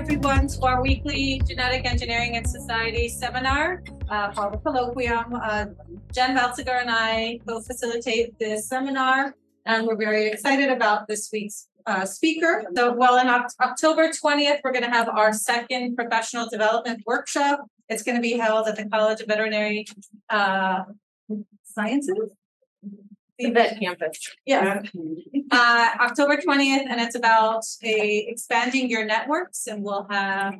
everyone 0.00 0.46
to 0.46 0.62
our 0.62 0.80
weekly 0.80 1.42
Genetic 1.46 1.84
Engineering 1.84 2.34
and 2.34 2.48
Society 2.48 3.06
seminar, 3.06 3.82
uh, 4.08 4.30
the 4.30 4.56
Colloquium. 4.56 5.28
Uh, 5.34 5.66
Jen 6.14 6.34
Baltzegar 6.34 6.80
and 6.80 6.90
I 6.90 7.38
will 7.44 7.60
facilitate 7.60 8.38
this 8.38 8.66
seminar, 8.66 9.34
and 9.66 9.86
we're 9.86 9.98
very 9.98 10.28
excited 10.28 10.70
about 10.70 11.06
this 11.06 11.28
week's 11.30 11.68
uh, 11.84 12.06
speaker. 12.06 12.64
So, 12.74 12.94
well, 12.94 13.18
in 13.18 13.28
October 13.28 14.08
20th, 14.08 14.60
we're 14.64 14.72
going 14.72 14.84
to 14.84 14.90
have 14.90 15.10
our 15.10 15.34
second 15.34 15.96
professional 15.96 16.48
development 16.48 17.02
workshop. 17.04 17.66
It's 17.90 18.02
going 18.02 18.16
to 18.16 18.22
be 18.22 18.38
held 18.38 18.68
at 18.68 18.76
the 18.76 18.88
College 18.88 19.20
of 19.20 19.26
Veterinary 19.26 19.84
uh, 20.30 20.84
Sciences 21.64 22.30
the 23.46 23.76
campus. 23.80 24.18
Yeah. 24.46 24.82
Uh, 25.50 25.88
October 26.00 26.36
20th, 26.36 26.86
and 26.88 27.00
it's 27.00 27.14
about 27.14 27.64
a 27.82 28.26
expanding 28.28 28.88
your 28.88 29.04
networks, 29.04 29.66
and 29.66 29.82
we'll 29.82 30.06
have 30.10 30.54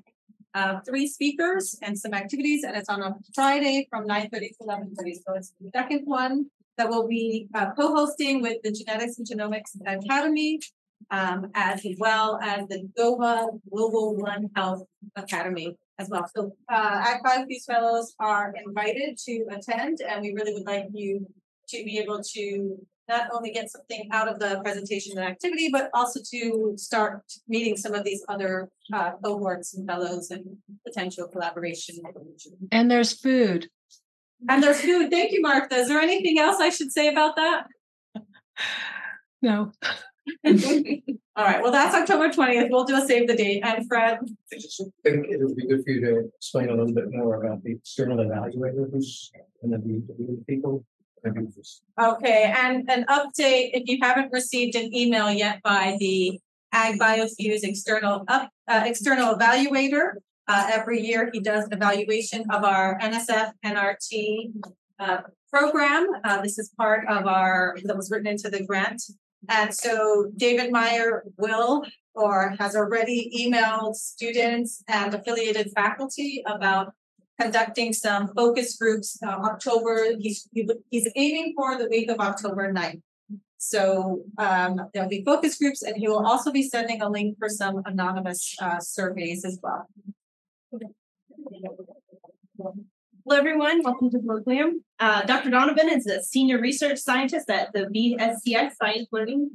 uh, 0.55 0.80
three 0.80 1.06
speakers 1.06 1.79
and 1.83 1.98
some 1.98 2.15
activities, 2.15 2.65
and 2.65 2.77
it's 2.77 2.89
on 2.89 3.03
a 3.03 3.15
Friday 3.34 3.87
from 3.91 4.06
9:30 4.06 4.30
to 4.30 4.65
11:30. 4.65 5.15
So 5.27 5.34
it's 5.34 5.53
the 5.61 5.70
second 5.75 6.03
one 6.05 6.51
that 6.77 6.89
we'll 6.89 7.06
be 7.06 7.48
uh, 7.55 7.73
co-hosting 7.73 8.43
with 8.43 8.59
the 8.65 8.73
Genetics 8.73 9.19
and 9.19 9.27
Genomics 9.27 9.73
Academy, 9.87 10.61
um, 11.11 11.51
as 11.55 11.84
well 11.98 12.39
as 12.42 12.67
the 12.69 12.89
GOHA 12.97 13.61
Global 13.70 14.17
One 14.17 14.51
Health 14.56 14.84
Academy 15.17 15.77
as 15.98 16.09
well. 16.09 16.27
So 16.34 16.53
uh, 16.69 17.17
Ag 17.25 17.47
these 17.47 17.67
fellows 17.67 18.15
are 18.19 18.55
invited 18.67 19.19
to 19.27 19.47
attend, 19.51 20.01
and 20.01 20.23
we 20.23 20.33
really 20.33 20.55
would 20.55 20.67
like 20.67 20.87
you 20.92 21.27
to 21.70 21.84
be 21.84 21.98
able 21.98 22.20
to 22.34 22.79
not 23.09 23.29
only 23.33 23.51
get 23.51 23.70
something 23.70 24.09
out 24.12 24.28
of 24.28 24.38
the 24.38 24.61
presentation 24.62 25.19
and 25.19 25.27
activity, 25.27 25.69
but 25.70 25.91
also 25.92 26.20
to 26.31 26.75
start 26.77 27.22
meeting 27.48 27.77
some 27.77 27.92
of 27.92 28.05
these 28.05 28.25
other 28.28 28.70
uh, 28.92 29.12
cohorts 29.22 29.75
and 29.75 29.86
fellows 29.86 30.30
and 30.30 30.45
potential 30.86 31.27
collaboration. 31.27 31.97
And 32.70 32.91
there's 32.91 33.12
food. 33.12 33.69
And 34.48 34.62
there's 34.62 34.80
food. 34.80 35.11
Thank 35.11 35.33
you, 35.33 35.42
Martha. 35.42 35.75
Is 35.77 35.89
there 35.89 36.00
anything 36.00 36.39
else 36.39 36.61
I 36.61 36.70
should 36.70 36.92
say 36.92 37.08
about 37.08 37.36
that? 37.36 37.67
No. 39.42 39.73
All 40.45 41.45
right. 41.47 41.62
Well, 41.62 41.73
that's 41.73 41.95
October 41.95 42.28
20th. 42.28 42.69
We'll 42.70 42.84
do 42.84 42.95
a 42.95 43.06
save 43.06 43.27
the 43.27 43.34
date. 43.34 43.62
And 43.64 43.89
Fred. 43.89 44.19
I 44.52 44.56
just 44.56 44.83
think 45.02 45.27
it 45.30 45.41
would 45.41 45.56
be 45.56 45.67
good 45.67 45.83
for 45.83 45.91
you 45.91 46.00
to 46.02 46.30
explain 46.36 46.69
a 46.69 46.75
little 46.75 46.92
bit 46.92 47.06
more 47.11 47.42
about 47.42 47.62
the 47.62 47.73
external 47.73 48.19
evaluators 48.19 49.30
and 49.62 49.73
then 49.73 50.05
the 50.19 50.45
people 50.47 50.84
Okay, 51.99 52.55
and 52.57 52.89
an 52.91 53.05
update, 53.09 53.71
if 53.73 53.85
you 53.87 53.99
haven't 54.01 54.33
received 54.33 54.75
an 54.77 54.95
email 54.95 55.31
yet 55.31 55.63
by 55.63 55.97
the 55.99 56.41
AgBioFEWS 56.75 57.65
external 57.65 58.25
up, 58.29 58.51
uh, 58.69 58.83
external 58.87 59.35
evaluator, 59.35 60.15
uh, 60.48 60.69
every 60.73 61.01
year 61.01 61.31
he 61.33 61.41
does 61.41 61.69
evaluation 61.71 62.45
of 62.51 62.65
our 62.65 62.98
NSF 63.01 63.53
NRT 63.65 64.53
uh, 64.98 65.19
program. 65.53 66.07
Uh, 66.25 66.41
this 66.43 66.59
is 66.59 66.73
part 66.77 67.07
of 67.09 67.27
our, 67.27 67.77
that 67.85 67.97
was 67.97 68.11
written 68.11 68.27
into 68.27 68.48
the 68.48 68.65
grant. 68.65 69.03
And 69.48 69.75
so 69.75 70.31
David 70.37 70.71
Meyer 70.71 71.25
will 71.39 71.85
or 72.15 72.55
has 72.59 72.77
already 72.77 73.31
emailed 73.39 73.95
students 73.95 74.83
and 74.89 75.15
affiliated 75.15 75.71
faculty 75.75 76.43
about 76.47 76.93
conducting 77.41 77.92
some 77.92 78.28
focus 78.34 78.77
groups 78.77 79.19
uh, 79.27 79.30
October. 79.50 80.16
He's 80.19 80.48
he's 80.91 81.08
aiming 81.16 81.55
for 81.56 81.78
the 81.78 81.88
week 81.88 82.10
of 82.10 82.19
October 82.20 82.72
9th. 82.72 83.02
So 83.58 84.22
um, 84.38 84.80
there'll 84.92 85.08
be 85.08 85.22
focus 85.24 85.58
groups, 85.58 85.83
and 85.83 85.96
he 85.96 86.08
will 86.08 86.24
also 86.27 86.50
be 86.50 86.62
sending 86.62 87.02
a 87.02 87.08
link 87.08 87.36
for 87.38 87.48
some 87.48 87.83
anonymous 87.84 88.56
uh, 88.61 88.80
surveys 88.80 89.45
as 89.45 89.58
well. 89.62 89.86
Hello, 93.24 93.36
everyone. 93.36 93.83
Welcome 93.83 94.11
to 94.11 94.18
Colloquium. 94.18 94.80
Uh, 94.98 95.23
Dr. 95.23 95.50
Donovan 95.50 95.90
is 95.90 96.06
a 96.06 96.23
senior 96.23 96.58
research 96.58 96.98
scientist 96.98 97.50
at 97.50 97.73
the 97.73 97.84
BSCS 97.95 98.73
Science 98.80 99.08
Learning 99.12 99.50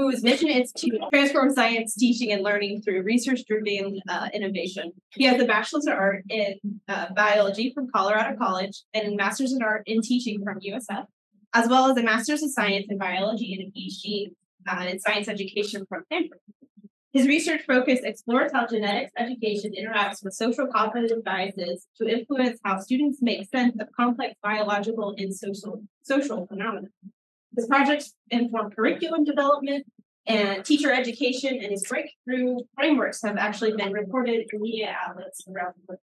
whose 0.00 0.22
mission 0.22 0.48
is 0.48 0.72
to 0.72 0.98
transform 1.12 1.52
science, 1.52 1.94
teaching, 1.94 2.32
and 2.32 2.42
learning 2.42 2.80
through 2.80 3.02
research 3.02 3.40
driven 3.46 4.00
uh, 4.08 4.28
innovation. 4.32 4.92
He 5.10 5.24
has 5.24 5.40
a 5.40 5.44
bachelor's 5.44 5.86
of 5.86 5.92
art 5.92 6.24
in 6.30 6.54
uh, 6.88 7.12
biology 7.14 7.72
from 7.74 7.88
Colorado 7.94 8.36
College 8.38 8.82
and 8.94 9.12
a 9.12 9.16
master's 9.16 9.52
in 9.52 9.62
art 9.62 9.82
in 9.86 10.00
teaching 10.00 10.42
from 10.42 10.58
USF, 10.60 11.04
as 11.52 11.68
well 11.68 11.90
as 11.90 11.98
a 11.98 12.02
master's 12.02 12.42
of 12.42 12.50
science 12.50 12.86
in 12.88 12.96
biology 12.96 13.52
and 13.52 13.68
a 13.68 13.78
PhD 13.78 14.32
uh, 14.68 14.88
in 14.88 14.98
science 15.00 15.28
education 15.28 15.84
from 15.86 16.02
Stanford. 16.06 16.38
His 17.12 17.26
research 17.26 17.62
focus 17.66 18.00
explores 18.02 18.52
how 18.52 18.68
genetics 18.68 19.12
education 19.18 19.72
interacts 19.78 20.24
with 20.24 20.32
social 20.32 20.66
cognitive 20.68 21.24
biases 21.24 21.86
to 22.00 22.08
influence 22.08 22.58
how 22.64 22.78
students 22.78 23.18
make 23.20 23.48
sense 23.50 23.74
of 23.80 23.88
complex 23.94 24.34
biological 24.42 25.14
and 25.18 25.34
social, 25.34 25.82
social 26.04 26.46
phenomena. 26.46 26.86
His 27.56 27.66
projects 27.66 28.14
inform 28.30 28.70
curriculum 28.70 29.24
development 29.24 29.86
and 30.26 30.64
teacher 30.64 30.92
education, 30.92 31.58
and 31.60 31.70
his 31.70 31.84
breakthrough 31.86 32.58
frameworks 32.74 33.22
have 33.22 33.36
actually 33.36 33.72
been 33.72 33.92
reported 33.92 34.46
in 34.52 34.60
media 34.60 34.94
outlets 35.06 35.46
around 35.48 35.74
the 35.88 35.98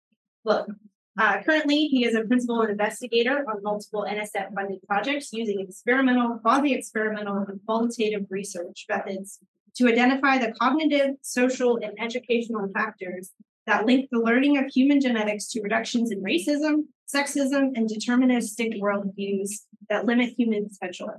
globe. 0.45 0.75
Uh, 1.17 1.43
currently, 1.43 1.87
he 1.87 2.05
is 2.05 2.15
a 2.15 2.25
principal 2.25 2.63
investigator 2.63 3.45
on 3.49 3.63
multiple 3.63 4.05
NSF 4.09 4.53
funded 4.55 4.81
projects 4.89 5.33
using 5.33 5.61
experimental, 5.61 6.39
quasi 6.39 6.75
experimental, 6.75 7.37
and 7.37 7.61
qualitative 7.67 8.27
research 8.31 8.87
methods 8.89 9.39
to 9.77 9.89
identify 9.89 10.39
the 10.39 10.53
cognitive, 10.53 11.17
social, 11.23 11.77
and 11.77 11.93
educational 12.01 12.69
factors 12.73 13.33
that 13.67 13.87
link 13.87 14.09
the 14.11 14.19
learning 14.19 14.59
of 14.59 14.67
human 14.67 15.01
genetics 15.01 15.49
to 15.49 15.61
reductions 15.61 16.11
in 16.11 16.23
racism, 16.23 16.87
sexism, 17.13 17.73
and 17.75 17.89
deterministic 17.89 18.81
worldviews 18.81 19.51
that 19.89 20.05
limit 20.05 20.35
human 20.37 20.69
potential. 20.69 21.11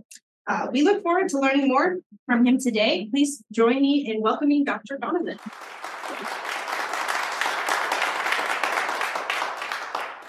Uh, 0.47 0.67
we 0.71 0.83
look 0.83 1.01
forward 1.01 1.29
to 1.29 1.39
learning 1.39 1.67
more 1.67 1.97
from 2.25 2.45
him 2.45 2.59
today. 2.59 3.07
Please 3.11 3.43
join 3.51 3.81
me 3.81 4.09
in 4.09 4.21
welcoming 4.21 4.63
Dr. 4.63 4.97
Donovan. 4.97 5.39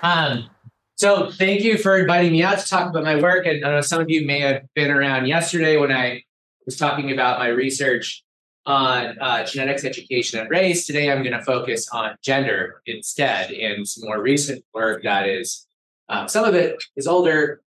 Um, 0.02 0.48
so 0.96 1.30
thank 1.30 1.62
you 1.62 1.76
for 1.76 1.98
inviting 1.98 2.32
me 2.32 2.42
out 2.42 2.58
to 2.58 2.66
talk 2.66 2.88
about 2.88 3.04
my 3.04 3.20
work. 3.20 3.44
And 3.46 3.64
I 3.64 3.70
know 3.72 3.80
some 3.82 4.00
of 4.00 4.08
you 4.08 4.26
may 4.26 4.40
have 4.40 4.62
been 4.74 4.90
around 4.90 5.26
yesterday 5.26 5.76
when 5.76 5.92
I 5.92 6.22
was 6.64 6.76
talking 6.76 7.12
about 7.12 7.38
my 7.38 7.48
research 7.48 8.22
on 8.66 9.16
uh, 9.20 9.44
genetics, 9.44 9.84
education, 9.84 10.40
and 10.40 10.50
race. 10.50 10.86
Today, 10.86 11.10
I'm 11.10 11.22
going 11.22 11.38
to 11.38 11.42
focus 11.42 11.88
on 11.90 12.16
gender 12.22 12.82
instead, 12.86 13.52
and 13.52 13.86
some 13.86 14.06
more 14.06 14.20
recent 14.20 14.64
work 14.74 15.04
that 15.04 15.28
is 15.28 15.66
um, 16.08 16.28
some 16.28 16.44
of 16.44 16.54
it 16.54 16.82
is 16.96 17.06
older, 17.06 17.62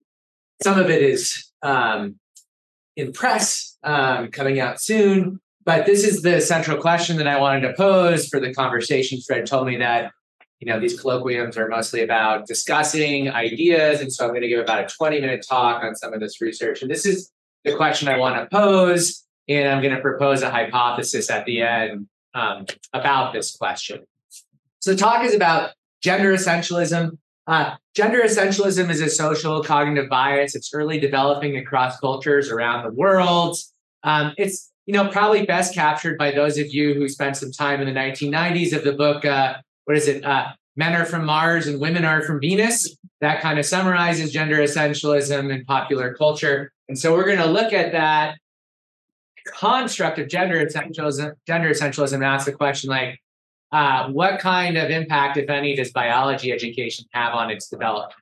some 0.62 0.78
of 0.78 0.90
it 0.90 1.02
is 1.02 1.50
um, 1.62 2.18
in 2.96 3.12
press 3.12 3.76
um, 3.82 4.28
coming 4.28 4.60
out 4.60 4.80
soon. 4.80 5.40
But 5.64 5.86
this 5.86 6.04
is 6.04 6.22
the 6.22 6.40
central 6.40 6.78
question 6.78 7.16
that 7.18 7.26
I 7.26 7.38
wanted 7.38 7.60
to 7.60 7.74
pose 7.74 8.26
for 8.28 8.40
the 8.40 8.54
conversation. 8.54 9.20
Fred 9.20 9.46
told 9.46 9.66
me 9.66 9.76
that 9.76 10.12
you 10.60 10.66
know 10.66 10.80
these 10.80 11.00
colloquiums 11.00 11.56
are 11.56 11.68
mostly 11.68 12.02
about 12.02 12.46
discussing 12.46 13.30
ideas, 13.30 14.00
and 14.00 14.12
so 14.12 14.24
I'm 14.24 14.30
going 14.30 14.42
to 14.42 14.48
give 14.48 14.60
about 14.60 14.84
a 14.84 14.86
20 14.86 15.20
minute 15.20 15.44
talk 15.48 15.84
on 15.84 15.94
some 15.94 16.12
of 16.12 16.20
this 16.20 16.40
research. 16.40 16.82
And 16.82 16.90
this 16.90 17.06
is 17.06 17.30
the 17.64 17.76
question 17.76 18.08
I 18.08 18.18
want 18.18 18.36
to 18.36 18.56
pose, 18.56 19.27
and 19.48 19.68
I'm 19.68 19.82
going 19.82 19.94
to 19.94 20.00
propose 20.00 20.42
a 20.42 20.50
hypothesis 20.50 21.30
at 21.30 21.44
the 21.46 21.62
end 21.62 22.08
um, 22.34 22.66
about 22.92 23.32
this 23.32 23.56
question. 23.56 24.04
So 24.80 24.92
the 24.92 24.96
talk 24.96 25.24
is 25.24 25.34
about 25.34 25.72
gender 26.02 26.32
essentialism 26.32 27.18
uh, 27.48 27.74
gender 27.94 28.20
essentialism 28.20 28.90
is 28.90 29.00
a 29.00 29.08
social 29.08 29.64
cognitive 29.64 30.10
bias. 30.10 30.54
It's 30.54 30.74
early 30.74 31.00
developing 31.00 31.56
across 31.56 31.98
cultures 31.98 32.50
around 32.50 32.84
the 32.84 32.92
world. 32.92 33.56
Um, 34.04 34.34
it's 34.36 34.70
you 34.84 34.92
know 34.92 35.08
probably 35.08 35.46
best 35.46 35.74
captured 35.74 36.18
by 36.18 36.30
those 36.30 36.58
of 36.58 36.66
you 36.68 36.92
who 36.92 37.08
spent 37.08 37.38
some 37.38 37.50
time 37.50 37.80
in 37.80 37.92
the 37.92 37.98
1990s 37.98 38.76
of 38.76 38.84
the 38.84 38.92
book. 38.92 39.24
Uh, 39.24 39.54
what 39.86 39.96
is 39.96 40.08
it? 40.08 40.24
Uh, 40.24 40.48
Men 40.76 40.94
are 40.94 41.06
from 41.06 41.24
Mars 41.24 41.66
and 41.66 41.80
women 41.80 42.04
are 42.04 42.22
from 42.22 42.38
Venus. 42.38 42.96
That 43.20 43.40
kind 43.40 43.58
of 43.58 43.66
summarizes 43.66 44.30
gender 44.30 44.58
essentialism 44.58 45.52
in 45.52 45.64
popular 45.64 46.14
culture. 46.14 46.70
And 46.88 46.96
so 46.96 47.14
we're 47.14 47.24
going 47.24 47.38
to 47.38 47.46
look 47.46 47.72
at 47.72 47.90
that 47.92 48.38
construct 49.52 50.18
of 50.18 50.28
gender 50.28 50.64
essentialism. 50.64 51.32
Gender 51.46 51.70
essentialism 51.70 52.14
and 52.14 52.24
ask 52.24 52.46
the 52.46 52.52
question 52.52 52.90
like, 52.90 53.20
uh, 53.70 54.08
what 54.08 54.40
kind 54.40 54.78
of 54.78 54.90
impact, 54.90 55.36
if 55.36 55.50
any, 55.50 55.76
does 55.76 55.92
biology 55.92 56.52
education 56.52 57.04
have 57.12 57.34
on 57.34 57.50
its 57.50 57.68
development? 57.68 58.14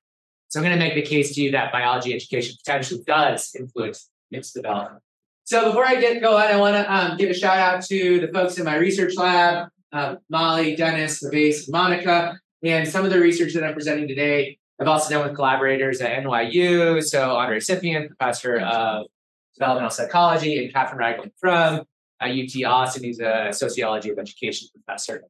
So 0.48 0.60
I'm 0.60 0.64
going 0.64 0.78
to 0.78 0.84
make 0.84 0.94
the 0.94 1.02
case 1.02 1.34
to 1.34 1.42
you 1.42 1.50
that 1.52 1.72
biology 1.72 2.14
education 2.14 2.56
potentially 2.64 3.02
does 3.06 3.54
influence 3.58 4.08
its 4.30 4.52
development. 4.52 5.02
So 5.44 5.66
before 5.66 5.86
I 5.86 6.00
get 6.00 6.20
going, 6.20 6.48
I 6.48 6.56
want 6.56 6.74
to 6.74 6.92
um, 6.92 7.16
give 7.16 7.30
a 7.30 7.34
shout 7.34 7.58
out 7.58 7.84
to 7.86 8.20
the 8.20 8.28
folks 8.28 8.58
in 8.58 8.64
my 8.64 8.76
research 8.76 9.16
lab, 9.16 9.68
uh, 9.92 10.16
Molly, 10.28 10.74
Dennis, 10.74 11.20
the 11.20 11.30
Base, 11.30 11.68
Monica, 11.68 12.38
and 12.64 12.88
some 12.88 13.04
of 13.04 13.12
the 13.12 13.20
research 13.20 13.54
that 13.54 13.62
I'm 13.62 13.74
presenting 13.74 14.08
today. 14.08 14.58
I've 14.80 14.88
also 14.88 15.14
done 15.14 15.26
with 15.26 15.36
collaborators 15.36 16.00
at 16.00 16.22
NYU. 16.22 17.02
So 17.02 17.36
Andre 17.36 17.60
Cimpian, 17.60 18.08
professor 18.08 18.58
of 18.58 19.06
developmental 19.58 19.90
psychology, 19.90 20.62
and 20.62 20.72
Catherine 20.72 20.98
Ragland 20.98 21.32
from 21.38 21.84
uh, 22.20 22.24
UT 22.24 22.64
Austin. 22.64 23.04
He's 23.04 23.20
a 23.20 23.48
sociology 23.52 24.10
of 24.10 24.18
education 24.18 24.68
professor. 24.72 25.24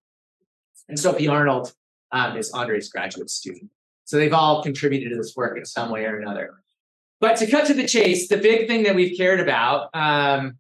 And 0.89 0.99
Sophie 0.99 1.29
Arnold 1.29 1.73
um, 2.13 2.37
is 2.37 2.51
Andre's 2.51 2.89
graduate 2.89 3.31
student. 3.31 3.71
So 4.05 4.17
they've 4.17 4.33
all 4.33 4.63
contributed 4.63 5.11
to 5.11 5.17
this 5.17 5.35
work 5.37 5.59
in 5.59 5.65
some 5.65 5.91
way 5.91 6.05
or 6.05 6.21
another. 6.21 6.55
But 7.21 7.37
to 7.39 7.51
cut 7.51 7.67
to 7.67 7.75
the 7.75 7.87
chase, 7.87 8.29
the 8.29 8.37
big 8.37 8.69
thing 8.69 8.85
that 8.85 8.95
we've 8.95 9.17
cared 9.17 9.41
about 9.41 9.89
um, 9.95 10.59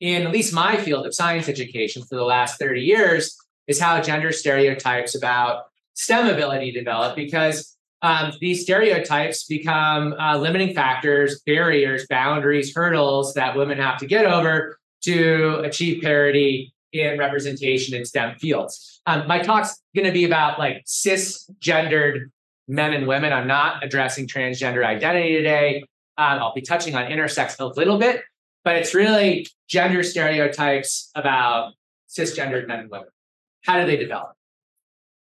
in 0.00 0.26
at 0.26 0.32
least 0.32 0.54
my 0.54 0.76
field 0.76 1.06
of 1.06 1.14
science 1.14 1.48
education 1.48 2.02
for 2.02 2.16
the 2.16 2.24
last 2.24 2.58
30 2.58 2.80
years 2.80 3.36
is 3.66 3.80
how 3.80 4.00
gender 4.00 4.32
stereotypes 4.32 5.14
about 5.14 5.64
STEM 5.94 6.28
ability 6.28 6.72
develop 6.72 7.16
because 7.16 7.75
um, 8.06 8.32
these 8.40 8.62
stereotypes 8.62 9.44
become 9.46 10.12
uh, 10.12 10.38
limiting 10.38 10.72
factors, 10.72 11.42
barriers, 11.44 12.06
boundaries, 12.08 12.72
hurdles 12.72 13.34
that 13.34 13.56
women 13.56 13.78
have 13.78 13.98
to 13.98 14.06
get 14.06 14.26
over 14.26 14.78
to 15.02 15.58
achieve 15.64 16.02
parity 16.02 16.72
in 16.92 17.18
representation 17.18 17.96
in 17.96 18.04
STEM 18.04 18.38
fields. 18.38 19.02
Um, 19.06 19.26
my 19.26 19.40
talk's 19.40 19.82
going 19.94 20.06
to 20.06 20.12
be 20.12 20.24
about 20.24 20.56
like 20.56 20.84
cisgendered 20.86 22.30
men 22.68 22.92
and 22.92 23.08
women. 23.08 23.32
I'm 23.32 23.48
not 23.48 23.82
addressing 23.82 24.28
transgender 24.28 24.86
identity 24.86 25.34
today. 25.34 25.84
Um, 26.16 26.38
I'll 26.38 26.54
be 26.54 26.62
touching 26.62 26.94
on 26.94 27.10
intersex 27.10 27.58
a 27.58 27.66
little 27.66 27.98
bit, 27.98 28.22
but 28.62 28.76
it's 28.76 28.94
really 28.94 29.48
gender 29.68 30.04
stereotypes 30.04 31.10
about 31.16 31.72
cisgendered 32.08 32.68
men 32.68 32.80
and 32.80 32.90
women. 32.90 33.08
How 33.64 33.80
do 33.80 33.86
they 33.86 33.96
develop? 33.96 34.32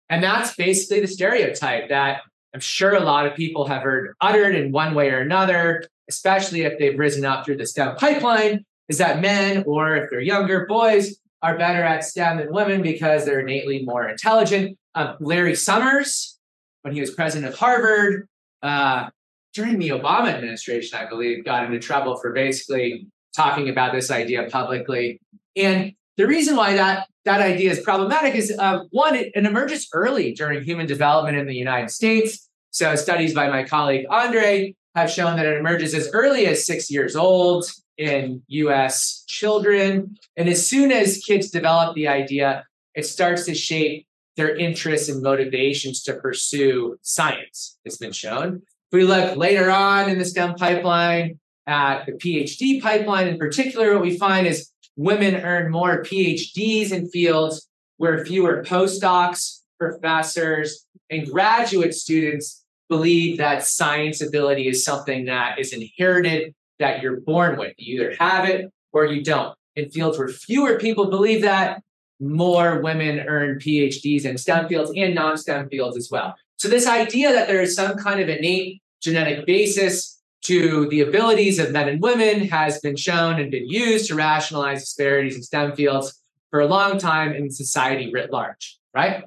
And 0.07 0.23
that's 0.23 0.55
basically 0.55 1.01
the 1.01 1.07
stereotype 1.07 1.89
that 1.89 2.21
I'm 2.55 2.61
sure 2.61 2.95
a 2.95 3.01
lot 3.01 3.25
of 3.25 3.35
people 3.35 3.67
have 3.67 3.81
heard 3.81 4.15
uttered 4.21 4.55
in 4.55 4.71
one 4.71 4.95
way 4.95 5.09
or 5.09 5.19
another, 5.19 5.83
especially 6.09 6.61
if 6.61 6.79
they've 6.79 6.97
risen 6.97 7.25
up 7.25 7.43
through 7.43 7.57
the 7.57 7.65
STEM 7.65 7.97
pipeline, 7.97 8.63
is 8.87 8.97
that 8.99 9.19
men, 9.19 9.65
or 9.67 9.97
if 9.97 10.09
they're 10.09 10.21
younger, 10.21 10.65
boys, 10.65 11.17
are 11.41 11.57
better 11.57 11.83
at 11.83 12.05
STEM 12.05 12.37
than 12.37 12.53
women 12.53 12.81
because 12.81 13.25
they're 13.25 13.41
innately 13.41 13.83
more 13.83 14.07
intelligent. 14.07 14.77
Um, 14.95 15.17
Larry 15.19 15.53
Summers, 15.53 16.39
when 16.83 16.93
he 16.93 17.01
was 17.01 17.11
president 17.11 17.51
of 17.51 17.59
Harvard, 17.59 18.29
uh, 18.63 19.09
during 19.53 19.77
the 19.77 19.89
Obama 19.89 20.29
administration, 20.29 20.97
I 20.97 21.09
believe, 21.09 21.43
got 21.43 21.65
into 21.65 21.79
trouble 21.79 22.15
for 22.15 22.31
basically 22.31 23.05
talking 23.35 23.67
about 23.67 23.91
this 23.91 24.09
idea 24.11 24.47
publicly. 24.49 25.19
And 25.57 25.91
the 26.17 26.27
reason 26.27 26.55
why 26.55 26.73
that 26.75 27.07
that 27.25 27.41
idea 27.41 27.71
is 27.71 27.79
problematic 27.79 28.35
is 28.35 28.53
uh, 28.57 28.83
one, 28.91 29.15
it, 29.15 29.31
it, 29.33 29.45
emerges 29.45 29.87
early 29.93 30.31
during 30.33 30.63
human 30.63 30.85
development 30.85 31.37
in 31.37 31.47
the 31.47 31.55
United 31.55 31.89
States. 31.89 32.47
So 32.69 32.95
studies 32.95 33.33
by 33.33 33.49
my 33.49 33.63
colleague 33.63 34.05
Andre 34.09 34.75
have 34.95 35.09
shown 35.09 35.35
that 35.37 35.45
it 35.45 35.57
emerges 35.57 35.93
as 35.93 36.09
early 36.13 36.45
as 36.45 36.65
six 36.65 36.91
years 36.91 37.15
old 37.15 37.65
in 37.97 38.43
US 38.47 39.23
children. 39.27 40.15
And 40.37 40.47
as 40.47 40.67
soon 40.67 40.91
as 40.91 41.17
kids 41.17 41.49
develop 41.49 41.95
the 41.95 42.07
idea, 42.07 42.65
it 42.93 43.05
starts 43.05 43.45
to 43.45 43.55
shape 43.55 44.05
their 44.37 44.55
interests 44.55 45.09
and 45.09 45.21
motivations 45.23 46.03
to 46.03 46.13
pursue 46.13 46.97
science, 47.01 47.77
it's 47.85 47.97
been 47.97 48.11
shown. 48.11 48.61
If 48.91 48.97
we 48.97 49.03
look 49.03 49.37
later 49.37 49.71
on 49.71 50.09
in 50.09 50.19
the 50.19 50.25
STEM 50.25 50.55
pipeline, 50.55 51.39
at 51.67 52.05
the 52.05 52.11
PhD 52.11 52.81
pipeline 52.81 53.27
in 53.27 53.37
particular, 53.37 53.93
what 53.93 54.01
we 54.01 54.17
find 54.17 54.45
is 54.45 54.69
women 54.95 55.35
earn 55.35 55.71
more 55.71 56.03
PhDs 56.03 56.91
in 56.91 57.09
fields 57.09 57.67
where 57.97 58.25
fewer 58.25 58.63
postdocs, 58.63 59.61
professors, 59.79 60.85
and 61.09 61.29
graduate 61.29 61.93
students 61.93 62.63
believe 62.89 63.37
that 63.37 63.63
science 63.63 64.21
ability 64.21 64.67
is 64.67 64.83
something 64.83 65.25
that 65.25 65.59
is 65.59 65.73
inherited, 65.73 66.53
that 66.79 67.01
you're 67.01 67.21
born 67.21 67.57
with. 67.57 67.73
You 67.77 68.01
either 68.01 68.15
have 68.19 68.47
it 68.47 68.71
or 68.93 69.05
you 69.05 69.23
don't. 69.23 69.55
In 69.75 69.89
fields 69.89 70.17
where 70.17 70.27
fewer 70.27 70.77
people 70.77 71.09
believe 71.09 71.41
that, 71.41 71.81
more 72.21 72.81
women 72.81 73.19
earn 73.27 73.59
PhDs 73.59 74.23
in 74.23 74.37
STEM 74.37 74.69
fields 74.69 74.91
and 74.95 75.13
non 75.13 75.37
STEM 75.37 75.67
fields 75.69 75.97
as 75.97 76.09
well. 76.09 76.33
So, 76.55 76.69
this 76.69 76.87
idea 76.87 77.33
that 77.33 77.49
there 77.49 77.61
is 77.61 77.75
some 77.75 77.97
kind 77.97 78.21
of 78.21 78.29
innate 78.29 78.81
genetic 79.01 79.45
basis 79.45 80.14
to 80.45 80.87
the 80.89 81.01
abilities 81.01 81.57
of 81.57 81.71
men 81.71 81.89
and 81.89 82.01
women 82.01 82.47
has 82.47 82.79
been 82.79 82.95
shown 82.95 83.39
and 83.39 83.49
been 83.49 83.67
used 83.67 84.07
to 84.07 84.15
rationalize 84.15 84.81
disparities 84.81 85.35
in 85.35 85.41
STEM 85.41 85.75
fields 85.75 86.21
for 86.51 86.59
a 86.59 86.67
long 86.67 86.99
time 86.99 87.33
in 87.33 87.49
society 87.49 88.11
writ 88.13 88.31
large, 88.31 88.77
right? 88.93 89.23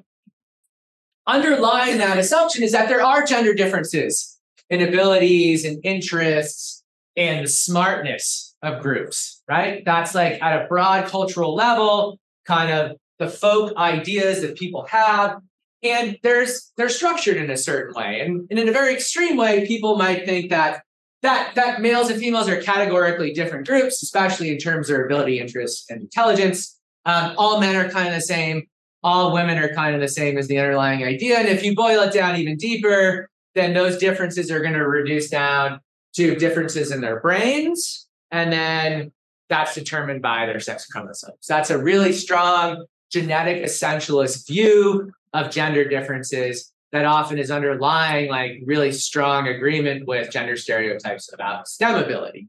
Underlying 1.27 1.97
that 1.97 2.17
assumption 2.17 2.63
is 2.63 2.71
that 2.71 2.87
there 2.87 3.03
are 3.05 3.23
gender 3.23 3.53
differences 3.53 4.39
in 4.69 4.81
abilities 4.81 5.65
and 5.65 5.79
interests 5.83 6.83
and 7.17 7.45
the 7.45 7.49
smartness 7.49 8.55
of 8.61 8.81
groups, 8.81 9.43
right? 9.49 9.83
That's 9.83 10.15
like 10.15 10.41
at 10.41 10.63
a 10.63 10.67
broad 10.67 11.07
cultural 11.07 11.53
level, 11.53 12.17
kind 12.45 12.71
of 12.71 12.97
the 13.19 13.29
folk 13.29 13.75
ideas 13.75 14.41
that 14.41 14.57
people 14.57 14.85
have. 14.89 15.39
And 15.83 16.17
there's 16.23 16.71
they're 16.77 16.89
structured 16.89 17.37
in 17.37 17.49
a 17.49 17.57
certain 17.57 17.93
way. 17.93 18.21
And, 18.21 18.47
and 18.49 18.57
in 18.57 18.69
a 18.69 18.71
very 18.71 18.93
extreme 18.93 19.37
way, 19.37 19.67
people 19.67 19.97
might 19.97 20.25
think 20.25 20.49
that 20.49 20.83
that 21.21 21.53
that 21.55 21.81
males 21.81 22.09
and 22.09 22.19
females 22.19 22.47
are 22.47 22.61
categorically 22.61 23.33
different 23.33 23.67
groups, 23.67 24.01
especially 24.01 24.49
in 24.49 24.57
terms 24.57 24.89
of 24.89 24.95
their 24.95 25.05
ability, 25.05 25.39
interest, 25.39 25.89
and 25.89 26.01
intelligence. 26.01 26.79
Um, 27.05 27.33
all 27.37 27.59
men 27.59 27.75
are 27.75 27.89
kind 27.89 28.07
of 28.07 28.13
the 28.13 28.21
same. 28.21 28.67
All 29.03 29.33
women 29.33 29.57
are 29.57 29.73
kind 29.73 29.95
of 29.95 30.01
the 30.01 30.07
same 30.07 30.37
as 30.37 30.47
the 30.47 30.59
underlying 30.59 31.03
idea. 31.03 31.37
And 31.37 31.47
if 31.47 31.63
you 31.63 31.75
boil 31.75 32.01
it 32.01 32.13
down 32.13 32.35
even 32.35 32.57
deeper, 32.57 33.29
then 33.55 33.73
those 33.73 33.97
differences 33.97 34.51
are 34.51 34.59
going 34.59 34.73
to 34.73 34.87
reduce 34.87 35.29
down 35.29 35.79
to 36.15 36.35
differences 36.35 36.91
in 36.91 37.01
their 37.01 37.19
brains. 37.19 38.07
And 38.31 38.51
then 38.51 39.11
that's 39.47 39.73
determined 39.73 40.21
by 40.21 40.45
their 40.45 40.59
sex 40.59 40.85
chromosomes. 40.85 41.45
That's 41.47 41.69
a 41.69 41.77
really 41.77 42.13
strong 42.13 42.85
genetic 43.11 43.63
essentialist 43.63 44.47
view 44.47 45.11
of 45.33 45.49
gender 45.49 45.87
differences 45.87 46.71
that 46.91 47.05
often 47.05 47.37
is 47.37 47.51
underlying 47.51 48.29
like 48.29 48.61
really 48.65 48.91
strong 48.91 49.47
agreement 49.47 50.07
with 50.07 50.31
gender 50.31 50.55
stereotypes 50.55 51.31
about 51.31 51.67
STEM 51.67 52.03
ability. 52.03 52.47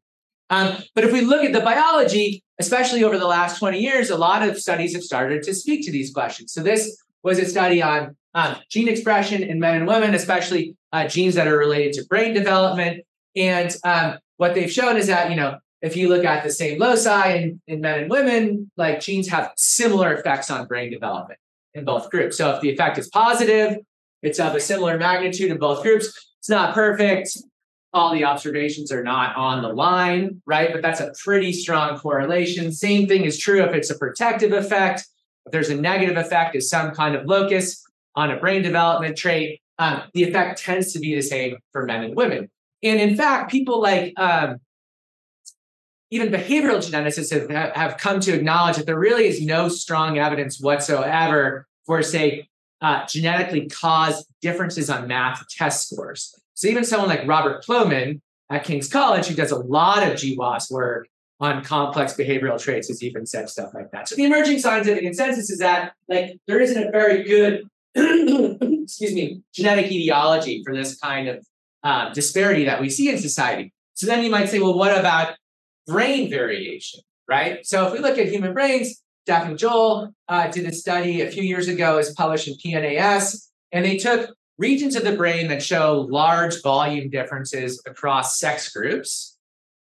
Um, 0.48 0.76
but 0.94 1.04
if 1.04 1.12
we 1.12 1.20
look 1.20 1.44
at 1.44 1.52
the 1.52 1.60
biology, 1.60 2.42
especially 2.58 3.04
over 3.04 3.18
the 3.18 3.26
last 3.26 3.58
20 3.58 3.78
years, 3.78 4.10
a 4.10 4.16
lot 4.16 4.42
of 4.42 4.58
studies 4.58 4.94
have 4.94 5.02
started 5.02 5.42
to 5.44 5.54
speak 5.54 5.84
to 5.86 5.92
these 5.92 6.12
questions. 6.12 6.52
So 6.52 6.62
this 6.62 7.00
was 7.22 7.38
a 7.38 7.44
study 7.44 7.82
on 7.82 8.16
um, 8.34 8.56
gene 8.68 8.88
expression 8.88 9.42
in 9.42 9.60
men 9.60 9.76
and 9.76 9.86
women, 9.86 10.14
especially 10.14 10.76
uh, 10.92 11.06
genes 11.06 11.34
that 11.34 11.46
are 11.46 11.56
related 11.56 11.92
to 11.94 12.06
brain 12.06 12.34
development. 12.34 13.04
And 13.36 13.74
um, 13.84 14.18
what 14.38 14.54
they've 14.54 14.70
shown 14.70 14.96
is 14.96 15.06
that, 15.06 15.30
you 15.30 15.36
know, 15.36 15.58
if 15.82 15.96
you 15.96 16.08
look 16.08 16.24
at 16.24 16.42
the 16.42 16.50
same 16.50 16.78
loci 16.78 17.36
in, 17.36 17.60
in 17.66 17.80
men 17.80 18.00
and 18.00 18.10
women, 18.10 18.70
like 18.76 19.00
genes 19.00 19.28
have 19.28 19.52
similar 19.56 20.12
effects 20.12 20.50
on 20.50 20.66
brain 20.66 20.90
development 20.90 21.38
in 21.74 21.84
both 21.84 22.10
groups. 22.10 22.36
So 22.36 22.54
if 22.54 22.60
the 22.60 22.70
effect 22.70 22.98
is 22.98 23.08
positive, 23.08 23.78
it's 24.22 24.38
of 24.38 24.54
a 24.54 24.60
similar 24.60 24.98
magnitude 24.98 25.50
in 25.50 25.58
both 25.58 25.82
groups. 25.82 26.06
It's 26.38 26.48
not 26.48 26.74
perfect. 26.74 27.36
All 27.92 28.14
the 28.14 28.24
observations 28.24 28.92
are 28.92 29.02
not 29.02 29.36
on 29.36 29.62
the 29.62 29.68
line, 29.68 30.42
right? 30.46 30.72
But 30.72 30.82
that's 30.82 31.00
a 31.00 31.12
pretty 31.24 31.52
strong 31.52 31.98
correlation. 31.98 32.72
Same 32.72 33.08
thing 33.08 33.24
is 33.24 33.38
true 33.38 33.62
if 33.62 33.74
it's 33.74 33.90
a 33.90 33.98
protective 33.98 34.52
effect. 34.52 35.06
If 35.46 35.52
there's 35.52 35.70
a 35.70 35.74
negative 35.74 36.16
effect, 36.16 36.54
is 36.54 36.68
some 36.70 36.92
kind 36.92 37.14
of 37.16 37.26
locus 37.26 37.84
on 38.14 38.30
a 38.30 38.38
brain 38.38 38.62
development 38.62 39.16
trait. 39.16 39.60
Um, 39.78 40.02
the 40.12 40.24
effect 40.24 40.62
tends 40.62 40.92
to 40.92 40.98
be 40.98 41.14
the 41.14 41.22
same 41.22 41.56
for 41.72 41.84
men 41.84 42.04
and 42.04 42.14
women. 42.14 42.50
And 42.82 43.00
in 43.00 43.16
fact, 43.16 43.50
people 43.50 43.80
like 43.80 44.12
um, 44.18 44.58
even 46.10 46.30
behavioral 46.30 46.78
geneticists 46.78 47.32
have, 47.32 47.74
have 47.74 47.96
come 47.96 48.20
to 48.20 48.34
acknowledge 48.34 48.76
that 48.76 48.86
there 48.86 48.98
really 48.98 49.26
is 49.26 49.44
no 49.44 49.68
strong 49.68 50.18
evidence 50.18 50.60
whatsoever 50.60 51.66
for, 51.86 52.02
say, 52.02 52.48
uh, 52.80 53.06
genetically 53.06 53.68
caused 53.68 54.26
differences 54.40 54.88
on 54.88 55.06
math 55.06 55.46
test 55.48 55.88
scores. 55.88 56.34
So 56.54 56.68
even 56.68 56.84
someone 56.84 57.08
like 57.08 57.26
Robert 57.26 57.64
Plomin 57.64 58.20
at 58.50 58.64
King's 58.64 58.88
College, 58.88 59.26
who 59.26 59.34
does 59.34 59.50
a 59.50 59.58
lot 59.58 60.02
of 60.06 60.14
GWAS 60.14 60.70
work 60.70 61.08
on 61.40 61.64
complex 61.64 62.14
behavioral 62.14 62.60
traits, 62.60 62.88
has 62.88 63.02
even 63.02 63.24
said 63.26 63.48
stuff 63.48 63.72
like 63.74 63.90
that. 63.92 64.08
So 64.08 64.16
the 64.16 64.24
emerging 64.24 64.58
scientific 64.58 65.02
consensus 65.02 65.50
is 65.50 65.58
that 65.58 65.92
like 66.08 66.38
there 66.46 66.60
isn't 66.60 66.88
a 66.88 66.90
very 66.90 67.22
good, 67.22 67.68
excuse 67.94 69.14
me, 69.14 69.42
genetic 69.54 69.90
etiology 69.90 70.62
for 70.64 70.74
this 70.74 70.98
kind 70.98 71.28
of 71.28 71.46
uh, 71.82 72.12
disparity 72.12 72.64
that 72.64 72.80
we 72.80 72.90
see 72.90 73.08
in 73.08 73.18
society. 73.18 73.72
So 73.94 74.06
then 74.06 74.22
you 74.22 74.30
might 74.30 74.48
say, 74.48 74.58
well, 74.58 74.76
what 74.76 74.98
about 74.98 75.34
brain 75.86 76.30
variation, 76.30 77.00
right? 77.28 77.64
So 77.64 77.86
if 77.86 77.92
we 77.92 78.00
look 78.00 78.18
at 78.18 78.28
human 78.28 78.52
brains, 78.52 79.02
Daphna 79.30 79.56
Joel 79.56 80.12
uh, 80.28 80.48
did 80.48 80.66
a 80.66 80.72
study 80.72 81.20
a 81.20 81.30
few 81.30 81.44
years 81.44 81.68
ago, 81.68 81.98
is 81.98 82.10
published 82.10 82.48
in 82.48 82.54
PNAS, 82.54 83.48
and 83.70 83.84
they 83.84 83.96
took 83.96 84.34
regions 84.58 84.96
of 84.96 85.04
the 85.04 85.14
brain 85.16 85.46
that 85.48 85.62
show 85.62 86.06
large 86.10 86.60
volume 86.62 87.10
differences 87.10 87.80
across 87.86 88.40
sex 88.40 88.72
groups. 88.72 89.38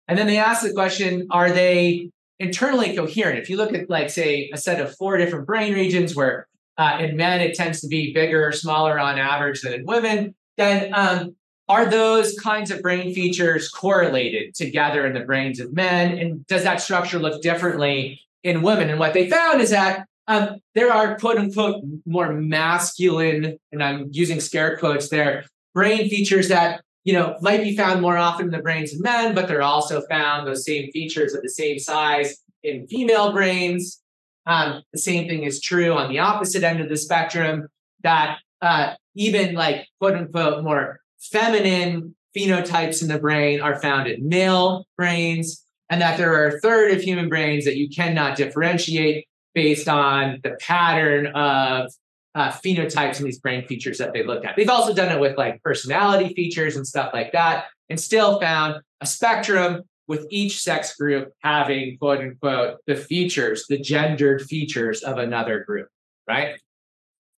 And 0.08 0.18
then 0.18 0.26
they 0.26 0.36
asked 0.36 0.62
the 0.62 0.74
question, 0.74 1.26
are 1.30 1.50
they 1.50 2.10
internally 2.38 2.94
coherent? 2.94 3.38
If 3.38 3.48
you 3.48 3.56
look 3.56 3.72
at, 3.72 3.88
like, 3.88 4.10
say, 4.10 4.50
a 4.52 4.58
set 4.58 4.78
of 4.78 4.94
four 4.96 5.16
different 5.16 5.46
brain 5.46 5.72
regions 5.72 6.14
where 6.14 6.46
uh, 6.76 6.98
in 7.00 7.16
men 7.16 7.40
it 7.40 7.54
tends 7.54 7.80
to 7.80 7.88
be 7.88 8.12
bigger 8.12 8.46
or 8.46 8.52
smaller 8.52 8.98
on 8.98 9.18
average 9.18 9.62
than 9.62 9.72
in 9.72 9.86
women, 9.86 10.34
then 10.58 10.92
um, 10.94 11.34
are 11.66 11.86
those 11.86 12.38
kinds 12.38 12.70
of 12.70 12.82
brain 12.82 13.14
features 13.14 13.70
correlated 13.70 14.54
together 14.54 15.06
in 15.06 15.14
the 15.14 15.20
brains 15.20 15.60
of 15.60 15.72
men? 15.72 16.18
And 16.18 16.46
does 16.46 16.64
that 16.64 16.82
structure 16.82 17.18
look 17.18 17.40
differently 17.40 18.20
in 18.42 18.62
women. 18.62 18.90
And 18.90 18.98
what 18.98 19.14
they 19.14 19.28
found 19.28 19.60
is 19.60 19.70
that 19.70 20.06
um, 20.26 20.60
there 20.74 20.92
are 20.92 21.18
quote 21.18 21.38
unquote 21.38 21.82
more 22.06 22.32
masculine, 22.32 23.58
and 23.72 23.82
I'm 23.82 24.08
using 24.12 24.40
scare 24.40 24.76
quotes 24.78 25.08
there, 25.08 25.44
brain 25.74 26.08
features 26.08 26.48
that 26.48 26.82
you 27.04 27.12
know 27.12 27.36
might 27.40 27.62
be 27.62 27.76
found 27.76 28.00
more 28.00 28.16
often 28.16 28.46
in 28.46 28.52
the 28.52 28.62
brains 28.62 28.94
of 28.94 29.00
men, 29.00 29.34
but 29.34 29.48
they're 29.48 29.62
also 29.62 30.02
found 30.08 30.46
those 30.46 30.64
same 30.64 30.90
features 30.92 31.34
at 31.34 31.42
the 31.42 31.48
same 31.48 31.78
size 31.78 32.36
in 32.62 32.86
female 32.86 33.32
brains. 33.32 34.00
Um, 34.46 34.82
the 34.92 35.00
same 35.00 35.28
thing 35.28 35.42
is 35.42 35.60
true 35.60 35.92
on 35.94 36.10
the 36.10 36.20
opposite 36.20 36.62
end 36.62 36.80
of 36.80 36.88
the 36.88 36.96
spectrum. 36.96 37.66
That 38.02 38.38
uh, 38.62 38.94
even 39.16 39.54
like 39.54 39.86
quote 40.00 40.14
unquote 40.14 40.62
more 40.62 41.00
feminine 41.18 42.14
phenotypes 42.36 43.02
in 43.02 43.08
the 43.08 43.18
brain 43.18 43.60
are 43.60 43.80
found 43.80 44.06
in 44.06 44.28
male 44.28 44.86
brains, 44.96 45.66
and 45.90 46.00
that 46.00 46.16
there 46.16 46.32
are 46.32 46.46
a 46.46 46.60
third 46.60 46.92
of 46.92 47.02
human 47.02 47.28
brains 47.28 47.64
that 47.64 47.76
you 47.76 47.88
cannot 47.88 48.36
differentiate 48.36 49.26
based 49.54 49.88
on 49.88 50.40
the 50.44 50.56
pattern 50.60 51.26
of 51.34 51.92
uh, 52.36 52.50
phenotypes 52.50 53.18
in 53.18 53.24
these 53.24 53.40
brain 53.40 53.66
features 53.66 53.98
that 53.98 54.12
they 54.12 54.24
looked 54.24 54.46
at. 54.46 54.54
They've 54.56 54.70
also 54.70 54.94
done 54.94 55.10
it 55.10 55.20
with 55.20 55.36
like 55.36 55.60
personality 55.62 56.32
features 56.34 56.76
and 56.76 56.86
stuff 56.86 57.10
like 57.12 57.32
that, 57.32 57.64
and 57.88 57.98
still 57.98 58.40
found 58.40 58.80
a 59.00 59.06
spectrum 59.06 59.82
with 60.06 60.26
each 60.30 60.60
sex 60.60 60.96
group 60.96 61.32
having 61.40 61.98
quote 61.98 62.20
unquote 62.20 62.78
the 62.86 62.94
features, 62.96 63.66
the 63.68 63.78
gendered 63.78 64.42
features 64.42 65.02
of 65.02 65.18
another 65.18 65.64
group, 65.64 65.88
right? 66.28 66.60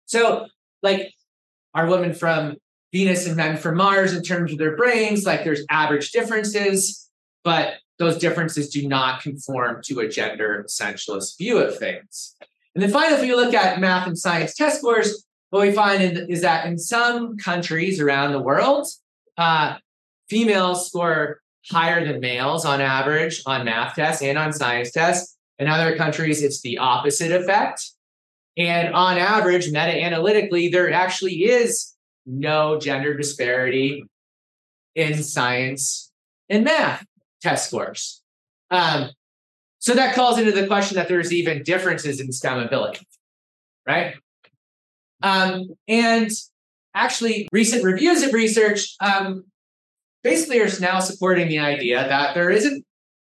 So, 0.07 0.47
like, 0.83 1.13
are 1.73 1.87
women 1.87 2.15
from 2.15 2.57
Venus 2.93 3.29
and 3.29 3.37
men 3.37 3.57
from 3.57 3.77
Mars 3.77 4.13
in 4.13 4.25
terms 4.25 4.51
of 4.51 4.59
their 4.59 4.77
brains? 4.77 5.25
Like, 5.25 5.45
there's 5.45 5.65
average 5.71 6.11
differences, 6.11 7.09
but 7.45 7.75
those 8.01 8.17
differences 8.17 8.71
do 8.71 8.89
not 8.89 9.23
conform 9.23 9.83
to 9.85 10.01
a 10.01 10.09
gender 10.09 10.65
essentialist 10.67 11.37
view 11.37 11.59
of 11.59 11.79
things. 11.79 12.35
And 12.75 12.83
then 12.83 12.91
finally, 12.91 13.15
if 13.17 13.21
we 13.21 13.35
look 13.35 13.53
at 13.53 13.79
math 13.79 14.07
and 14.07 14.19
science 14.19 14.55
test 14.55 14.79
scores, 14.79 15.27
what 15.51 15.61
we 15.61 15.73
find 15.73 16.27
is 16.31 16.41
that 16.41 16.65
in 16.65 16.79
some 16.79 17.37
countries 17.37 18.01
around 18.01 18.33
the 18.33 18.41
world, 18.41 18.89
uh, 19.37 19.77
females 20.31 20.87
score 20.87 21.43
higher 21.71 22.03
than 22.05 22.21
males 22.21 22.65
on 22.65 22.81
average 22.81 23.43
on 23.45 23.67
math 23.67 23.97
tests 23.97 24.23
and 24.23 24.39
on 24.39 24.55
science 24.55 24.93
tests. 24.93 25.37
In 25.59 25.69
other 25.69 25.95
countries, 25.97 26.43
it's 26.43 26.63
the 26.63 26.79
opposite 26.79 27.33
effect. 27.33 27.85
And 28.57 28.95
on 28.95 29.19
average, 29.19 29.67
meta 29.67 30.03
analytically, 30.03 30.69
there 30.69 30.91
actually 30.91 31.45
is 31.45 31.95
no 32.25 32.79
gender 32.81 33.15
disparity 33.15 34.05
in 34.95 35.23
science 35.23 36.11
and 36.49 36.65
math 36.65 37.05
test 37.41 37.69
scores. 37.69 38.23
Um, 38.71 39.11
so 39.79 39.95
that 39.95 40.15
calls 40.15 40.39
into 40.39 40.53
the 40.53 40.67
question 40.67 40.97
that 40.97 41.09
there's 41.09 41.33
even 41.33 41.63
differences 41.63 42.21
in 42.21 42.33
STEM 42.33 42.59
ability, 42.59 43.07
right? 43.87 44.15
Um, 45.23 45.71
and 45.89 46.31
actually, 46.95 47.49
recent 47.53 47.85
reviews 47.85 48.23
of 48.23 48.33
research 48.33 48.95
um, 49.01 49.45
basically 50.23 50.61
are 50.61 50.69
now 50.81 51.01
supporting 51.01 51.49
the 51.49 51.59
idea 51.59 51.97
that 51.97 52.35
there 52.35 52.51
isn't 52.51 52.85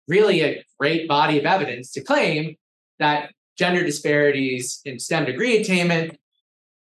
really 0.07 0.41
a 0.41 0.63
great 0.79 1.07
body 1.07 1.39
of 1.39 1.45
evidence 1.45 1.91
to 1.93 2.01
claim 2.01 2.55
that 2.99 3.31
gender 3.57 3.83
disparities 3.83 4.81
in 4.85 4.99
STEM 4.99 5.25
degree 5.25 5.57
attainment 5.57 6.17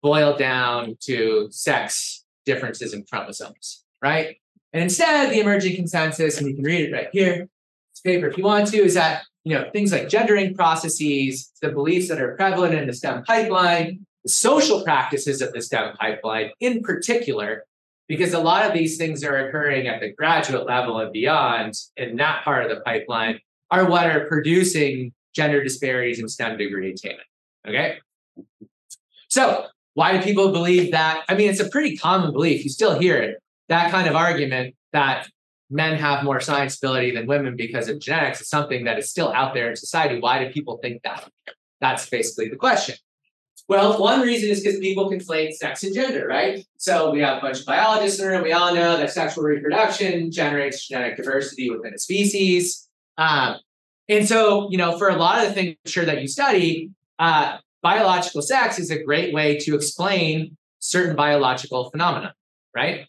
boil 0.01 0.38
down 0.38 0.95
to 1.01 1.47
sex 1.51 2.23
differences 2.45 2.93
in 2.93 3.03
chromosomes, 3.03 3.83
right? 4.01 4.38
And 4.73 4.83
instead, 4.83 5.31
the 5.31 5.39
emerging 5.39 5.75
consensus, 5.75 6.38
and 6.38 6.47
you 6.47 6.55
can 6.55 6.63
read 6.63 6.89
it 6.89 6.93
right 6.93 7.07
here, 7.11 7.47
this 7.93 8.01
paper 8.03 8.27
if 8.27 8.38
you 8.38 8.43
want 8.43 8.67
to, 8.67 8.77
is 8.77 8.93
that 8.93 9.23
you 9.43 9.55
know 9.55 9.69
things 9.71 9.91
like 9.91 10.09
gendering 10.09 10.53
processes, 10.53 11.51
the 11.61 11.69
beliefs 11.69 12.07
that 12.09 12.21
are 12.21 12.35
prevalent 12.35 12.75
in 12.75 12.88
the 12.88 12.93
STEM 12.93 13.23
pipeline, 13.23 14.05
the 14.23 14.29
social 14.29 14.83
practices 14.83 15.41
of 15.41 15.51
the 15.53 15.61
STEM 15.61 15.95
pipeline 15.97 16.51
in 16.59 16.81
particular, 16.81 17.65
because 18.07 18.33
a 18.33 18.39
lot 18.39 18.65
of 18.65 18.73
these 18.73 18.97
things 18.97 19.23
are 19.23 19.47
occurring 19.47 19.88
at 19.88 20.01
the 20.01 20.13
graduate 20.13 20.65
level 20.67 20.99
and 20.99 21.11
beyond 21.11 21.73
in 21.97 22.17
that 22.17 22.43
part 22.43 22.63
of 22.63 22.69
the 22.69 22.81
pipeline, 22.81 23.39
are 23.71 23.89
what 23.89 24.07
are 24.07 24.27
producing 24.27 25.13
gender 25.33 25.63
disparities 25.63 26.19
in 26.19 26.27
STEM 26.27 26.57
degree 26.57 26.91
attainment. 26.91 27.27
Okay. 27.67 27.97
So 29.29 29.65
why 29.93 30.17
do 30.17 30.23
people 30.23 30.51
believe 30.51 30.91
that? 30.91 31.23
I 31.27 31.35
mean, 31.35 31.49
it's 31.49 31.59
a 31.59 31.69
pretty 31.69 31.97
common 31.97 32.31
belief. 32.31 32.63
You 32.63 32.69
still 32.69 32.97
hear 32.97 33.17
it 33.17 33.38
that 33.69 33.91
kind 33.91 34.07
of 34.07 34.15
argument 34.15 34.75
that 34.93 35.29
men 35.69 35.97
have 35.97 36.23
more 36.23 36.39
science 36.39 36.77
ability 36.77 37.11
than 37.11 37.27
women 37.27 37.55
because 37.55 37.88
of 37.88 37.99
genetics 37.99 38.41
is 38.41 38.49
something 38.49 38.85
that 38.85 38.97
is 38.97 39.09
still 39.09 39.31
out 39.31 39.53
there 39.53 39.69
in 39.69 39.75
society. 39.75 40.19
Why 40.19 40.43
do 40.43 40.51
people 40.51 40.79
think 40.81 41.03
that? 41.03 41.29
That's 41.79 42.09
basically 42.09 42.49
the 42.49 42.55
question. 42.55 42.95
Well, 43.67 44.01
one 44.01 44.21
reason 44.21 44.49
is 44.49 44.63
because 44.63 44.79
people 44.79 45.11
conflate 45.11 45.51
sex 45.53 45.83
and 45.83 45.93
gender, 45.93 46.27
right? 46.27 46.65
So 46.77 47.11
we 47.11 47.19
have 47.19 47.38
a 47.38 47.41
bunch 47.41 47.59
of 47.59 47.67
biologists 47.67 48.19
in 48.19 48.25
the 48.25 48.31
room. 48.31 48.41
We 48.41 48.51
all 48.51 48.73
know 48.73 48.97
that 48.97 49.11
sexual 49.11 49.43
reproduction 49.43 50.31
generates 50.31 50.88
genetic 50.88 51.17
diversity 51.17 51.69
within 51.69 51.93
a 51.93 51.99
species. 51.99 52.89
Um, 53.19 53.57
and 54.07 54.27
so, 54.27 54.71
you 54.71 54.77
know, 54.79 54.97
for 54.97 55.09
a 55.09 55.17
lot 55.17 55.43
of 55.43 55.49
the 55.49 55.53
things 55.53 55.75
sure 55.85 56.03
that 56.03 56.19
you 56.19 56.27
study, 56.27 56.89
uh, 57.19 57.57
biological 57.83 58.41
sex 58.41 58.79
is 58.79 58.89
a 58.89 59.03
great 59.03 59.35
way 59.35 59.59
to 59.59 59.75
explain 59.75 60.57
certain 60.79 61.15
biological 61.15 61.91
phenomena, 61.91 62.33
right? 62.75 63.05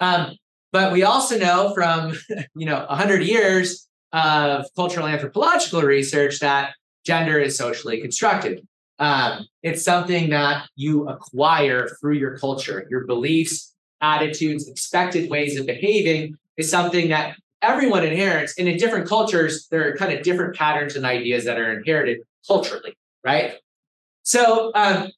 Um, 0.00 0.36
but 0.72 0.92
we 0.92 1.02
also 1.02 1.38
know 1.38 1.72
from 1.74 2.14
you 2.54 2.66
know 2.66 2.86
100 2.88 3.22
years 3.22 3.86
of 4.12 4.66
cultural 4.74 5.06
anthropological 5.06 5.82
research 5.82 6.40
that 6.40 6.74
gender 7.04 7.38
is 7.38 7.56
socially 7.56 8.00
constructed. 8.00 8.66
Um, 8.98 9.46
it's 9.62 9.82
something 9.82 10.30
that 10.30 10.68
you 10.76 11.08
acquire 11.08 11.88
through 12.00 12.14
your 12.14 12.36
culture, 12.36 12.86
your 12.90 13.06
beliefs, 13.06 13.74
attitudes, 14.00 14.68
expected 14.68 15.30
ways 15.30 15.58
of 15.58 15.66
behaving 15.66 16.36
is 16.56 16.70
something 16.70 17.08
that 17.08 17.36
everyone 17.62 18.04
inherits. 18.04 18.58
And 18.58 18.68
in 18.68 18.76
different 18.76 19.08
cultures, 19.08 19.66
there 19.70 19.88
are 19.88 19.96
kind 19.96 20.12
of 20.12 20.22
different 20.22 20.54
patterns 20.56 20.96
and 20.96 21.06
ideas 21.06 21.44
that 21.44 21.58
are 21.58 21.72
inherited 21.72 22.18
culturally, 22.46 22.96
right? 23.24 23.54
So 24.22 24.70
um, 24.74 25.10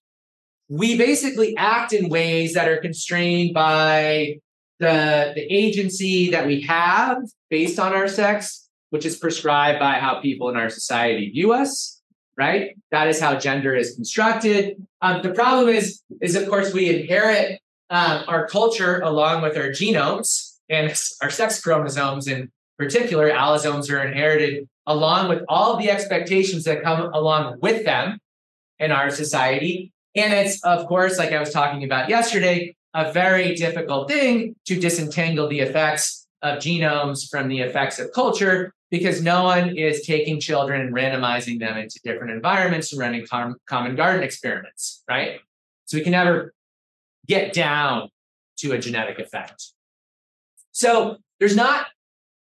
we 0.69 0.97
basically 0.97 1.57
act 1.57 1.93
in 1.93 2.09
ways 2.09 2.55
that 2.55 2.69
are 2.69 2.79
constrained 2.79 3.55
by 3.55 4.39
the, 4.83 5.33
the 5.35 5.43
agency 5.43 6.31
that 6.31 6.47
we 6.47 6.61
have 6.63 7.19
based 7.49 7.79
on 7.79 7.95
our 7.95 8.09
sex, 8.09 8.69
which 8.91 9.07
is 9.07 9.17
prescribed 9.17 9.79
by 9.79 9.95
how 9.95 10.21
people 10.21 10.49
in 10.49 10.57
our 10.57 10.69
society 10.69 11.31
view 11.31 11.53
us, 11.53 12.03
right? 12.37 12.77
That 12.91 13.09
is 13.09 13.21
how 13.21 13.39
gender 13.39 13.75
is 13.75 13.95
constructed. 13.95 14.77
Um, 15.01 15.23
the 15.23 15.31
problem 15.31 15.69
is, 15.69 16.03
is 16.21 16.35
of 16.35 16.49
course, 16.49 16.75
we 16.75 17.01
inherit 17.01 17.61
um, 17.91 18.25
our 18.27 18.47
culture 18.49 19.01
along 19.01 19.43
with 19.43 19.57
our 19.57 19.69
genomes 19.69 20.59
and 20.69 20.89
our 21.23 21.31
sex 21.31 21.61
chromosomes 21.61 22.27
in 22.27 22.51
particular. 22.79 23.31
Allosomes 23.31 23.91
are 23.91 24.05
inherited 24.05 24.69
along 24.87 25.29
with 25.29 25.43
all 25.49 25.77
the 25.77 25.91
expectations 25.91 26.65
that 26.65 26.83
come 26.83 27.13
along 27.15 27.59
with 27.61 27.85
them 27.85 28.19
in 28.81 28.91
our 28.91 29.11
society. 29.11 29.93
And 30.17 30.33
it's, 30.33 30.63
of 30.65 30.87
course, 30.87 31.19
like 31.19 31.33
I 31.33 31.39
was 31.39 31.53
talking 31.53 31.85
about 31.85 32.09
yesterday, 32.09 32.75
a 32.95 33.13
very 33.13 33.55
difficult 33.55 34.11
thing 34.11 34.55
to 34.67 34.79
disentangle 34.79 35.49
the 35.49 35.61
effects 35.61 36.27
of 36.43 36.59
genomes 36.59 37.29
from 37.31 37.49
the 37.49 37.61
effects 37.61 37.99
of 37.99 38.13
culture 38.13 38.75
because 38.91 39.23
no 39.23 39.45
one 39.45 39.77
is 39.77 40.03
taking 40.03 40.39
children 40.39 40.83
and 40.83 40.95
randomizing 40.95 41.59
them 41.59 41.79
into 41.79 41.99
different 42.05 42.31
environments 42.31 42.93
and 42.93 43.01
running 43.01 43.25
com- 43.27 43.57
common 43.67 43.97
garden 43.97 44.23
experiments, 44.23 45.03
right? 45.09 45.41
So 45.87 45.97
we 45.97 46.03
can 46.03 46.13
never 46.13 46.53
get 47.27 47.55
down 47.55 48.11
to 48.59 48.73
a 48.73 48.79
genetic 48.79 49.19
effect. 49.19 49.73
So 50.73 51.17
there's 51.41 51.57
not 51.57 51.87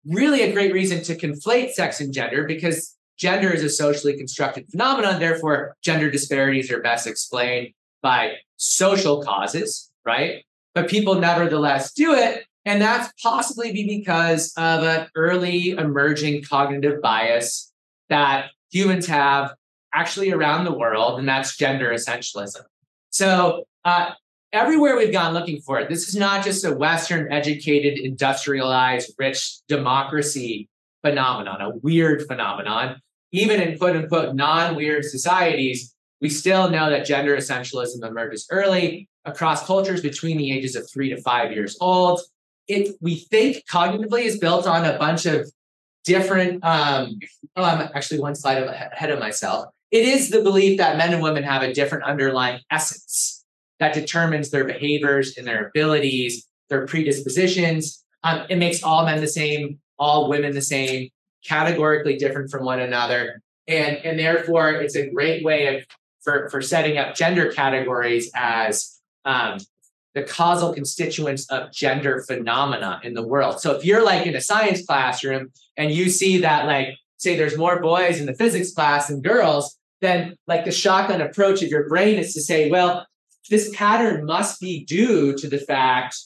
really 0.04 0.42
a 0.42 0.52
great 0.52 0.72
reason 0.72 1.02
to 1.04 1.16
conflate 1.16 1.72
sex 1.72 2.00
and 2.00 2.12
gender 2.12 2.44
because 2.44 2.96
gender 3.18 3.50
is 3.50 3.62
a 3.62 3.68
socially 3.68 4.16
constructed 4.16 4.66
phenomenon. 4.70 5.18
Therefore, 5.18 5.74
gender 5.82 6.10
disparities 6.10 6.70
are 6.70 6.80
best 6.80 7.06
explained 7.06 7.72
by 8.02 8.34
social 8.56 9.22
causes, 9.22 9.90
right? 10.06 10.44
But 10.74 10.88
people 10.88 11.16
nevertheless 11.16 11.92
do 11.92 12.14
it. 12.14 12.44
And 12.64 12.82
that's 12.82 13.12
possibly 13.22 13.72
because 13.72 14.52
of 14.56 14.82
an 14.82 15.08
early 15.14 15.70
emerging 15.70 16.42
cognitive 16.42 17.00
bias 17.00 17.72
that 18.08 18.50
humans 18.70 19.06
have 19.06 19.54
actually 19.94 20.32
around 20.32 20.64
the 20.64 20.72
world, 20.72 21.18
and 21.18 21.28
that's 21.28 21.56
gender 21.56 21.90
essentialism. 21.92 22.62
So, 23.10 23.64
uh, 23.84 24.10
everywhere 24.52 24.96
we've 24.96 25.12
gone 25.12 25.32
looking 25.32 25.60
for 25.60 25.78
it, 25.80 25.88
this 25.88 26.08
is 26.08 26.16
not 26.16 26.44
just 26.44 26.64
a 26.64 26.74
Western 26.74 27.32
educated, 27.32 27.98
industrialized, 27.98 29.12
rich 29.18 29.58
democracy 29.68 30.68
phenomenon, 31.02 31.60
a 31.60 31.70
weird 31.76 32.26
phenomenon. 32.26 33.00
Even 33.32 33.60
in 33.60 33.78
quote 33.78 33.96
unquote 33.96 34.34
non 34.34 34.74
weird 34.74 35.04
societies, 35.04 35.94
we 36.20 36.28
still 36.28 36.70
know 36.70 36.90
that 36.90 37.06
gender 37.06 37.36
essentialism 37.36 38.06
emerges 38.06 38.46
early 38.50 39.08
across 39.26 39.66
cultures 39.66 40.00
between 40.00 40.38
the 40.38 40.52
ages 40.52 40.76
of 40.76 40.88
three 40.90 41.10
to 41.10 41.20
five 41.20 41.52
years 41.52 41.76
old. 41.80 42.20
It 42.68 42.96
we 43.00 43.16
think 43.16 43.64
cognitively 43.70 44.24
is 44.24 44.38
built 44.38 44.66
on 44.66 44.84
a 44.84 44.98
bunch 44.98 45.26
of 45.26 45.50
different. 46.04 46.64
Um, 46.64 47.18
oh, 47.56 47.64
I'm 47.64 47.90
actually 47.94 48.20
one 48.20 48.34
slide 48.34 48.62
ahead 48.62 49.10
of 49.10 49.18
myself. 49.18 49.66
it 49.90 50.04
is 50.04 50.30
the 50.30 50.42
belief 50.42 50.78
that 50.78 50.96
men 50.96 51.12
and 51.12 51.22
women 51.22 51.42
have 51.42 51.62
a 51.62 51.72
different 51.72 52.04
underlying 52.04 52.60
essence 52.70 53.44
that 53.78 53.94
determines 53.94 54.50
their 54.50 54.64
behaviors 54.64 55.36
and 55.36 55.46
their 55.46 55.68
abilities, 55.68 56.46
their 56.70 56.86
predispositions. 56.86 58.04
Um, 58.24 58.46
it 58.48 58.56
makes 58.56 58.82
all 58.82 59.04
men 59.04 59.20
the 59.20 59.28
same, 59.28 59.78
all 59.98 60.28
women 60.28 60.54
the 60.54 60.62
same, 60.62 61.10
categorically 61.44 62.16
different 62.16 62.50
from 62.50 62.64
one 62.64 62.80
another. 62.80 63.42
And, 63.68 63.96
and 63.98 64.18
therefore, 64.18 64.70
it's 64.70 64.96
a 64.96 65.10
great 65.10 65.44
way 65.44 65.76
of 65.76 65.84
for, 66.22 66.48
for 66.50 66.60
setting 66.60 66.98
up 66.98 67.14
gender 67.14 67.52
categories 67.52 68.30
as 68.34 68.95
um, 69.26 69.58
the 70.14 70.22
causal 70.22 70.72
constituents 70.72 71.46
of 71.50 71.70
gender 71.72 72.24
phenomena 72.26 73.00
in 73.04 73.12
the 73.12 73.26
world. 73.26 73.60
So 73.60 73.72
if 73.72 73.84
you're 73.84 74.02
like 74.02 74.26
in 74.26 74.34
a 74.34 74.40
science 74.40 74.86
classroom 74.86 75.52
and 75.76 75.92
you 75.92 76.08
see 76.08 76.38
that, 76.38 76.64
like, 76.64 76.88
say 77.18 77.36
there's 77.36 77.58
more 77.58 77.80
boys 77.80 78.18
in 78.18 78.24
the 78.24 78.34
physics 78.34 78.72
class 78.72 79.08
than 79.08 79.20
girls, 79.20 79.78
then 80.00 80.36
like 80.46 80.64
the 80.64 80.72
shotgun 80.72 81.20
approach 81.20 81.62
of 81.62 81.68
your 81.68 81.86
brain 81.88 82.18
is 82.18 82.32
to 82.32 82.40
say, 82.40 82.70
well, 82.70 83.06
this 83.50 83.74
pattern 83.74 84.24
must 84.24 84.60
be 84.60 84.84
due 84.84 85.36
to 85.36 85.48
the 85.48 85.58
fact 85.58 86.16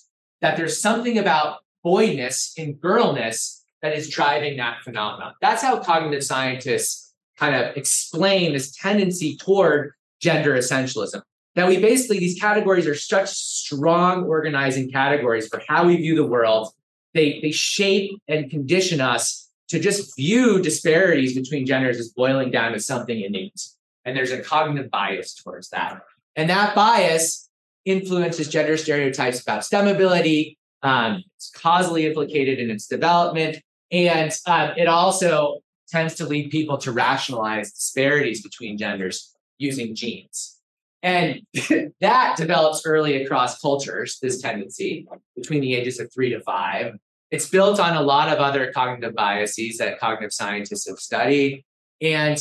that 0.41 0.57
there's 0.57 0.81
something 0.81 1.19
about 1.19 1.59
boyness 1.83 2.53
and 2.57 2.81
girlness 2.81 3.65
that 3.83 3.97
is 3.97 4.09
driving 4.09 4.57
that 4.59 4.83
phenomenon. 4.85 5.35
That's 5.41 5.63
how 5.63 5.81
cognitive 5.81 6.23
scientists 6.23 7.13
kind 7.39 7.55
of 7.55 7.77
explain 7.77 8.53
this 8.53 8.75
tendency 8.77 9.37
toward 9.37 9.93
gender 10.21 10.55
essentialism. 10.55 11.23
Now, 11.61 11.69
we 11.69 11.79
basically, 11.79 12.19
these 12.19 12.41
categories 12.41 12.87
are 12.87 12.95
such 12.95 13.29
strong 13.29 14.25
organizing 14.25 14.91
categories 14.91 15.47
for 15.47 15.61
how 15.69 15.87
we 15.87 15.97
view 15.97 16.17
the 16.17 16.25
world. 16.25 16.73
They, 17.13 17.39
they 17.43 17.51
shape 17.51 18.13
and 18.27 18.49
condition 18.49 19.03
us 19.03 19.47
to 19.69 19.79
just 19.79 20.17
view 20.17 20.63
disparities 20.63 21.35
between 21.35 21.67
genders 21.67 21.99
as 21.99 22.09
boiling 22.09 22.51
down 22.51 22.73
to 22.73 22.81
something 22.81 23.21
innate. 23.21 23.61
And 24.07 24.17
there's 24.17 24.31
a 24.31 24.41
cognitive 24.41 24.91
bias 24.91 25.35
towards 25.35 25.69
that. 25.69 26.01
And 26.35 26.49
that 26.49 26.75
bias 26.75 27.51
influences 27.85 28.49
gender 28.49 28.79
stereotypes 28.79 29.43
about 29.43 29.63
STEM 29.63 29.87
ability. 29.87 30.57
Um, 30.83 31.23
it's 31.37 31.51
causally 31.51 32.07
implicated 32.07 32.59
in 32.59 32.71
its 32.71 32.87
development. 32.87 33.59
And 33.93 34.33
um, 34.47 34.71
it 34.79 34.89
also 34.89 35.59
tends 35.91 36.15
to 36.15 36.27
lead 36.27 36.51
people 36.51 36.79
to 36.79 36.91
rationalize 36.91 37.71
disparities 37.71 38.43
between 38.43 38.79
genders 38.79 39.37
using 39.59 39.95
genes. 39.95 40.57
And 41.03 41.41
that 42.01 42.37
develops 42.37 42.83
early 42.85 43.23
across 43.23 43.61
cultures, 43.61 44.19
this 44.21 44.41
tendency 44.41 45.07
between 45.37 45.61
the 45.61 45.75
ages 45.75 45.99
of 45.99 46.13
three 46.13 46.31
to 46.31 46.41
five. 46.41 46.95
It's 47.31 47.49
built 47.49 47.79
on 47.79 47.97
a 47.97 48.03
lot 48.03 48.29
of 48.29 48.39
other 48.39 48.73
cognitive 48.73 49.15
biases 49.15 49.79
that 49.79 50.01
cognitive 50.01 50.33
scientists 50.33 50.89
have 50.89 50.99
studied. 50.99 51.65
And 52.01 52.39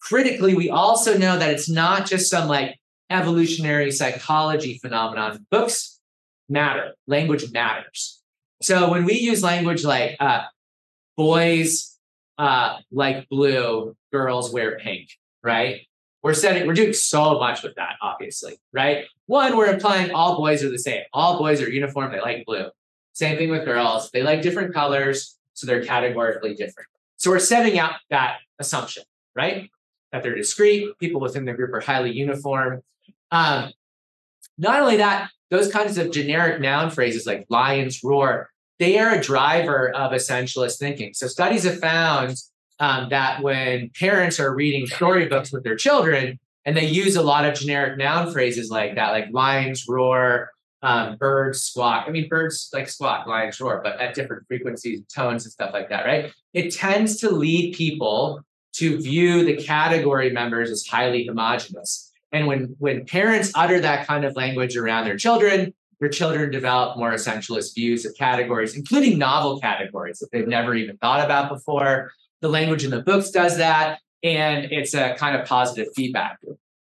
critically, 0.00 0.54
we 0.54 0.70
also 0.70 1.18
know 1.18 1.38
that 1.38 1.50
it's 1.50 1.68
not 1.68 2.06
just 2.06 2.30
some 2.30 2.48
like 2.48 2.76
evolutionary 3.10 3.90
psychology 3.90 4.78
phenomenon. 4.78 5.46
Books 5.50 6.00
matter, 6.48 6.94
language 7.06 7.50
matters. 7.52 8.20
So 8.62 8.90
when 8.90 9.04
we 9.04 9.14
use 9.14 9.42
language 9.42 9.84
like 9.84 10.16
uh, 10.20 10.42
boys 11.16 11.98
uh, 12.38 12.78
like 12.90 13.28
blue, 13.28 13.96
girls 14.12 14.52
wear 14.52 14.78
pink, 14.78 15.08
right? 15.42 15.80
We're 16.24 16.32
setting, 16.32 16.66
we're 16.66 16.72
doing 16.72 16.94
so 16.94 17.38
much 17.38 17.62
with 17.62 17.74
that, 17.74 17.96
obviously, 18.00 18.58
right? 18.72 19.04
One, 19.26 19.58
we're 19.58 19.66
implying 19.66 20.10
all 20.12 20.38
boys 20.38 20.64
are 20.64 20.70
the 20.70 20.78
same. 20.78 21.02
All 21.12 21.38
boys 21.38 21.60
are 21.60 21.70
uniform, 21.70 22.12
they 22.12 22.20
like 22.22 22.46
blue. 22.46 22.70
Same 23.12 23.36
thing 23.36 23.50
with 23.50 23.66
girls. 23.66 24.10
They 24.10 24.22
like 24.22 24.40
different 24.40 24.72
colors, 24.72 25.36
so 25.52 25.66
they're 25.66 25.84
categorically 25.84 26.54
different. 26.54 26.88
So 27.16 27.30
we're 27.30 27.40
setting 27.40 27.78
out 27.78 27.96
that 28.08 28.38
assumption, 28.58 29.02
right? 29.36 29.70
That 30.12 30.22
they're 30.22 30.34
discrete, 30.34 30.98
people 30.98 31.20
within 31.20 31.44
the 31.44 31.52
group 31.52 31.74
are 31.74 31.80
highly 31.80 32.12
uniform. 32.12 32.80
Um, 33.30 33.72
not 34.56 34.80
only 34.80 34.96
that, 34.96 35.28
those 35.50 35.70
kinds 35.70 35.98
of 35.98 36.10
generic 36.10 36.58
noun 36.58 36.90
phrases 36.90 37.26
like 37.26 37.44
lions 37.50 38.02
roar, 38.02 38.48
they 38.78 38.98
are 38.98 39.12
a 39.14 39.20
driver 39.20 39.90
of 39.90 40.12
essentialist 40.12 40.78
thinking. 40.78 41.12
So 41.12 41.26
studies 41.26 41.64
have 41.64 41.80
found 41.80 42.38
um, 42.80 43.08
that 43.10 43.42
when 43.42 43.90
parents 43.98 44.40
are 44.40 44.54
reading 44.54 44.86
storybooks 44.86 45.52
with 45.52 45.64
their 45.64 45.76
children 45.76 46.38
and 46.64 46.76
they 46.76 46.86
use 46.86 47.16
a 47.16 47.22
lot 47.22 47.44
of 47.44 47.54
generic 47.54 47.98
noun 47.98 48.32
phrases 48.32 48.70
like 48.70 48.94
that, 48.96 49.10
like 49.10 49.26
lions 49.32 49.86
roar, 49.88 50.50
um, 50.82 51.16
birds 51.16 51.62
squawk. 51.62 52.04
I 52.06 52.10
mean, 52.10 52.28
birds 52.28 52.68
like 52.72 52.88
squawk, 52.88 53.26
lions 53.26 53.60
roar, 53.60 53.80
but 53.82 54.00
at 54.00 54.14
different 54.14 54.46
frequencies, 54.46 55.02
tones, 55.14 55.44
and 55.44 55.52
stuff 55.52 55.72
like 55.72 55.88
that, 55.88 56.04
right? 56.04 56.32
It 56.52 56.74
tends 56.74 57.16
to 57.20 57.30
lead 57.30 57.74
people 57.74 58.42
to 58.74 59.00
view 59.00 59.44
the 59.44 59.56
category 59.56 60.30
members 60.30 60.70
as 60.70 60.86
highly 60.86 61.26
homogenous. 61.26 62.12
And 62.32 62.46
when 62.46 62.76
when 62.80 63.06
parents 63.06 63.52
utter 63.54 63.80
that 63.80 64.06
kind 64.06 64.24
of 64.24 64.36
language 64.36 64.76
around 64.76 65.06
their 65.06 65.16
children, 65.16 65.72
their 66.00 66.08
children 66.08 66.50
develop 66.50 66.98
more 66.98 67.12
essentialist 67.12 67.74
views 67.74 68.04
of 68.04 68.14
categories, 68.18 68.76
including 68.76 69.16
novel 69.16 69.60
categories 69.60 70.18
that 70.18 70.30
they've 70.32 70.48
never 70.48 70.74
even 70.74 70.96
thought 70.98 71.24
about 71.24 71.48
before. 71.48 72.10
The 72.44 72.50
language 72.50 72.84
in 72.84 72.90
the 72.90 73.00
books 73.00 73.30
does 73.30 73.56
that, 73.56 74.00
and 74.22 74.66
it's 74.70 74.92
a 74.92 75.14
kind 75.14 75.34
of 75.34 75.48
positive 75.48 75.88
feedback. 75.96 76.36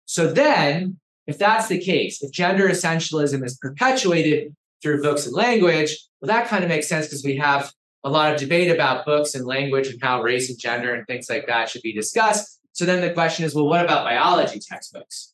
So 0.05 0.31
then 0.31 0.99
if 1.25 1.39
that's 1.39 1.67
the 1.67 1.79
case, 1.79 2.21
if 2.21 2.31
gender 2.31 2.69
essentialism 2.69 3.43
is 3.43 3.57
perpetuated 3.57 4.55
through 4.83 5.01
books 5.01 5.25
and 5.25 5.33
language, 5.33 5.97
well, 6.21 6.27
that 6.27 6.47
kind 6.47 6.63
of 6.63 6.69
makes 6.69 6.87
sense 6.87 7.07
because 7.07 7.23
we 7.23 7.37
have 7.37 7.73
a 8.03 8.09
lot 8.11 8.31
of 8.31 8.39
debate 8.39 8.69
about 8.69 9.03
books 9.03 9.33
and 9.33 9.47
language 9.47 9.87
and 9.87 9.99
how 9.99 10.21
race 10.21 10.47
and 10.51 10.59
gender 10.59 10.93
and 10.93 11.07
things 11.07 11.27
like 11.27 11.47
that 11.47 11.71
should 11.71 11.81
be 11.81 11.91
discussed. 11.91 12.59
So 12.73 12.85
then 12.85 13.01
the 13.01 13.11
question 13.11 13.43
is, 13.43 13.55
well, 13.55 13.65
what 13.65 13.83
about 13.83 14.03
biology 14.03 14.59
textbooks? 14.59 15.33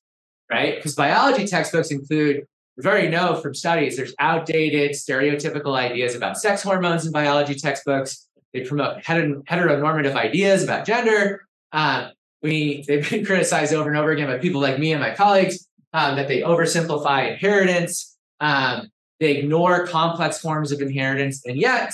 Right? 0.50 0.78
Because 0.78 0.96
biology 0.96 1.46
textbooks 1.46 1.92
include, 1.92 2.46
we 2.78 2.86
already 2.86 3.10
know 3.10 3.36
from 3.42 3.54
studies, 3.54 3.98
there's 3.98 4.16
outdated 4.20 4.92
stereotypical 4.92 5.76
ideas 5.76 6.16
about 6.16 6.38
sex 6.38 6.64
hormones 6.64 7.06
in 7.06 7.12
biology 7.12 7.56
textbooks. 7.56 8.26
They 8.54 8.62
promote 8.62 9.04
heteronormative 9.04 10.16
ideas 10.16 10.64
about 10.64 10.86
gender. 10.86 11.48
Uh, 11.72 12.10
we 12.42 12.84
they've 12.88 13.10
been 13.10 13.26
criticized 13.26 13.74
over 13.74 13.90
and 13.90 13.98
over 13.98 14.12
again 14.12 14.28
by 14.28 14.38
people 14.38 14.62
like 14.62 14.78
me 14.78 14.92
and 14.92 15.02
my 15.02 15.16
colleagues 15.16 15.68
um, 15.94 16.16
that 16.16 16.28
they 16.28 16.42
oversimplify 16.42 17.32
inheritance. 17.32 18.18
Um, 18.40 18.90
they 19.20 19.38
ignore 19.38 19.88
complex 19.88 20.40
forms 20.40 20.72
of 20.72 20.82
inheritance, 20.82 21.44
and 21.46 21.58
yet 21.58 21.94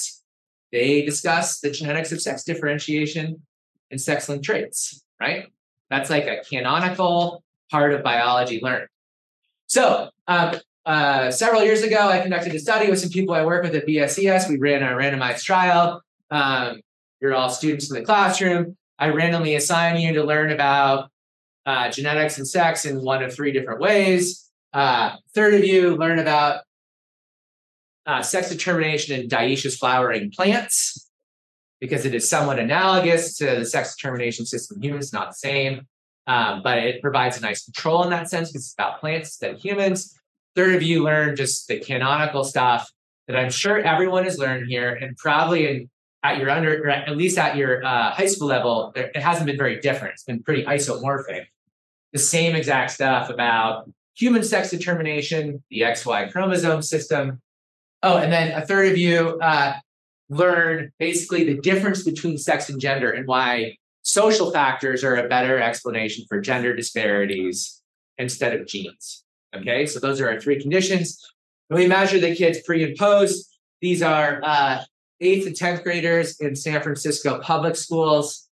they 0.71 1.03
discuss 1.03 1.59
the 1.59 1.71
genetics 1.71 2.11
of 2.11 2.21
sex 2.21 2.43
differentiation 2.43 3.41
and 3.91 4.01
sex 4.01 4.27
linked 4.27 4.45
traits, 4.45 5.03
right? 5.19 5.47
That's 5.89 6.09
like 6.09 6.25
a 6.25 6.41
canonical 6.47 7.43
part 7.71 7.93
of 7.93 8.03
biology 8.03 8.59
learning. 8.61 8.87
So, 9.67 10.09
um, 10.27 10.55
uh, 10.85 11.29
several 11.29 11.63
years 11.63 11.83
ago, 11.83 12.07
I 12.07 12.19
conducted 12.19 12.53
a 12.55 12.59
study 12.59 12.89
with 12.89 12.99
some 12.99 13.11
people 13.11 13.35
I 13.35 13.45
work 13.45 13.63
with 13.63 13.75
at 13.75 13.85
BSCS. 13.85 14.49
We 14.49 14.57
ran 14.57 14.81
a 14.81 14.87
randomized 14.87 15.43
trial. 15.43 16.01
Um, 16.31 16.81
you're 17.19 17.33
all 17.33 17.49
students 17.49 17.89
in 17.89 17.97
the 17.97 18.05
classroom. 18.05 18.77
I 18.97 19.09
randomly 19.09 19.55
assign 19.55 19.99
you 19.99 20.13
to 20.13 20.23
learn 20.23 20.51
about 20.51 21.09
uh, 21.65 21.89
genetics 21.89 22.37
and 22.37 22.47
sex 22.47 22.85
in 22.85 23.01
one 23.01 23.23
of 23.23 23.33
three 23.33 23.51
different 23.51 23.79
ways. 23.79 24.49
Uh, 24.73 25.15
third 25.33 25.53
of 25.53 25.63
you 25.63 25.95
learn 25.95 26.19
about 26.19 26.61
uh, 28.05 28.21
sex 28.21 28.49
determination 28.49 29.19
in 29.19 29.27
dioecious 29.27 29.77
flowering 29.77 30.31
plants 30.31 31.09
because 31.79 32.05
it 32.05 32.13
is 32.13 32.29
somewhat 32.29 32.59
analogous 32.59 33.37
to 33.37 33.45
the 33.45 33.65
sex 33.65 33.95
determination 33.95 34.45
system 34.45 34.77
in 34.77 34.83
humans, 34.83 35.13
not 35.13 35.29
the 35.29 35.35
same. 35.35 35.87
Um, 36.27 36.61
but 36.61 36.77
it 36.77 37.01
provides 37.01 37.37
a 37.37 37.41
nice 37.41 37.65
control 37.65 38.03
in 38.03 38.11
that 38.11 38.29
sense 38.29 38.49
because 38.49 38.65
it's 38.65 38.73
about 38.73 38.99
plants 38.99 39.29
instead 39.29 39.55
of 39.55 39.61
humans. 39.61 40.15
Third 40.55 40.75
of 40.75 40.83
you 40.83 41.03
learn 41.03 41.35
just 41.35 41.67
the 41.67 41.79
canonical 41.79 42.43
stuff 42.43 42.91
that 43.27 43.35
I'm 43.35 43.49
sure 43.49 43.79
everyone 43.79 44.25
has 44.25 44.37
learned 44.37 44.67
here, 44.67 44.93
and 44.93 45.15
probably 45.17 45.67
in 45.67 45.89
at 46.23 46.37
your 46.37 46.49
under, 46.49 46.83
or 46.83 46.89
at 46.89 47.15
least 47.15 47.37
at 47.37 47.55
your 47.55 47.83
uh, 47.83 48.11
high 48.11 48.25
school 48.25 48.47
level, 48.47 48.91
it 48.95 49.15
hasn't 49.15 49.45
been 49.45 49.57
very 49.57 49.79
different. 49.79 50.13
It's 50.13 50.23
been 50.23 50.43
pretty 50.43 50.63
isomorphic. 50.63 51.45
The 52.11 52.19
same 52.19 52.55
exact 52.55 52.91
stuff 52.91 53.29
about 53.29 53.89
human 54.15 54.43
sex 54.43 54.69
determination, 54.69 55.63
the 55.69 55.81
XY 55.81 56.31
chromosome 56.31 56.81
system. 56.81 57.41
Oh, 58.03 58.17
and 58.17 58.31
then 58.31 58.51
a 58.51 58.65
third 58.65 58.91
of 58.91 58.97
you 58.97 59.39
uh, 59.39 59.73
learn 60.29 60.91
basically 60.99 61.43
the 61.45 61.59
difference 61.61 62.03
between 62.03 62.37
sex 62.37 62.69
and 62.69 62.81
gender 62.81 63.11
and 63.11 63.27
why 63.27 63.75
social 64.01 64.51
factors 64.51 65.03
are 65.03 65.15
a 65.15 65.27
better 65.27 65.59
explanation 65.59 66.25
for 66.27 66.41
gender 66.41 66.75
disparities 66.75 67.81
instead 68.17 68.59
of 68.59 68.67
genes. 68.67 69.23
Okay, 69.55 69.85
so 69.85 69.99
those 69.99 70.19
are 70.19 70.29
our 70.29 70.39
three 70.39 70.61
conditions. 70.61 71.19
When 71.69 71.81
we 71.81 71.87
measure 71.87 72.19
the 72.19 72.35
kids 72.35 72.59
pre 72.65 72.83
and 72.83 72.97
post, 72.97 73.57
these 73.81 74.01
are 74.01 74.41
uh, 74.43 74.83
eighth 75.21 75.47
and 75.47 75.55
10th 75.55 75.83
graders 75.83 76.39
in 76.39 76.55
San 76.55 76.81
Francisco 76.81 77.39
public 77.39 77.75
schools. 77.75 78.47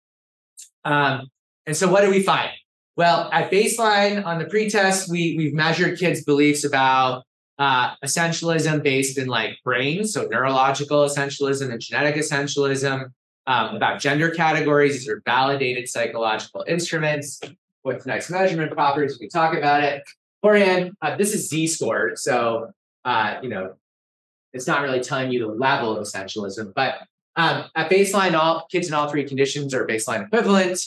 Um, 0.86 1.28
and 1.65 1.76
so 1.76 1.89
what 1.89 2.02
do 2.02 2.10
we 2.10 2.21
find? 2.21 2.49
Well, 2.95 3.30
at 3.32 3.52
baseline 3.52 4.23
on 4.26 4.38
the 4.38 4.45
pretest, 4.45 5.10
we, 5.10 5.36
we've 5.38 5.54
measured 5.54 5.97
kids' 5.97 6.23
beliefs 6.23 6.63
about 6.63 7.23
uh, 7.58 7.95
essentialism 8.04 8.84
based 8.84 9.17
in 9.17 9.28
like 9.28 9.58
brains, 9.63 10.13
so 10.13 10.28
neurological 10.30 11.06
essentialism 11.06 11.71
and 11.71 11.80
genetic 11.80 12.15
essentialism, 12.15 13.10
um, 13.47 13.76
about 13.76 13.99
gender 13.99 14.30
categories. 14.30 14.93
These 14.93 15.10
are 15.10 15.21
validated 15.26 15.88
psychological 15.88 16.63
instruments. 16.67 17.39
with 17.84 18.06
nice 18.06 18.30
measurement 18.30 18.71
properties. 18.71 19.17
We 19.19 19.28
can 19.28 19.41
talk 19.41 19.58
about 19.58 19.84
it. 19.84 20.04
Orion, 20.43 20.95
uh, 21.02 21.17
this 21.17 21.34
is 21.34 21.49
Z 21.49 21.67
score. 21.67 22.12
so 22.15 22.71
uh, 23.06 23.36
you 23.41 23.49
know 23.49 23.73
it's 24.53 24.67
not 24.67 24.81
really 24.81 24.99
telling 24.99 25.31
you 25.31 25.39
the 25.39 25.53
level 25.53 25.95
of 25.95 26.05
essentialism, 26.05 26.73
but 26.75 26.95
um, 27.35 27.65
at 27.75 27.89
baseline, 27.89 28.33
all 28.33 28.67
kids 28.71 28.87
in 28.87 28.93
all 28.93 29.09
three 29.09 29.23
conditions 29.23 29.73
are 29.73 29.87
baseline 29.87 30.27
equivalent. 30.27 30.79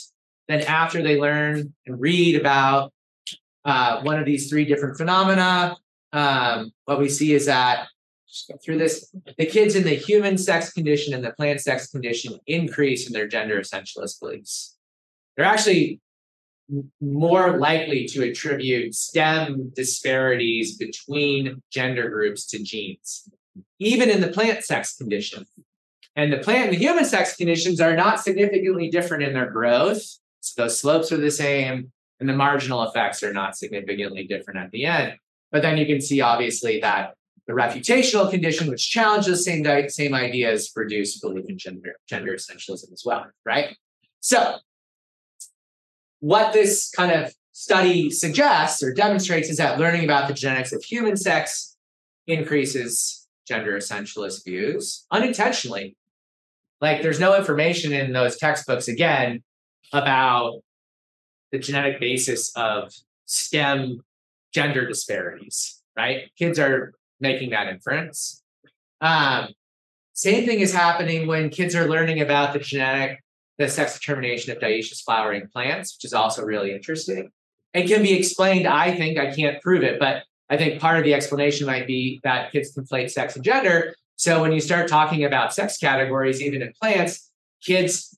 Then 0.47 0.61
after 0.61 1.03
they 1.03 1.19
learn 1.19 1.73
and 1.85 1.99
read 1.99 2.39
about 2.39 2.93
uh, 3.65 4.01
one 4.01 4.17
of 4.17 4.25
these 4.25 4.49
three 4.49 4.63
different 4.63 4.97
phenomena, 4.97 5.75
um, 6.13 6.71
what 6.85 6.99
we 6.99 7.09
see 7.09 7.33
is 7.33 7.47
that 7.47 7.87
through 8.63 8.77
this, 8.77 9.13
the 9.37 9.45
kids 9.45 9.75
in 9.75 9.83
the 9.83 9.95
human 9.95 10.37
sex 10.37 10.71
condition 10.71 11.13
and 11.13 11.23
the 11.23 11.31
plant 11.31 11.59
sex 11.59 11.89
condition 11.89 12.39
increase 12.47 13.07
in 13.07 13.13
their 13.13 13.27
gender 13.27 13.59
essentialist 13.59 14.19
beliefs. 14.21 14.77
They're 15.35 15.45
actually 15.45 15.99
more 16.99 17.57
likely 17.57 18.05
to 18.05 18.23
attribute 18.23 18.93
STEM 18.93 19.71
disparities 19.75 20.77
between 20.77 21.61
gender 21.71 22.09
groups 22.09 22.45
to 22.47 22.61
genes, 22.61 23.29
even 23.79 24.09
in 24.09 24.21
the 24.21 24.27
plant 24.27 24.63
sex 24.63 24.95
condition. 24.95 25.45
And 26.15 26.33
the 26.33 26.37
plant 26.37 26.69
and 26.69 26.73
the 26.73 26.79
human 26.79 27.05
sex 27.05 27.35
conditions 27.35 27.79
are 27.79 27.95
not 27.95 28.19
significantly 28.19 28.89
different 28.89 29.23
in 29.23 29.33
their 29.33 29.51
growth. 29.51 30.01
So 30.41 30.63
those 30.63 30.79
slopes 30.79 31.11
are 31.11 31.17
the 31.17 31.31
same, 31.31 31.91
and 32.19 32.27
the 32.27 32.33
marginal 32.33 32.83
effects 32.83 33.21
are 33.21 33.33
not 33.33 33.55
significantly 33.55 34.25
different 34.25 34.59
at 34.59 34.71
the 34.71 34.85
end. 34.85 35.13
But 35.51 35.61
then 35.61 35.77
you 35.77 35.85
can 35.85 36.01
see, 36.01 36.21
obviously, 36.21 36.79
that 36.81 37.13
the 37.45 37.53
refutational 37.53 38.29
condition, 38.29 38.67
which 38.67 38.89
challenges 38.89 39.45
the 39.45 39.63
same, 39.63 39.89
same 39.89 40.13
ideas, 40.13 40.69
produce 40.69 41.19
belief 41.19 41.45
in 41.47 41.57
gender, 41.57 41.95
gender 42.07 42.33
essentialism 42.33 42.91
as 42.91 43.03
well, 43.05 43.25
right? 43.45 43.77
So, 44.19 44.57
what 46.19 46.51
this 46.51 46.89
kind 46.89 47.11
of 47.11 47.33
study 47.53 48.09
suggests 48.09 48.83
or 48.83 48.93
demonstrates 48.93 49.49
is 49.49 49.57
that 49.57 49.79
learning 49.79 50.03
about 50.03 50.27
the 50.27 50.33
genetics 50.33 50.73
of 50.73 50.83
human 50.83 51.15
sex 51.15 51.75
increases 52.27 53.16
gender 53.47 53.77
essentialist 53.77 54.43
views 54.43 55.05
unintentionally 55.11 55.95
like 56.81 57.01
there's 57.01 57.19
no 57.19 57.35
information 57.35 57.91
in 57.91 58.13
those 58.13 58.37
textbooks 58.37 58.87
again 58.87 59.43
about 59.93 60.61
the 61.51 61.59
genetic 61.59 61.99
basis 61.99 62.51
of 62.55 62.93
STEM 63.25 64.01
gender 64.53 64.87
disparities, 64.87 65.81
right? 65.97 66.31
Kids 66.37 66.59
are 66.59 66.93
making 67.19 67.51
that 67.51 67.67
inference. 67.67 68.43
Um, 69.01 69.49
same 70.13 70.45
thing 70.45 70.59
is 70.59 70.73
happening 70.73 71.27
when 71.27 71.49
kids 71.49 71.75
are 71.75 71.87
learning 71.87 72.21
about 72.21 72.53
the 72.53 72.59
genetic, 72.59 73.23
the 73.57 73.69
sex 73.69 73.99
determination 73.99 74.51
of 74.51 74.59
dioecious 74.59 75.03
flowering 75.03 75.47
plants, 75.51 75.95
which 75.95 76.05
is 76.05 76.13
also 76.13 76.43
really 76.43 76.73
interesting. 76.73 77.29
It 77.73 77.87
can 77.87 78.01
be 78.01 78.17
explained, 78.17 78.67
I 78.67 78.95
think, 78.95 79.17
I 79.17 79.33
can't 79.33 79.61
prove 79.61 79.83
it, 79.83 79.99
but 79.99 80.23
I 80.49 80.57
think 80.57 80.79
part 80.79 80.97
of 80.97 81.03
the 81.03 81.13
explanation 81.13 81.67
might 81.67 81.87
be 81.87 82.19
that 82.23 82.51
kids 82.51 82.73
conflate 82.75 83.11
sex 83.11 83.35
and 83.35 83.43
gender 83.43 83.93
so 84.17 84.41
when 84.41 84.51
you 84.51 84.59
start 84.59 84.87
talking 84.87 85.23
about 85.23 85.53
sex 85.53 85.77
categories, 85.77 86.41
even 86.41 86.63
in 86.63 86.73
plants, 86.81 87.31
kids 87.61 88.13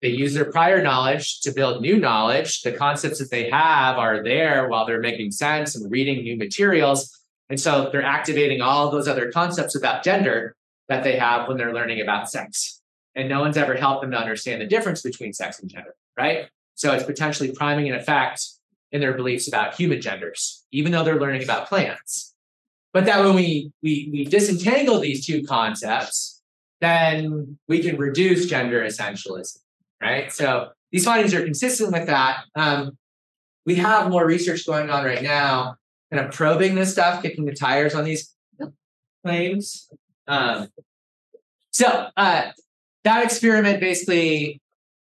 they 0.00 0.10
use 0.10 0.32
their 0.32 0.44
prior 0.44 0.80
knowledge 0.80 1.40
to 1.40 1.50
build 1.50 1.82
new 1.82 1.96
knowledge. 1.96 2.62
The 2.62 2.70
concepts 2.70 3.18
that 3.18 3.32
they 3.32 3.50
have 3.50 3.96
are 3.96 4.22
there 4.22 4.68
while 4.68 4.86
they're 4.86 5.00
making 5.00 5.32
sense 5.32 5.74
and 5.74 5.90
reading 5.90 6.22
new 6.22 6.36
materials. 6.36 7.18
And 7.50 7.58
so 7.58 7.88
they're 7.90 8.04
activating 8.04 8.60
all 8.60 8.92
those 8.92 9.08
other 9.08 9.32
concepts 9.32 9.74
about 9.74 10.04
gender 10.04 10.54
that 10.88 11.02
they 11.02 11.16
have 11.16 11.48
when 11.48 11.56
they're 11.56 11.74
learning 11.74 12.00
about 12.00 12.30
sex. 12.30 12.80
And 13.16 13.28
no 13.28 13.40
one's 13.40 13.56
ever 13.56 13.74
helped 13.74 14.02
them 14.02 14.12
to 14.12 14.18
understand 14.18 14.60
the 14.60 14.66
difference 14.66 15.02
between 15.02 15.32
sex 15.32 15.58
and 15.58 15.68
gender, 15.68 15.96
right? 16.16 16.48
So 16.76 16.92
it's 16.92 17.02
potentially 17.02 17.50
priming 17.50 17.88
an 17.88 17.96
effect 17.96 18.46
in 18.92 19.00
their 19.00 19.14
beliefs 19.14 19.48
about 19.48 19.74
human 19.74 20.00
genders, 20.00 20.64
even 20.72 20.92
though 20.92 21.04
they're 21.04 21.20
learning 21.20 21.42
about 21.42 21.68
plants. 21.68 22.34
But 22.92 23.04
that 23.04 23.22
when 23.24 23.34
we, 23.34 23.70
we, 23.82 24.08
we 24.10 24.24
disentangle 24.24 24.98
these 24.98 25.26
two 25.26 25.44
concepts, 25.44 26.42
then 26.80 27.58
we 27.68 27.80
can 27.80 27.96
reduce 27.96 28.46
gender 28.46 28.82
essentialism, 28.82 29.58
right? 30.02 30.32
So 30.32 30.68
these 30.90 31.04
findings 31.04 31.34
are 31.34 31.44
consistent 31.44 31.92
with 31.92 32.06
that. 32.06 32.44
Um, 32.54 32.96
we 33.66 33.74
have 33.74 34.10
more 34.10 34.24
research 34.24 34.66
going 34.66 34.88
on 34.88 35.04
right 35.04 35.22
now, 35.22 35.76
kind 36.10 36.24
of 36.24 36.32
probing 36.32 36.74
this 36.74 36.92
stuff, 36.92 37.22
kicking 37.22 37.44
the 37.44 37.54
tires 37.54 37.94
on 37.94 38.04
these 38.04 38.34
claims. 39.24 39.90
Um, 40.26 40.68
so 41.70 42.08
uh, 42.16 42.50
that 43.04 43.24
experiment 43.24 43.80
basically 43.80 44.60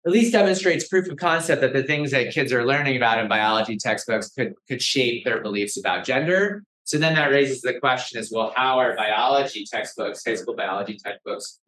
at 0.04 0.12
least 0.12 0.32
demonstrates 0.32 0.88
proof 0.88 1.08
of 1.08 1.16
concept 1.16 1.60
that 1.60 1.72
the 1.72 1.82
things 1.82 2.10
that 2.10 2.32
kids 2.32 2.52
are 2.52 2.66
learning 2.66 2.96
about 2.96 3.18
in 3.18 3.28
biology 3.28 3.76
textbooks 3.76 4.30
could 4.30 4.54
could 4.68 4.82
shape 4.82 5.24
their 5.24 5.40
beliefs 5.40 5.78
about 5.78 6.04
gender 6.04 6.62
so 6.84 6.98
then 6.98 7.14
that 7.14 7.30
raises 7.30 7.62
the 7.62 7.74
question 7.74 8.18
as 8.18 8.30
well, 8.32 8.52
how 8.56 8.78
are 8.78 8.96
biology 8.96 9.64
textbooks, 9.64 10.24
high 10.24 10.34
school 10.34 10.54
biology 10.54 10.96
textbooks 10.96 11.60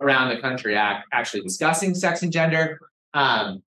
around 0.00 0.30
the 0.30 0.40
country 0.40 0.76
act, 0.76 1.06
actually 1.12 1.42
discussing 1.42 1.94
sex 1.94 2.22
and 2.22 2.32
gender? 2.32 2.78
Um, 3.12 3.62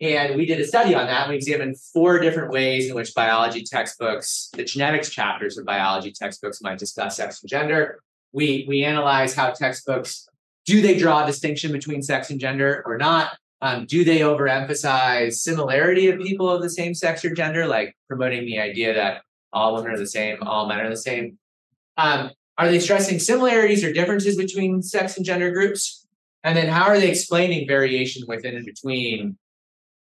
and 0.00 0.36
we 0.36 0.46
did 0.46 0.60
a 0.60 0.66
study 0.66 0.94
on 0.94 1.06
that. 1.06 1.28
We 1.28 1.36
examined 1.36 1.78
four 1.78 2.18
different 2.18 2.50
ways 2.50 2.88
in 2.88 2.94
which 2.94 3.14
biology 3.14 3.64
textbooks, 3.64 4.50
the 4.54 4.64
genetics 4.64 5.10
chapters 5.10 5.58
of 5.58 5.64
biology 5.64 6.12
textbooks 6.12 6.60
might 6.62 6.78
discuss 6.78 7.16
sex 7.16 7.42
and 7.42 7.50
gender. 7.50 8.00
We, 8.32 8.64
we 8.68 8.84
analyze 8.84 9.34
how 9.34 9.50
textbooks, 9.50 10.28
do 10.66 10.80
they 10.80 10.98
draw 10.98 11.24
a 11.24 11.26
distinction 11.26 11.72
between 11.72 12.02
sex 12.02 12.30
and 12.30 12.40
gender 12.40 12.82
or 12.86 12.96
not? 12.96 13.36
Um, 13.62 13.86
do 13.86 14.04
they 14.04 14.20
overemphasize 14.20 15.34
similarity 15.34 16.10
of 16.10 16.20
people 16.20 16.50
of 16.50 16.62
the 16.62 16.70
same 16.70 16.94
sex 16.94 17.24
or 17.24 17.30
gender, 17.30 17.66
like 17.66 17.96
promoting 18.08 18.44
the 18.44 18.58
idea 18.58 18.92
that 18.94 19.22
all 19.52 19.74
women 19.74 19.92
are 19.92 19.98
the 19.98 20.06
same, 20.06 20.42
all 20.42 20.66
men 20.66 20.80
are 20.80 20.90
the 20.90 20.96
same. 20.96 21.38
Um, 21.96 22.30
are 22.58 22.68
they 22.68 22.80
stressing 22.80 23.18
similarities 23.18 23.84
or 23.84 23.92
differences 23.92 24.36
between 24.36 24.82
sex 24.82 25.16
and 25.16 25.24
gender 25.24 25.50
groups? 25.50 26.06
And 26.42 26.56
then 26.56 26.68
how 26.68 26.84
are 26.84 26.98
they 26.98 27.10
explaining 27.10 27.66
variation 27.66 28.24
within 28.28 28.54
and 28.54 28.66
between 28.66 29.38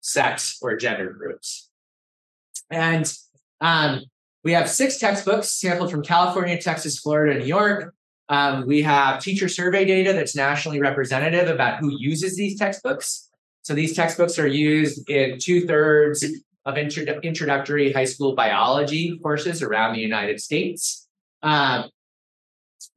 sex 0.02 0.58
or 0.62 0.78
gender 0.78 1.12
groups? 1.12 1.70
And 2.72 3.12
um, 3.62 4.04
we 4.44 4.54
have 4.54 4.70
six 4.70 4.98
textbooks 4.98 5.52
sampled 5.52 5.92
from 5.92 6.04
California, 6.04 6.60
Texas, 6.62 7.00
Florida, 7.00 7.38
New 7.38 7.46
York. 7.46 7.94
Um, 8.30 8.68
we 8.68 8.84
have 8.84 9.22
teacher 9.22 9.50
survey 9.50 9.86
data 9.86 10.14
that's 10.14 10.36
nationally 10.36 10.80
representative 10.80 11.50
about 11.50 11.80
who 11.80 11.92
uses 12.00 12.38
these 12.38 12.58
textbooks. 12.58 13.29
So 13.70 13.76
these 13.76 13.96
textbooks 13.96 14.40
are 14.40 14.48
used 14.48 15.08
in 15.12 15.38
two 15.38 15.68
thirds 15.68 16.26
of 16.66 16.76
intro- 16.76 17.20
introductory 17.22 17.94
high 17.94 18.06
school 18.06 18.34
biology 18.34 19.20
courses 19.20 19.62
around 19.62 19.94
the 19.94 20.00
United 20.00 20.42
States. 20.42 21.08
Um, 21.44 21.92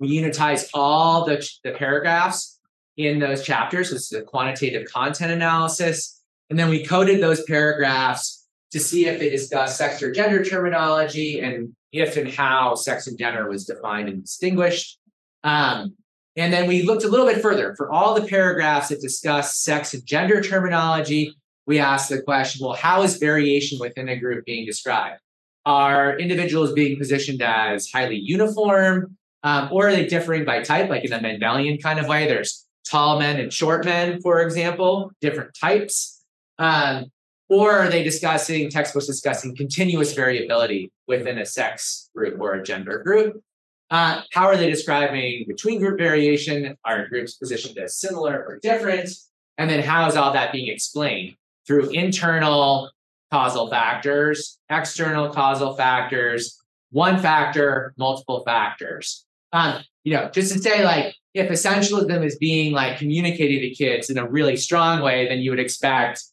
we 0.00 0.16
unitize 0.16 0.70
all 0.72 1.26
the, 1.26 1.46
the 1.62 1.72
paragraphs 1.72 2.58
in 2.96 3.18
those 3.18 3.42
chapters. 3.42 3.90
This 3.90 4.10
is 4.10 4.18
a 4.18 4.22
quantitative 4.22 4.90
content 4.90 5.30
analysis. 5.30 6.22
And 6.48 6.58
then 6.58 6.70
we 6.70 6.86
coded 6.86 7.22
those 7.22 7.44
paragraphs 7.44 8.46
to 8.70 8.80
see 8.80 9.04
if 9.04 9.18
they 9.20 9.28
discuss 9.28 9.76
sex 9.76 10.02
or 10.02 10.10
gender 10.10 10.42
terminology 10.42 11.40
and 11.40 11.76
if 11.92 12.16
and 12.16 12.30
how 12.30 12.76
sex 12.76 13.06
and 13.08 13.18
gender 13.18 13.46
was 13.46 13.66
defined 13.66 14.08
and 14.08 14.22
distinguished. 14.22 14.98
Um, 15.44 15.96
and 16.36 16.52
then 16.52 16.66
we 16.66 16.82
looked 16.82 17.04
a 17.04 17.08
little 17.08 17.26
bit 17.26 17.42
further 17.42 17.74
for 17.76 17.90
all 17.90 18.14
the 18.14 18.26
paragraphs 18.26 18.88
that 18.88 19.00
discuss 19.00 19.58
sex 19.58 19.94
and 19.94 20.04
gender 20.06 20.40
terminology 20.40 21.34
we 21.66 21.78
asked 21.78 22.08
the 22.08 22.20
question 22.22 22.64
well, 22.64 22.76
how 22.76 23.02
is 23.02 23.16
variation 23.16 23.78
within 23.78 24.08
a 24.08 24.16
group 24.16 24.44
being 24.44 24.66
described? 24.66 25.20
Are 25.64 26.18
individuals 26.18 26.72
being 26.72 26.98
positioned 26.98 27.40
as 27.40 27.88
highly 27.90 28.16
uniform, 28.16 29.16
um, 29.44 29.68
or 29.70 29.88
are 29.88 29.92
they 29.92 30.06
differing 30.06 30.44
by 30.44 30.62
type, 30.62 30.88
like 30.88 31.04
in 31.04 31.12
a 31.12 31.20
Mendelian 31.20 31.80
kind 31.80 32.00
of 32.00 32.08
way? 32.08 32.26
There's 32.26 32.66
tall 32.88 33.18
men 33.18 33.38
and 33.38 33.52
short 33.52 33.84
men, 33.84 34.20
for 34.20 34.42
example, 34.42 35.12
different 35.20 35.56
types. 35.58 36.24
Um, 36.58 37.06
or 37.48 37.72
are 37.72 37.88
they 37.88 38.02
discussing, 38.02 38.70
textbooks 38.70 39.06
discussing 39.06 39.54
continuous 39.54 40.14
variability 40.14 40.90
within 41.06 41.38
a 41.38 41.46
sex 41.46 42.08
group 42.14 42.40
or 42.40 42.54
a 42.54 42.62
gender 42.62 42.98
group? 42.98 43.42
Uh, 43.92 44.22
how 44.32 44.46
are 44.46 44.56
they 44.56 44.68
describing 44.68 45.44
between 45.46 45.78
group 45.78 45.98
variation? 45.98 46.76
Are 46.84 47.06
groups 47.06 47.34
positioned 47.34 47.78
as 47.78 47.96
similar 47.96 48.44
or 48.44 48.58
different? 48.60 49.10
And 49.58 49.70
then 49.70 49.84
how 49.84 50.08
is 50.08 50.16
all 50.16 50.32
that 50.32 50.50
being 50.50 50.68
explained? 50.68 51.36
through 51.66 51.90
internal 51.90 52.90
causal 53.30 53.68
factors, 53.70 54.58
external 54.68 55.30
causal 55.30 55.74
factors, 55.74 56.58
one 56.90 57.18
factor, 57.18 57.94
multiple 57.96 58.42
factors. 58.44 59.24
Um, 59.52 59.82
you 60.04 60.14
know, 60.14 60.30
just 60.30 60.52
to 60.52 60.58
say 60.58 60.84
like 60.84 61.14
if 61.34 61.48
essentialism 61.48 62.24
is 62.24 62.36
being 62.36 62.72
like 62.72 62.98
communicated 62.98 63.60
to 63.60 63.74
kids 63.74 64.10
in 64.10 64.18
a 64.18 64.28
really 64.28 64.56
strong 64.56 65.02
way, 65.02 65.28
then 65.28 65.38
you 65.38 65.50
would 65.50 65.60
expect 65.60 66.24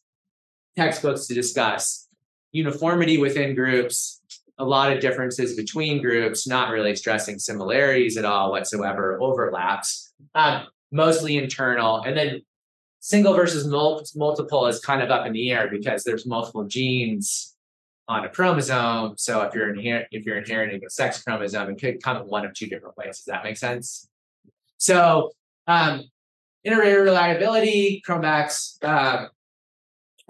textbooks 0.76 1.26
to 1.26 1.34
discuss 1.34 2.06
uniformity 2.52 3.16
within 3.16 3.54
groups, 3.54 4.19
a 4.60 4.64
lot 4.64 4.92
of 4.92 5.00
differences 5.00 5.56
between 5.56 6.02
groups, 6.02 6.46
not 6.46 6.70
really 6.70 6.94
stressing 6.94 7.38
similarities 7.38 8.16
at 8.16 8.24
all 8.24 8.50
whatsoever, 8.50 9.18
overlaps, 9.20 10.12
um, 10.34 10.66
mostly 10.92 11.38
internal, 11.38 12.02
and 12.02 12.16
then 12.16 12.42
single 13.00 13.32
versus 13.32 13.66
multiple 13.66 14.66
is 14.66 14.78
kind 14.80 15.02
of 15.02 15.10
up 15.10 15.26
in 15.26 15.32
the 15.32 15.50
air 15.50 15.68
because 15.70 16.04
there's 16.04 16.26
multiple 16.26 16.64
genes 16.64 17.56
on 18.06 18.24
a 18.24 18.28
chromosome. 18.28 19.14
So 19.16 19.40
if 19.42 19.54
you're 19.54 19.74
inher- 19.74 20.06
if 20.10 20.26
you're 20.26 20.36
inheriting 20.36 20.84
a 20.84 20.90
sex 20.90 21.22
chromosome, 21.22 21.70
it 21.70 21.80
could 21.80 22.02
come 22.02 22.18
in 22.18 22.24
one 22.24 22.44
of 22.44 22.52
two 22.52 22.66
different 22.66 22.96
ways. 22.96 23.16
Does 23.16 23.24
that 23.26 23.42
make 23.42 23.56
sense? 23.56 24.08
So 24.76 25.30
um, 25.66 26.04
interrater 26.66 27.02
reliability, 27.02 28.02
Cronbach's, 28.06 28.78
um, 28.82 29.28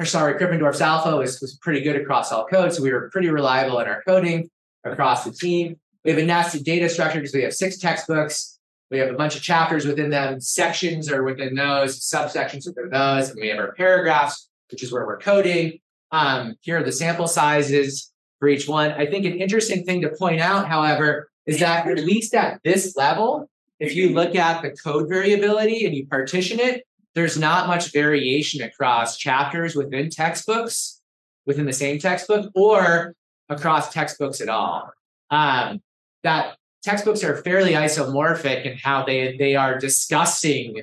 or 0.00 0.06
sorry, 0.06 0.34
Krippendorff's 0.34 0.80
alpha 0.80 1.14
was, 1.14 1.40
was 1.42 1.56
pretty 1.56 1.82
good 1.82 1.94
across 1.94 2.32
all 2.32 2.46
codes. 2.46 2.78
So 2.78 2.82
we 2.82 2.90
were 2.90 3.10
pretty 3.10 3.28
reliable 3.28 3.78
in 3.80 3.86
our 3.86 4.02
coding 4.06 4.48
across 4.82 5.24
the 5.24 5.30
team. 5.30 5.78
We 6.04 6.10
have 6.10 6.18
a 6.18 6.24
nested 6.24 6.64
data 6.64 6.88
structure 6.88 7.18
because 7.18 7.34
we 7.34 7.42
have 7.42 7.52
six 7.52 7.76
textbooks. 7.76 8.58
We 8.90 8.96
have 8.98 9.10
a 9.10 9.14
bunch 9.14 9.36
of 9.36 9.42
chapters 9.42 9.84
within 9.84 10.08
them, 10.08 10.40
sections 10.40 11.12
are 11.12 11.22
within 11.22 11.54
those, 11.54 12.00
subsections 12.00 12.66
within 12.66 12.88
those, 12.90 13.28
and 13.28 13.38
we 13.40 13.48
have 13.48 13.58
our 13.58 13.72
paragraphs, 13.72 14.48
which 14.70 14.82
is 14.82 14.90
where 14.90 15.06
we're 15.06 15.18
coding. 15.18 15.78
Um, 16.10 16.56
here 16.62 16.78
are 16.78 16.82
the 16.82 16.90
sample 16.90 17.28
sizes 17.28 18.10
for 18.40 18.48
each 18.48 18.66
one. 18.66 18.90
I 18.92 19.06
think 19.06 19.26
an 19.26 19.34
interesting 19.34 19.84
thing 19.84 20.00
to 20.00 20.08
point 20.08 20.40
out, 20.40 20.66
however, 20.66 21.30
is 21.46 21.60
that 21.60 21.86
at 21.86 21.98
least 21.98 22.34
at 22.34 22.60
this 22.64 22.96
level, 22.96 23.48
if 23.78 23.94
you 23.94 24.08
look 24.08 24.34
at 24.34 24.62
the 24.62 24.70
code 24.70 25.08
variability 25.08 25.84
and 25.84 25.94
you 25.94 26.06
partition 26.06 26.58
it, 26.58 26.84
there's 27.20 27.36
not 27.36 27.66
much 27.66 27.92
variation 27.92 28.62
across 28.62 29.18
chapters 29.18 29.76
within 29.76 30.08
textbooks, 30.08 31.02
within 31.44 31.66
the 31.66 31.72
same 31.72 31.98
textbook, 31.98 32.50
or 32.54 33.14
across 33.50 33.92
textbooks 33.92 34.40
at 34.40 34.48
all. 34.48 34.90
Um, 35.30 35.82
that 36.22 36.56
textbooks 36.82 37.22
are 37.22 37.42
fairly 37.42 37.72
isomorphic 37.72 38.64
in 38.64 38.78
how 38.78 39.04
they 39.04 39.36
they 39.36 39.54
are 39.54 39.78
discussing 39.78 40.82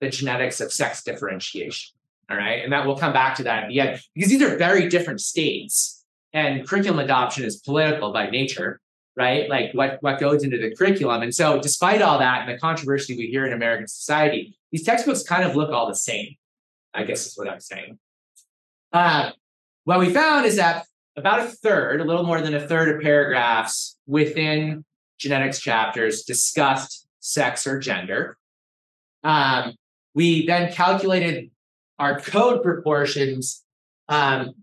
the 0.00 0.08
genetics 0.08 0.60
of 0.60 0.72
sex 0.72 1.04
differentiation. 1.04 1.94
All 2.28 2.36
right. 2.36 2.64
And 2.64 2.72
that 2.72 2.84
we'll 2.84 2.98
come 2.98 3.12
back 3.12 3.36
to 3.36 3.44
that 3.44 3.62
at 3.62 3.68
the 3.68 3.78
end 3.78 4.00
because 4.16 4.30
these 4.30 4.42
are 4.42 4.56
very 4.56 4.88
different 4.88 5.20
states. 5.20 6.04
And 6.32 6.68
curriculum 6.68 6.98
adoption 6.98 7.44
is 7.44 7.58
political 7.58 8.12
by 8.12 8.30
nature, 8.30 8.80
right? 9.18 9.50
Like 9.50 9.72
what, 9.72 9.98
what 10.00 10.20
goes 10.20 10.44
into 10.44 10.56
the 10.56 10.74
curriculum. 10.74 11.22
And 11.22 11.34
so, 11.34 11.60
despite 11.60 12.00
all 12.00 12.18
that 12.20 12.42
and 12.42 12.54
the 12.54 12.58
controversy 12.58 13.16
we 13.16 13.26
hear 13.26 13.44
in 13.44 13.52
American 13.52 13.88
society, 13.88 14.56
these 14.70 14.84
textbooks 14.84 15.24
kind 15.24 15.42
of 15.42 15.56
look 15.56 15.70
all 15.70 15.88
the 15.88 15.94
same, 15.94 16.36
I 16.94 17.02
guess 17.02 17.26
is 17.26 17.36
what 17.36 17.48
I'm 17.48 17.60
saying. 17.60 17.98
Uh, 18.92 19.30
what 19.84 19.98
we 19.98 20.10
found 20.10 20.46
is 20.46 20.56
that 20.56 20.86
about 21.16 21.40
a 21.40 21.44
third, 21.44 22.00
a 22.00 22.04
little 22.04 22.24
more 22.24 22.40
than 22.40 22.54
a 22.54 22.66
third 22.66 22.94
of 22.94 23.02
paragraphs 23.02 23.98
within 24.06 24.84
genetics 25.18 25.60
chapters 25.60 26.22
discussed 26.22 27.08
sex 27.18 27.66
or 27.66 27.80
gender. 27.80 28.36
Um, 29.24 29.74
we 30.14 30.46
then 30.46 30.72
calculated 30.72 31.50
our 31.98 32.20
code 32.20 32.62
proportions 32.62 33.64
um, 34.08 34.54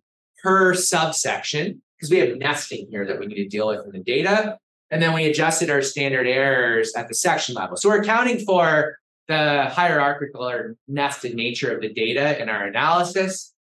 per 0.41 0.73
subsection 0.73 1.81
because 2.05 2.23
we 2.23 2.29
have 2.29 2.37
nesting 2.37 2.87
here 2.89 3.05
that 3.05 3.19
we 3.19 3.25
need 3.25 3.35
to 3.35 3.47
deal 3.47 3.67
with 3.67 3.85
in 3.85 3.91
the 3.91 4.03
data. 4.03 4.57
And 4.91 5.01
then 5.01 5.13
we 5.13 5.25
adjusted 5.25 5.69
our 5.69 5.81
standard 5.81 6.27
errors 6.27 6.93
at 6.95 7.07
the 7.07 7.15
section 7.15 7.55
level. 7.55 7.75
So 7.75 7.89
we're 7.89 8.01
accounting 8.01 8.45
for 8.45 8.97
the 9.27 9.65
hierarchical 9.71 10.47
or 10.47 10.75
nested 10.87 11.35
nature 11.35 11.73
of 11.73 11.81
the 11.81 11.91
data 11.91 12.39
in 12.39 12.49
our 12.49 12.67
analysis. 12.67 13.53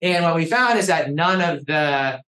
And 0.00 0.24
what 0.24 0.34
we 0.34 0.46
found 0.46 0.78
is 0.78 0.88
that 0.88 1.12
none 1.12 1.40
of 1.40 1.64
the 1.66 2.20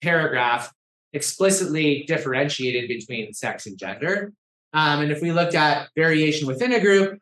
paragraph 0.00 0.72
explicitly 1.12 2.04
differentiated 2.06 2.88
between 2.88 3.32
sex 3.32 3.66
and 3.66 3.76
gender. 3.76 4.32
Um, 4.72 5.00
and 5.00 5.10
if 5.10 5.20
we 5.20 5.32
looked 5.32 5.54
at 5.54 5.88
variation 5.96 6.46
within 6.46 6.72
a 6.72 6.80
group, 6.80 7.18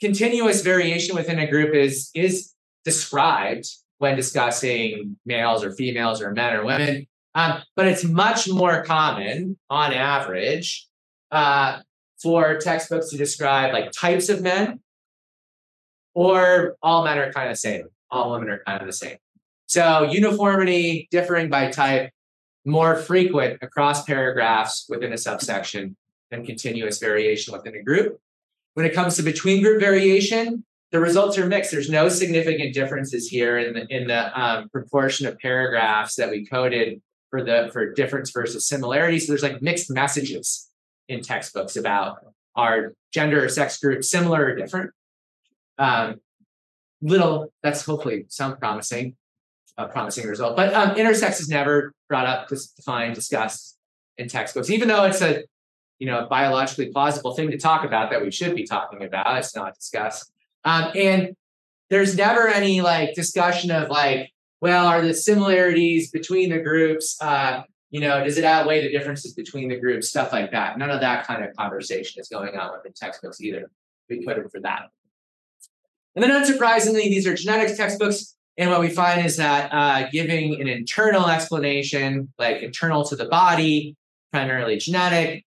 continuous 0.00 0.62
variation 0.62 1.14
within 1.14 1.38
a 1.38 1.48
group 1.48 1.74
is 1.74 2.10
is 2.14 2.52
described 2.84 3.68
when 3.98 4.16
discussing 4.16 5.16
males 5.24 5.64
or 5.64 5.72
females 5.72 6.20
or 6.20 6.32
men 6.32 6.54
or 6.54 6.64
women, 6.64 7.06
um, 7.34 7.62
but 7.76 7.86
it's 7.86 8.04
much 8.04 8.48
more 8.48 8.84
common 8.84 9.56
on 9.70 9.92
average 9.92 10.86
uh, 11.30 11.80
for 12.22 12.58
textbooks 12.58 13.10
to 13.10 13.16
describe 13.16 13.72
like 13.72 13.90
types 13.92 14.28
of 14.28 14.40
men, 14.40 14.80
or 16.14 16.76
all 16.82 17.04
men 17.04 17.18
are 17.18 17.32
kind 17.32 17.48
of 17.48 17.54
the 17.54 17.58
same, 17.58 17.84
all 18.10 18.30
women 18.30 18.48
are 18.48 18.62
kind 18.66 18.80
of 18.80 18.86
the 18.86 18.92
same. 18.92 19.16
So 19.66 20.04
uniformity 20.04 21.08
differing 21.10 21.48
by 21.50 21.70
type 21.70 22.10
more 22.64 22.96
frequent 22.96 23.58
across 23.62 24.04
paragraphs 24.04 24.86
within 24.88 25.12
a 25.12 25.18
subsection 25.18 25.96
than 26.30 26.46
continuous 26.46 26.98
variation 26.98 27.52
within 27.52 27.74
a 27.74 27.82
group. 27.82 28.18
When 28.74 28.86
it 28.86 28.94
comes 28.94 29.16
to 29.16 29.22
between 29.22 29.62
group 29.62 29.80
variation, 29.80 30.64
the 30.94 31.00
results 31.00 31.36
are 31.36 31.46
mixed. 31.46 31.72
There's 31.72 31.90
no 31.90 32.08
significant 32.08 32.72
differences 32.72 33.26
here 33.26 33.58
in 33.58 33.74
the 33.74 33.84
in 33.88 34.06
the 34.06 34.40
um, 34.40 34.68
proportion 34.68 35.26
of 35.26 35.36
paragraphs 35.40 36.14
that 36.14 36.30
we 36.30 36.46
coded 36.46 37.02
for 37.30 37.42
the 37.42 37.68
for 37.72 37.92
difference 37.92 38.30
versus 38.30 38.68
similarity. 38.68 39.18
So 39.18 39.32
there's 39.32 39.42
like 39.42 39.60
mixed 39.60 39.90
messages 39.90 40.70
in 41.08 41.20
textbooks 41.20 41.74
about 41.74 42.18
our 42.54 42.94
gender 43.12 43.44
or 43.44 43.48
sex 43.48 43.76
group 43.80 44.04
similar 44.04 44.44
or 44.44 44.54
different. 44.54 44.92
Um, 45.78 46.20
little 47.02 47.52
that's 47.64 47.84
hopefully 47.84 48.26
some 48.28 48.56
promising, 48.56 49.16
a 49.76 49.88
promising 49.88 50.28
result. 50.28 50.54
But 50.54 50.72
um, 50.74 50.90
intersex 50.94 51.40
is 51.40 51.48
never 51.48 51.92
brought 52.08 52.26
up, 52.26 52.46
defined, 52.48 53.16
discussed 53.16 53.76
in 54.16 54.28
textbooks, 54.28 54.70
even 54.70 54.86
though 54.86 55.02
it's 55.02 55.22
a 55.22 55.42
you 55.98 56.06
know, 56.06 56.26
biologically 56.28 56.92
plausible 56.92 57.34
thing 57.34 57.50
to 57.50 57.58
talk 57.58 57.84
about 57.84 58.10
that 58.10 58.22
we 58.22 58.30
should 58.30 58.54
be 58.54 58.64
talking 58.64 59.02
about. 59.02 59.38
It's 59.38 59.56
not 59.56 59.74
discussed. 59.74 60.30
Um, 60.64 60.90
and 60.94 61.36
there's 61.90 62.16
never 62.16 62.48
any 62.48 62.80
like 62.80 63.14
discussion 63.14 63.70
of 63.70 63.88
like, 63.88 64.30
well, 64.60 64.86
are 64.86 65.02
the 65.02 65.14
similarities 65.14 66.10
between 66.10 66.50
the 66.50 66.60
groups, 66.60 67.20
uh, 67.20 67.62
you 67.90 68.00
know, 68.00 68.24
does 68.24 68.38
it 68.38 68.44
outweigh 68.44 68.82
the 68.82 68.90
differences 68.90 69.34
between 69.34 69.68
the 69.68 69.78
groups, 69.78 70.08
stuff 70.08 70.32
like 70.32 70.50
that. 70.50 70.78
None 70.78 70.90
of 70.90 71.00
that 71.00 71.26
kind 71.26 71.44
of 71.44 71.54
conversation 71.54 72.20
is 72.20 72.28
going 72.28 72.56
on 72.56 72.72
within 72.72 72.92
textbooks 72.92 73.40
either. 73.40 73.70
We 74.08 74.24
put 74.24 74.38
it 74.38 74.50
for 74.50 74.60
that. 74.60 74.88
And 76.14 76.22
then 76.22 76.30
unsurprisingly, 76.30 77.04
these 77.04 77.26
are 77.26 77.34
genetics 77.34 77.76
textbooks. 77.76 78.34
And 78.56 78.70
what 78.70 78.80
we 78.80 78.88
find 78.88 79.24
is 79.24 79.36
that 79.36 79.72
uh, 79.72 80.08
giving 80.10 80.60
an 80.60 80.68
internal 80.68 81.28
explanation, 81.28 82.32
like 82.38 82.62
internal 82.62 83.04
to 83.04 83.16
the 83.16 83.24
body, 83.26 83.96
primarily 84.32 84.76
genetic, 84.76 85.44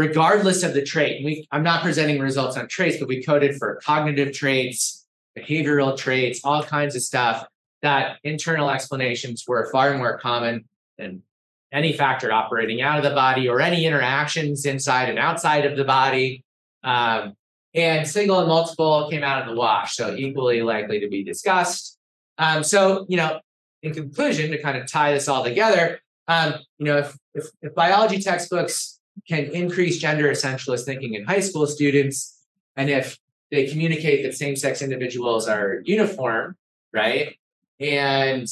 regardless 0.00 0.62
of 0.62 0.72
the 0.72 0.80
trait. 0.82 1.22
We, 1.22 1.46
I'm 1.52 1.62
not 1.62 1.82
presenting 1.82 2.18
results 2.20 2.56
on 2.56 2.68
traits, 2.68 2.96
but 2.98 3.06
we 3.06 3.22
coded 3.22 3.56
for 3.56 3.78
cognitive 3.84 4.32
traits, 4.32 5.04
behavioral 5.38 5.94
traits, 5.94 6.40
all 6.42 6.62
kinds 6.62 6.96
of 6.96 7.02
stuff. 7.02 7.46
That 7.82 8.16
internal 8.24 8.70
explanations 8.70 9.44
were 9.46 9.70
far 9.70 9.94
more 9.98 10.18
common 10.18 10.64
than 10.96 11.22
any 11.70 11.92
factor 11.92 12.32
operating 12.32 12.80
out 12.80 12.96
of 12.96 13.04
the 13.04 13.10
body 13.10 13.46
or 13.46 13.60
any 13.60 13.84
interactions 13.84 14.64
inside 14.64 15.10
and 15.10 15.18
outside 15.18 15.66
of 15.66 15.76
the 15.76 15.84
body. 15.84 16.44
Um, 16.82 17.34
and 17.74 18.08
single 18.08 18.38
and 18.38 18.48
multiple 18.48 19.06
came 19.10 19.22
out 19.22 19.42
of 19.42 19.48
the 19.48 19.54
wash, 19.54 19.96
so 19.96 20.14
equally 20.16 20.62
likely 20.62 21.00
to 21.00 21.08
be 21.10 21.22
discussed. 21.22 21.98
Um, 22.38 22.64
so, 22.64 23.04
you 23.10 23.18
know, 23.18 23.40
in 23.82 23.92
conclusion, 23.92 24.50
to 24.50 24.62
kind 24.62 24.78
of 24.78 24.90
tie 24.90 25.12
this 25.12 25.28
all 25.28 25.44
together, 25.44 26.00
um, 26.26 26.54
you 26.78 26.86
know, 26.86 26.98
if, 26.98 27.18
if, 27.34 27.44
if 27.60 27.74
biology 27.74 28.18
textbooks 28.22 28.99
can 29.28 29.44
increase 29.46 29.98
gender 29.98 30.30
essentialist 30.30 30.84
thinking 30.84 31.14
in 31.14 31.24
high 31.24 31.40
school 31.40 31.66
students. 31.66 32.38
And 32.76 32.90
if 32.90 33.18
they 33.50 33.66
communicate 33.66 34.22
that 34.24 34.34
same 34.34 34.56
sex 34.56 34.82
individuals 34.82 35.48
are 35.48 35.82
uniform, 35.84 36.56
right? 36.92 37.36
And 37.78 38.46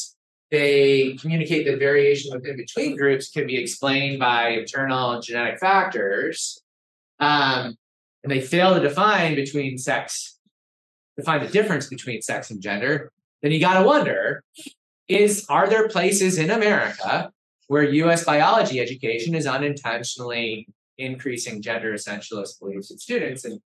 they 0.51 1.17
communicate 1.21 1.67
that 1.67 1.79
variation 1.79 2.33
within 2.35 2.57
between 2.57 2.97
groups 2.97 3.31
can 3.31 3.47
be 3.47 3.57
explained 3.57 4.19
by 4.19 4.51
internal 4.51 5.21
genetic 5.21 5.61
factors. 5.61 6.63
Um, 7.21 7.77
and 8.23 8.31
they 8.31 8.41
fail 8.41 8.75
to 8.75 8.81
define 8.81 9.35
between 9.35 9.79
sex, 9.79 10.39
define 11.17 11.45
the 11.45 11.51
difference 11.51 11.87
between 11.87 12.23
sex 12.23 12.51
and 12.51 12.61
gender, 12.61 13.13
then 13.43 13.53
you 13.53 13.61
got 13.61 13.81
to 13.81 13.87
wonder 13.87 14.43
is 15.07 15.47
are 15.49 15.69
there 15.69 15.89
places 15.89 16.39
in 16.39 16.51
America 16.51 17.31
where 17.69 17.85
US 17.85 18.25
biology 18.25 18.81
education 18.81 19.35
is 19.35 19.47
unintentionally 19.47 20.67
increasing 20.99 21.63
gender 21.63 21.93
essentialist 21.93 22.59
beliefs 22.59 22.91
in 22.91 22.99
students. 22.99 23.45
And 23.45 23.61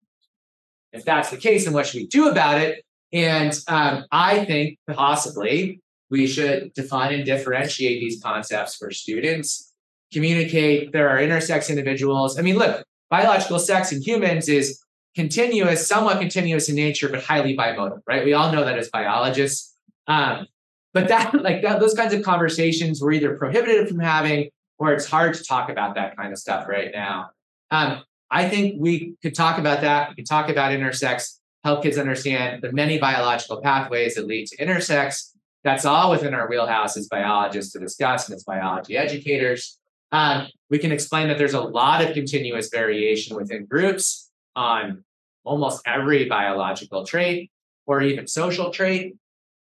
if 0.93 1.05
that's 1.05 1.31
the 1.31 1.39
case, 1.39 1.65
then 1.65 1.73
what 1.73 1.87
should 1.87 2.01
we 2.01 2.07
do 2.07 2.29
about 2.29 2.61
it? 2.61 2.85
And 3.13 3.59
um, 3.69 4.05
I 4.13 4.45
think 4.45 4.79
possibly 4.91 5.81
we 6.11 6.27
should 6.27 6.73
define 6.75 7.15
and 7.15 7.25
differentiate 7.25 8.01
these 8.01 8.23
concepts 8.23 8.77
for 8.77 8.91
students, 8.91 9.73
communicate 10.13 10.93
there 10.93 11.09
are 11.09 11.19
intersex 11.19 11.71
individuals. 11.71 12.39
I 12.39 12.43
mean, 12.43 12.59
look, 12.59 12.85
biological 13.11 13.59
sex 13.59 13.93
in 13.93 14.03
humans 14.03 14.49
is 14.49 14.83
continuous, 15.15 15.87
somewhat 15.87 16.21
continuous 16.21 16.69
in 16.69 16.75
nature, 16.75 17.09
but 17.09 17.23
highly 17.23 17.57
bimodal, 17.57 18.01
right? 18.07 18.25
We 18.25 18.35
all 18.35 18.53
know 18.53 18.65
that 18.65 18.79
as 18.79 18.91
biologists. 18.91 19.75
Um, 20.07 20.47
but 20.93 21.09
that, 21.09 21.35
like 21.43 21.63
that, 21.63 21.81
those 21.81 21.95
kinds 21.95 22.15
of 22.15 22.23
conversations 22.23 23.01
we're 23.01 23.13
either 23.13 23.37
prohibited 23.37 23.89
from 23.89 23.99
having 23.99 24.51
or 24.79 24.93
it's 24.93 25.07
hard 25.07 25.35
to 25.35 25.45
talk 25.45 25.69
about 25.69 25.95
that 25.95 26.17
kind 26.17 26.33
of 26.33 26.39
stuff 26.39 26.67
right 26.67 26.91
now. 26.93 27.31
Um, 27.71 28.03
I 28.31 28.49
think 28.49 28.77
we 28.79 29.15
could 29.23 29.35
talk 29.35 29.59
about 29.59 29.83
that. 29.83 30.09
We 30.09 30.17
could 30.17 30.27
talk 30.27 30.49
about 30.49 30.73
intersex, 30.73 31.39
help 31.65 31.83
kids 31.83 31.99
understand 31.99 32.63
the 32.63 32.73
many 32.73 32.99
biological 32.99 33.61
pathways 33.61 34.15
that 34.17 34.27
lead 34.27 34.47
to 34.49 34.57
intersex, 34.57 35.33
that's 35.65 35.85
all 35.85 36.11
within 36.11 36.35
our 36.35 36.49
wheelhouse 36.49 36.97
as 36.97 37.09
biologists 37.09 37.73
to 37.73 37.79
discuss 37.79 38.29
and 38.29 38.35
as 38.35 38.43
biology 38.43 38.97
educators. 38.97 39.79
Um, 40.11 40.49
we 40.71 40.79
can 40.79 40.93
explain 40.93 41.29
that 41.29 41.39
there's 41.39 41.55
a 41.55 41.61
lot 41.61 42.05
of 42.05 42.15
continuous 42.15 42.69
variation 42.69 43.37
within 43.37 43.67
groups 43.67 44.31
on 44.57 45.05
almost 45.45 45.83
every 45.87 46.29
biological 46.29 47.07
trait 47.07 47.51
or 47.87 48.03
even 48.03 48.27
social 48.27 48.71
trait. 48.71 49.15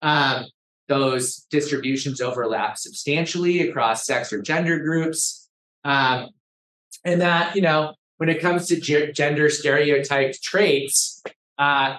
Um, 0.03 0.45
those 0.89 1.47
distributions 1.51 2.21
overlap 2.21 2.79
substantially 2.79 3.69
across 3.69 4.07
sex 4.07 4.33
or 4.33 4.41
gender 4.41 4.79
groups. 4.79 5.49
Um, 5.85 6.31
and 7.05 7.21
that, 7.21 7.57
you 7.57 7.63
know, 7.63 7.95
when 8.19 8.29
it 8.29 8.41
comes 8.41 8.67
to 8.69 8.81
ge- 8.81 9.15
gender 9.15 9.51
stereotyped 9.51 10.43
traits, 10.43 11.23
uh, 11.59 11.99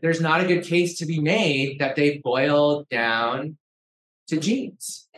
there's 0.00 0.20
not 0.20 0.40
a 0.40 0.46
good 0.46 0.64
case 0.64 0.98
to 0.98 1.06
be 1.06 1.20
made 1.20 1.78
that 1.78 1.96
they 1.96 2.18
boil 2.18 2.86
down 2.90 3.58
to 4.28 4.38
genes. 4.38 5.08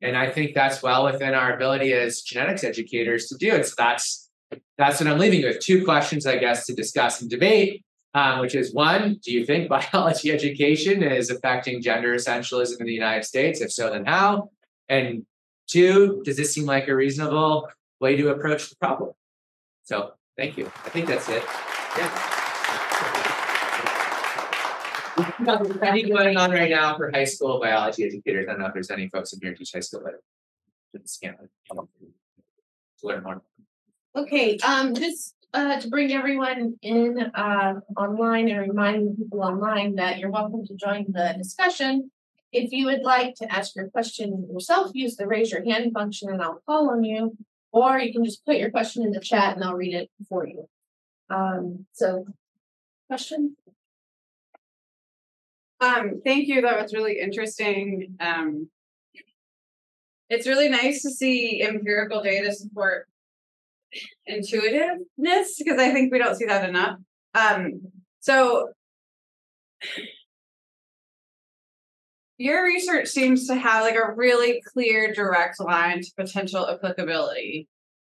And 0.00 0.16
I 0.16 0.30
think 0.30 0.54
that's 0.54 0.82
well 0.82 1.04
within 1.04 1.34
our 1.34 1.54
ability 1.54 1.92
as 1.92 2.22
genetics 2.22 2.64
educators 2.64 3.26
to 3.28 3.36
do. 3.36 3.54
And 3.54 3.64
so 3.64 3.74
that's 3.76 4.30
that's 4.76 5.00
what 5.00 5.08
I'm 5.08 5.18
leaving 5.18 5.40
you 5.40 5.46
with. 5.46 5.60
Two 5.60 5.84
questions, 5.84 6.26
I 6.26 6.36
guess, 6.36 6.66
to 6.66 6.74
discuss 6.74 7.20
and 7.20 7.30
debate 7.30 7.83
um, 8.14 8.40
which 8.40 8.54
is 8.54 8.72
one, 8.72 9.18
do 9.22 9.32
you 9.32 9.44
think 9.44 9.68
biology 9.92 10.30
education 10.30 11.02
is 11.02 11.30
affecting 11.30 11.82
gender 11.82 12.14
essentialism 12.14 12.80
in 12.80 12.86
the 12.86 12.92
United 12.92 13.24
States? 13.24 13.60
If 13.60 13.72
so, 13.72 13.90
then 13.90 14.04
how? 14.04 14.50
And 14.88 15.26
two, 15.66 16.22
does 16.24 16.36
this 16.36 16.54
seem 16.54 16.66
like 16.66 16.88
a 16.88 16.94
reasonable 16.94 17.68
way 18.00 18.16
to 18.16 18.28
approach 18.28 18.70
the 18.70 18.76
problem? 18.76 19.10
So 19.82 20.12
thank 20.36 20.56
you. 20.56 20.66
I 20.84 20.88
think 20.90 21.08
that's 21.08 21.28
it. 21.28 21.42
Yeah. 21.96 22.30
There's 25.16 26.08
going 26.08 26.36
on 26.36 26.50
right 26.50 26.70
now 26.70 26.96
for 26.96 27.10
high 27.12 27.24
school 27.24 27.60
biology 27.60 28.04
educators. 28.04 28.46
I 28.48 28.52
don't 28.52 28.60
know 28.60 28.66
if 28.66 28.74
there's 28.74 28.90
any 28.90 29.08
folks 29.08 29.32
in 29.32 29.40
here 29.40 29.50
who 29.50 29.56
teach 29.56 29.72
high 29.72 29.80
school, 29.80 30.02
but 30.04 30.14
to 33.00 33.06
learn 33.06 33.22
more. 33.22 33.42
Okay, 34.16 34.58
um, 34.58 34.94
just 34.94 35.34
uh, 35.54 35.80
to 35.80 35.88
bring 35.88 36.12
everyone 36.12 36.74
in 36.82 37.30
uh, 37.34 37.74
online 37.96 38.48
and 38.48 38.60
remind 38.60 39.16
people 39.16 39.42
online 39.42 39.94
that 39.94 40.18
you're 40.18 40.30
welcome 40.30 40.66
to 40.66 40.74
join 40.74 41.06
the 41.08 41.32
discussion. 41.38 42.10
If 42.52 42.72
you 42.72 42.86
would 42.86 43.02
like 43.02 43.36
to 43.36 43.52
ask 43.52 43.74
your 43.76 43.88
question 43.88 44.48
yourself, 44.52 44.90
use 44.94 45.14
the 45.16 45.28
raise 45.28 45.52
your 45.52 45.64
hand 45.64 45.92
function 45.94 46.28
and 46.28 46.42
I'll 46.42 46.60
call 46.66 46.90
on 46.90 47.04
you. 47.04 47.36
Or 47.72 47.98
you 47.98 48.12
can 48.12 48.24
just 48.24 48.44
put 48.44 48.56
your 48.56 48.70
question 48.70 49.04
in 49.04 49.12
the 49.12 49.20
chat 49.20 49.54
and 49.54 49.64
I'll 49.64 49.74
read 49.74 49.94
it 49.94 50.10
for 50.28 50.46
you. 50.46 50.68
Um, 51.30 51.86
so, 51.92 52.26
question? 53.08 53.56
Um, 55.80 56.20
thank 56.24 56.48
you. 56.48 56.62
That 56.62 56.80
was 56.80 56.92
really 56.92 57.18
interesting. 57.20 58.16
Um, 58.20 58.68
it's 60.30 60.46
really 60.46 60.68
nice 60.68 61.02
to 61.02 61.10
see 61.10 61.62
empirical 61.62 62.22
data 62.22 62.52
support 62.52 63.08
intuitiveness 64.26 65.56
because 65.58 65.78
I 65.78 65.92
think 65.92 66.12
we 66.12 66.18
don't 66.18 66.36
see 66.36 66.46
that 66.46 66.68
enough. 66.68 66.98
Um, 67.34 67.80
so 68.20 68.68
your 72.38 72.64
research 72.64 73.08
seems 73.08 73.46
to 73.46 73.54
have 73.54 73.82
like 73.82 73.96
a 73.96 74.12
really 74.14 74.62
clear 74.72 75.12
direct 75.12 75.60
line 75.60 76.00
to 76.02 76.12
potential 76.16 76.68
applicability. 76.68 77.68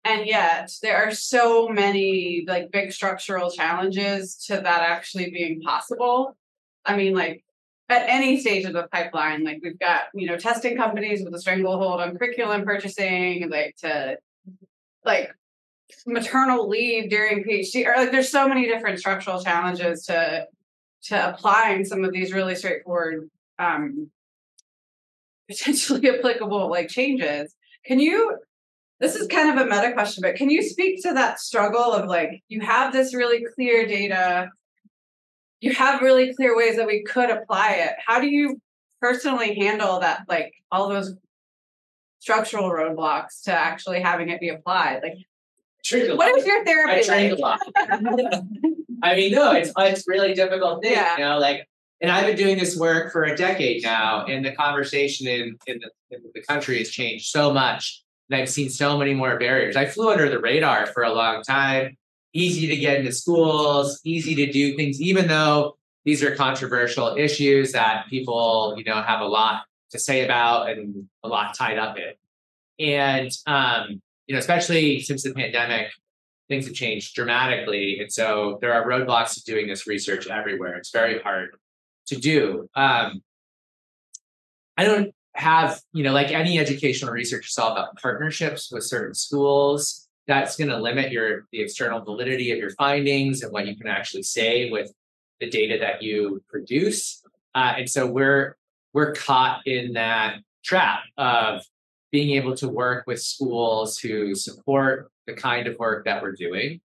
And 0.04 0.28
yet 0.28 0.72
there 0.82 0.98
are 0.98 1.12
so 1.12 1.68
many 1.68 2.46
like 2.48 2.72
big 2.72 2.92
structural 2.92 3.50
challenges 3.50 4.36
to 4.46 4.56
that 4.56 4.82
actually 4.82 5.32
being 5.32 5.62
possible. 5.62 6.38
I 6.86 6.96
mean, 6.96 7.16
like 7.16 7.44
at 7.90 8.08
any 8.08 8.40
stage 8.40 8.66
of 8.66 8.74
the 8.74 8.88
pipeline, 8.92 9.44
like 9.44 9.60
we've 9.64 9.80
got, 9.80 10.04
you 10.14 10.28
know, 10.28 10.38
testing 10.38 10.78
companies 10.78 11.24
with 11.24 11.34
a 11.34 11.40
stranglehold 11.40 12.02
on 12.02 12.18
curriculum 12.18 12.64
purchasing, 12.64 13.50
like 13.50 13.76
to 13.78 14.18
like 15.04 15.32
maternal 16.06 16.68
leave 16.68 17.10
during 17.10 17.44
PhD, 17.44 17.86
or 17.86 17.96
like 17.96 18.12
there's 18.12 18.30
so 18.30 18.48
many 18.48 18.68
different 18.68 19.00
structural 19.00 19.44
challenges 19.44 20.06
to 20.06 20.48
to 21.04 21.30
applying 21.30 21.86
some 21.86 22.04
of 22.04 22.12
these 22.12 22.34
really 22.34 22.56
straightforward, 22.56 23.30
um, 23.60 24.10
potentially 25.48 26.10
applicable 26.18 26.70
like 26.70 26.90
changes. 26.90 27.56
Can 27.86 28.00
you? 28.00 28.38
This 29.00 29.16
is 29.16 29.28
kind 29.28 29.50
of 29.50 29.66
a 29.66 29.70
meta 29.70 29.92
question, 29.92 30.22
but 30.22 30.36
can 30.36 30.50
you 30.50 30.64
speak 30.64 31.04
to 31.04 31.14
that 31.14 31.40
struggle 31.40 31.92
of 31.92 32.08
like 32.08 32.42
you 32.48 32.62
have 32.62 32.94
this 32.94 33.14
really 33.14 33.46
clear 33.54 33.86
data, 33.86 34.50
you 35.60 35.74
have 35.74 36.02
really 36.02 36.34
clear 36.34 36.56
ways 36.56 36.78
that 36.78 36.88
we 36.88 37.04
could 37.04 37.30
apply 37.30 37.74
it. 37.74 37.94
How 38.06 38.22
do 38.22 38.28
you 38.28 38.62
personally 39.02 39.54
handle 39.56 40.00
that, 40.00 40.22
like 40.30 40.54
all 40.72 40.88
those 40.88 41.14
structural 42.20 42.72
roadblocks 42.72 43.44
to 43.44 43.52
actually 43.52 44.00
having 44.00 44.30
it 44.30 44.40
be 44.40 44.50
applied? 44.50 45.02
Like 45.04 45.18
what 45.92 46.38
is 46.38 46.46
your 46.46 46.66
therapy? 46.66 46.94
I 46.94 47.02
trained 47.04 47.34
a 47.34 47.36
lot. 47.38 47.60
I 49.04 49.16
mean, 49.16 49.32
no, 49.34 49.52
it's 49.52 49.72
it's 49.78 50.08
really 50.08 50.34
difficult 50.34 50.82
thing, 50.82 50.94
Yeah. 50.94 51.18
you 51.18 51.24
know, 51.24 51.38
like 51.38 51.68
and 52.02 52.12
I've 52.12 52.26
been 52.26 52.36
doing 52.36 52.58
this 52.58 52.78
work 52.78 53.12
for 53.12 53.24
a 53.24 53.36
decade 53.36 53.84
now, 53.84 54.26
and 54.26 54.46
the 54.46 54.52
conversation 54.52 55.28
in, 55.28 55.58
in 55.68 55.80
the 55.80 56.16
in 56.16 56.22
the 56.34 56.42
country 56.42 56.78
has 56.80 56.90
changed 56.90 57.28
so 57.28 57.54
much. 57.54 58.04
And 58.30 58.42
I've 58.42 58.50
seen 58.50 58.70
so 58.70 58.98
many 58.98 59.14
more 59.14 59.38
barriers. 59.38 59.76
I 59.76 59.86
flew 59.86 60.10
under 60.12 60.30
the 60.30 60.40
radar 60.40 60.88
for 60.88 61.04
a 61.04 61.14
long 61.14 61.44
time. 61.44 61.96
Easy 62.34 62.68
to 62.68 62.76
get 62.76 63.00
into 63.00 63.12
schools, 63.12 64.02
easy 64.04 64.36
to 64.36 64.52
do 64.52 64.76
things, 64.76 65.00
even 65.00 65.28
though 65.28 65.78
these 66.04 66.24
are 66.24 66.36
controversial 66.36 67.16
issues 67.16 67.72
that 67.72 68.08
people, 68.10 68.76
you 68.78 68.84
know, 68.84 69.02
have 69.02 69.22
a 69.22 69.26
lot 69.26 69.64
to 69.92 70.00
say 70.00 70.26
about 70.26 70.70
and 70.70 71.08
a 71.24 71.28
lot 71.28 71.56
tied 71.56 71.78
up 71.78 71.98
in. 71.98 72.14
And 72.86 73.32
um, 73.46 74.02
you 74.28 74.34
know, 74.34 74.40
especially 74.40 75.02
since 75.02 75.24
the 75.24 75.34
pandemic, 75.34 75.92
things 76.48 76.66
have 76.66 76.76
changed 76.76 77.16
dramatically. 77.16 78.00
And 78.00 78.12
so 78.12 78.60
there 78.62 78.74
are 78.74 78.88
roadblocks 78.88 79.34
to 79.36 79.44
doing 79.44 79.68
this 79.68 79.88
research 79.88 80.28
everywhere. 80.28 80.76
It's 80.76 80.92
very 80.92 81.20
hard 81.20 81.56
to 82.08 82.16
do. 82.16 82.70
Um, 82.76 83.22
I 84.78 84.86
don't 84.86 85.14
have, 85.34 85.82
you 85.94 86.04
know, 86.04 86.14
like 86.14 86.32
any 86.32 86.60
educational 86.60 87.12
research, 87.12 87.46
it's 87.46 87.58
all 87.58 87.72
about 87.72 87.96
partnerships 88.02 88.72
with 88.72 88.84
certain 88.84 89.14
schools. 89.14 90.08
That's 90.28 90.56
going 90.56 90.70
to 90.70 90.78
limit 90.78 91.12
your 91.12 91.46
the 91.52 91.62
external 91.62 92.02
validity 92.02 92.52
of 92.52 92.58
your 92.58 92.72
findings 92.72 93.44
and 93.44 93.52
what 93.52 93.68
you 93.68 93.76
can 93.76 93.88
actually 93.88 94.24
say 94.24 94.72
with 94.72 94.92
the 95.40 95.50
data 95.50 95.78
that 95.80 96.02
you 96.02 96.42
produce. 96.50 97.22
Uh, 97.54 97.76
and 97.78 97.90
so 97.90 98.08
we're 98.08 98.56
we're 98.94 99.14
caught 99.14 99.68
in 99.68 99.94
that 99.94 100.38
trap 100.64 101.02
of 101.18 101.62
being 102.16 102.38
able 102.38 102.56
to 102.56 102.70
work 102.70 103.06
with 103.08 103.22
schools 103.22 104.00
who 104.00 104.34
support 104.36 105.12
the 105.28 105.34
kind 105.34 105.68
of 105.68 105.78
work 105.78 106.06
that 106.06 106.24
we're 106.24 106.32
doing. 106.32 106.80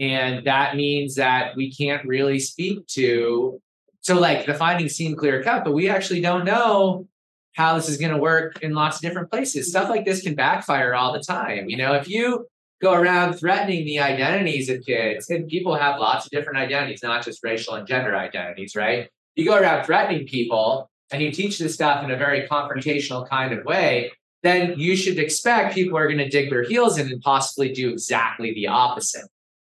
And 0.00 0.44
that 0.48 0.74
means 0.74 1.14
that 1.14 1.54
we 1.54 1.72
can't 1.72 2.04
really 2.04 2.40
speak 2.40 2.84
to, 2.88 3.62
so 4.00 4.18
like 4.18 4.46
the 4.46 4.54
findings 4.54 4.96
seem 4.96 5.14
clear 5.14 5.44
cut, 5.44 5.62
but 5.64 5.74
we 5.74 5.88
actually 5.88 6.20
don't 6.20 6.44
know 6.44 7.06
how 7.52 7.76
this 7.76 7.88
is 7.88 7.98
going 7.98 8.12
to 8.12 8.18
work 8.18 8.60
in 8.64 8.74
lots 8.74 8.96
of 8.96 9.02
different 9.02 9.30
places. 9.30 9.68
Stuff 9.68 9.88
like 9.88 10.04
this 10.04 10.22
can 10.22 10.34
backfire 10.34 10.92
all 10.92 11.12
the 11.12 11.20
time. 11.20 11.68
You 11.68 11.76
know, 11.76 11.94
if 11.94 12.08
you 12.08 12.48
go 12.82 12.94
around 12.94 13.34
threatening 13.34 13.84
the 13.84 14.00
identities 14.00 14.68
of 14.68 14.84
kids, 14.84 15.30
and 15.30 15.46
people 15.46 15.76
have 15.76 16.00
lots 16.00 16.26
of 16.26 16.32
different 16.32 16.58
identities, 16.58 17.04
not 17.04 17.24
just 17.24 17.44
racial 17.44 17.74
and 17.74 17.86
gender 17.86 18.16
identities, 18.16 18.74
right? 18.74 19.08
You 19.36 19.44
go 19.44 19.56
around 19.56 19.84
threatening 19.84 20.26
people 20.26 20.90
and 21.12 21.22
you 21.22 21.30
teach 21.30 21.58
this 21.60 21.74
stuff 21.74 22.02
in 22.02 22.10
a 22.10 22.16
very 22.16 22.48
confrontational 22.48 23.28
kind 23.28 23.52
of 23.52 23.64
way, 23.64 24.10
then 24.48 24.78
you 24.78 24.96
should 24.96 25.18
expect 25.18 25.74
people 25.74 25.96
are 25.96 26.06
going 26.06 26.18
to 26.18 26.28
dig 26.28 26.50
their 26.50 26.62
heels 26.62 26.98
in 26.98 27.06
and 27.08 27.20
possibly 27.20 27.72
do 27.72 27.90
exactly 27.90 28.54
the 28.54 28.66
opposite, 28.66 29.28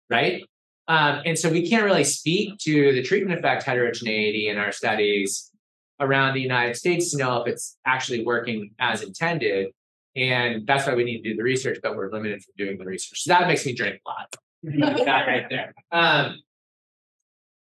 right? 0.09 0.43
Um, 0.87 1.21
and 1.25 1.37
so 1.37 1.49
we 1.49 1.69
can't 1.69 1.83
really 1.83 2.03
speak 2.03 2.57
to 2.59 2.91
the 2.93 3.03
treatment 3.03 3.37
effect 3.37 3.63
heterogeneity 3.63 4.47
in 4.49 4.57
our 4.57 4.71
studies 4.71 5.51
around 5.99 6.33
the 6.33 6.41
United 6.41 6.75
States 6.75 7.11
to 7.11 7.17
know 7.17 7.41
if 7.41 7.47
it's 7.47 7.77
actually 7.85 8.25
working 8.25 8.71
as 8.79 9.03
intended. 9.03 9.71
And 10.15 10.65
that's 10.67 10.87
why 10.87 10.95
we 10.95 11.03
need 11.03 11.21
to 11.21 11.29
do 11.29 11.35
the 11.35 11.43
research, 11.43 11.79
but 11.81 11.95
we're 11.95 12.11
limited 12.11 12.43
from 12.43 12.53
doing 12.57 12.77
the 12.77 12.85
research. 12.85 13.23
So 13.23 13.33
that 13.33 13.47
makes 13.47 13.65
me 13.65 13.73
drink 13.73 14.01
a 14.05 14.09
lot. 14.09 14.35
that 15.05 15.27
right 15.27 15.45
there. 15.49 15.73
Um, 15.91 16.41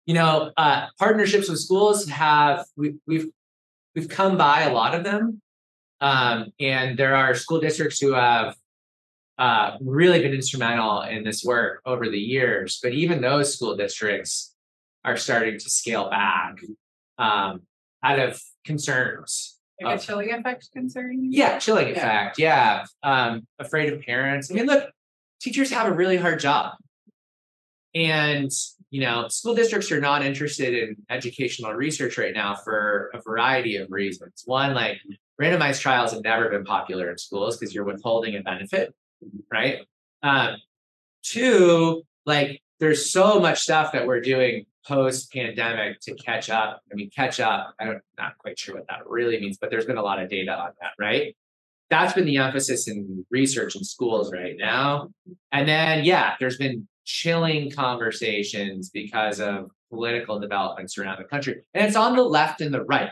you 0.07 0.15
know, 0.15 0.53
uh, 0.57 0.87
partnerships 0.99 1.49
with 1.49 1.59
schools 1.59 2.07
have 2.09 2.65
we, 2.77 2.95
we've 3.07 3.27
we've 3.95 4.09
come 4.09 4.37
by 4.37 4.63
a 4.63 4.73
lot 4.73 4.95
of 4.95 5.03
them 5.03 5.41
um, 6.01 6.53
and 6.61 6.99
there 6.99 7.15
are 7.15 7.35
school 7.35 7.61
districts 7.61 7.99
who 8.01 8.13
have 8.13 8.57
uh, 9.39 9.77
really 9.81 10.21
been 10.21 10.33
instrumental 10.35 11.03
in 11.03 11.25
this 11.25 11.45
work 11.45 11.81
over 11.85 12.09
the 12.09 12.19
years. 12.19 12.79
But 12.83 12.93
even 12.93 13.21
those 13.21 13.55
school 13.55 13.77
districts 13.77 14.55
are 15.05 15.17
starting 15.17 15.59
to 15.59 15.71
scale 15.71 16.09
back 16.11 16.57
um, 17.19 17.63
out 18.03 18.19
of 18.19 18.41
concerns. 18.65 19.59
Like 19.81 20.01
a 20.01 20.03
chilling 20.03 20.33
effect 20.33 20.71
concern? 20.73 21.29
yeah, 21.33 21.59
chilling 21.59 21.89
Yeah. 21.89 21.93
effect. 21.93 22.39
Yeah. 22.39 22.85
Um, 23.03 23.47
afraid 23.59 23.93
of 23.93 24.01
parents. 24.03 24.51
I 24.51 24.55
mean, 24.55 24.67
look, 24.67 24.91
teachers 25.41 25.71
have 25.71 25.87
a 25.87 25.93
really 25.93 26.17
hard 26.17 26.41
job. 26.41 26.75
and 27.95 28.51
you 28.91 29.01
know, 29.01 29.27
school 29.29 29.55
districts 29.55 29.91
are 29.91 30.01
not 30.01 30.25
interested 30.25 30.73
in 30.73 30.97
educational 31.11 31.73
research 31.73 32.17
right 32.17 32.33
now 32.33 32.55
for 32.55 33.11
a 33.13 33.21
variety 33.21 33.77
of 33.77 33.91
reasons. 33.91 34.43
One, 34.47 34.75
like 34.75 34.99
randomized 35.41 35.81
trials 35.81 36.13
have 36.13 36.23
never 36.23 36.49
been 36.49 36.65
popular 36.65 37.11
in 37.11 37.19
schools 37.19 37.57
because 37.57 37.75
you're 37.75 37.85
withholding 37.85 38.37
a 38.37 38.43
benefit, 38.43 38.95
right? 39.53 39.81
Um, 40.23 40.57
two, 41.23 42.03
like 42.25 42.63
there's 42.81 43.11
so 43.11 43.41
much 43.41 43.61
stuff 43.61 43.93
that 43.93 44.07
we're 44.07 44.21
doing 44.21 44.67
post 44.87 45.33
pandemic 45.33 46.01
to 46.01 46.15
catch 46.15 46.49
up. 46.49 46.81
I 46.91 46.95
mean, 46.95 47.11
catch 47.11 47.41
up. 47.41 47.75
I'm 47.81 48.01
not 48.19 48.39
quite 48.39 48.59
sure 48.59 48.77
what 48.77 48.87
that 48.89 49.07
really 49.07 49.41
means, 49.41 49.59
but 49.59 49.71
there's 49.71 49.87
been 49.87 49.97
a 49.97 50.03
lot 50.03 50.23
of 50.23 50.29
data 50.29 50.53
on 50.53 50.71
that, 50.81 50.93
right? 50.99 51.37
That's 51.91 52.13
been 52.13 52.25
the 52.25 52.39
emphasis 52.39 52.89
in 52.89 53.25
research 53.31 53.77
in 53.77 53.85
schools 53.85 54.33
right 54.33 54.57
now. 54.59 55.09
And 55.53 55.69
then, 55.69 56.05
yeah, 56.05 56.35
there's 56.41 56.57
been 56.57 56.89
chilling 57.05 57.71
conversations 57.71 58.91
because 58.91 59.41
of 59.41 59.71
political 59.91 60.41
developments 60.41 60.99
around 60.99 61.19
the 61.19 61.25
country. 61.25 61.63
And 61.75 61.87
it's 61.87 61.97
on 61.97 62.17
the 62.17 62.23
left 62.23 62.61
and 62.61 62.75
the 62.75 62.83
right, 62.85 63.11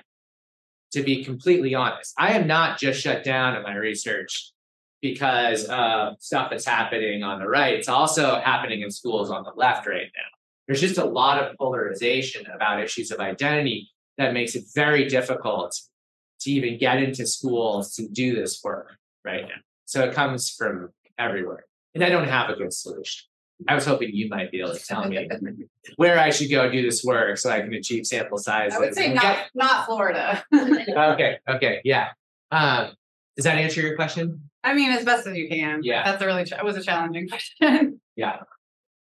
to 0.95 1.03
be 1.03 1.25
completely 1.25 1.75
honest. 1.75 2.15
I 2.17 2.35
am 2.35 2.47
not 2.47 2.79
just 2.79 3.01
shut 3.01 3.25
down 3.25 3.57
in 3.57 3.63
my 3.65 3.75
research 3.75 4.53
because 5.03 5.65
of 5.67 6.15
stuff 6.21 6.51
that's 6.51 6.65
happening 6.65 7.25
on 7.25 7.41
the 7.41 7.49
right. 7.49 7.75
It's 7.75 7.89
also 7.89 8.41
happening 8.41 8.83
in 8.83 8.91
schools 8.91 9.29
on 9.29 9.43
the 9.43 9.53
left 9.57 9.87
right 9.89 10.07
now. 10.15 10.23
There's 10.67 10.81
just 10.81 10.99
a 10.99 11.05
lot 11.05 11.43
of 11.43 11.57
polarization 11.59 12.47
about 12.47 12.81
issues 12.81 13.11
of 13.11 13.19
identity 13.19 13.91
that 14.17 14.33
makes 14.33 14.55
it 14.55 14.65
very 14.73 15.09
difficult 15.09 15.79
to 16.41 16.51
even 16.51 16.79
get 16.79 17.03
into 17.03 17.27
schools 17.27 17.95
to 17.97 18.07
do 18.09 18.37
this 18.37 18.61
work 18.63 18.97
right 19.25 19.43
now. 19.43 19.61
So 19.87 20.05
it 20.05 20.15
comes 20.15 20.49
from 20.49 20.91
everywhere. 21.19 21.65
And 21.95 22.05
I 22.05 22.09
don't 22.09 22.29
have 22.29 22.51
a 22.51 22.55
good 22.55 22.73
solution. 22.73 23.27
I 23.69 23.75
was 23.75 23.85
hoping 23.87 24.11
you 24.13 24.29
might 24.29 24.51
be 24.51 24.61
able 24.61 24.75
to 24.75 24.85
tell 24.85 25.09
me 25.09 25.29
where 25.97 26.19
I 26.19 26.31
should 26.31 26.51
go 26.51 26.71
do 26.71 26.83
this 26.83 27.05
work 27.05 27.39
so 27.39 27.51
I 27.51 27.61
can 27.61 27.73
achieve 27.75 28.07
sample 28.07 28.39
size. 28.39 28.75
I 28.75 28.79
would 28.79 28.95
say 28.95 29.13
not 29.15 29.23
get- 29.23 29.51
not 29.55 29.87
Florida. 29.87 30.45
Okay, 30.53 31.39
okay, 31.49 31.81
yeah. 31.85 32.09
Um, 32.51 32.91
does 33.37 33.45
that 33.45 33.57
answer 33.57 33.81
your 33.81 33.97
question? 33.97 34.51
I 34.63 34.75
mean, 34.75 34.91
as 34.91 35.05
best 35.05 35.27
as 35.27 35.37
you 35.37 35.49
can. 35.49 35.81
Yeah. 35.83 36.03
that's 36.05 36.23
a 36.23 36.27
really 36.27 36.45
ch- 36.45 36.53
it 36.53 36.65
was 36.65 36.77
a 36.77 36.83
challenging 36.83 37.29
question. 37.61 38.01
Yeah. 38.17 38.39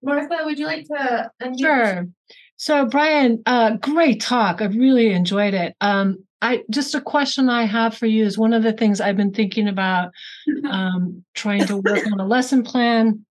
Martha, 0.04 0.38
would 0.44 0.60
you 0.60 0.66
like 0.68 0.86
to? 0.88 1.32
unmute? 1.42 1.60
Sure. 1.60 2.08
So, 2.58 2.86
Brian, 2.86 3.42
uh, 3.46 3.78
great 3.78 4.22
talk. 4.22 4.62
I 4.62 4.66
really 4.66 5.12
enjoyed 5.12 5.54
it. 5.54 5.76
Um, 5.82 6.24
I 6.42 6.64
just 6.70 6.94
a 6.96 7.02
question 7.02 7.50
I 7.50 7.64
have 7.66 7.98
for 7.98 8.06
you 8.06 8.24
is 8.24 8.38
one 8.38 8.54
of 8.54 8.62
the 8.64 8.74
things 8.74 9.02
I've 9.02 9.18
been 9.18 9.34
thinking 9.34 9.68
about 9.68 10.12
um, 10.70 11.24
trying 11.34 11.66
to 11.68 11.78
work 11.78 12.06
on 12.06 12.20
a 12.20 12.26
lesson 12.28 12.64
plan 12.64 13.25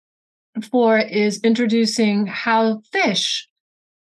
for 0.70 0.98
is 0.98 1.40
introducing 1.42 2.26
how 2.26 2.80
fish 2.92 3.48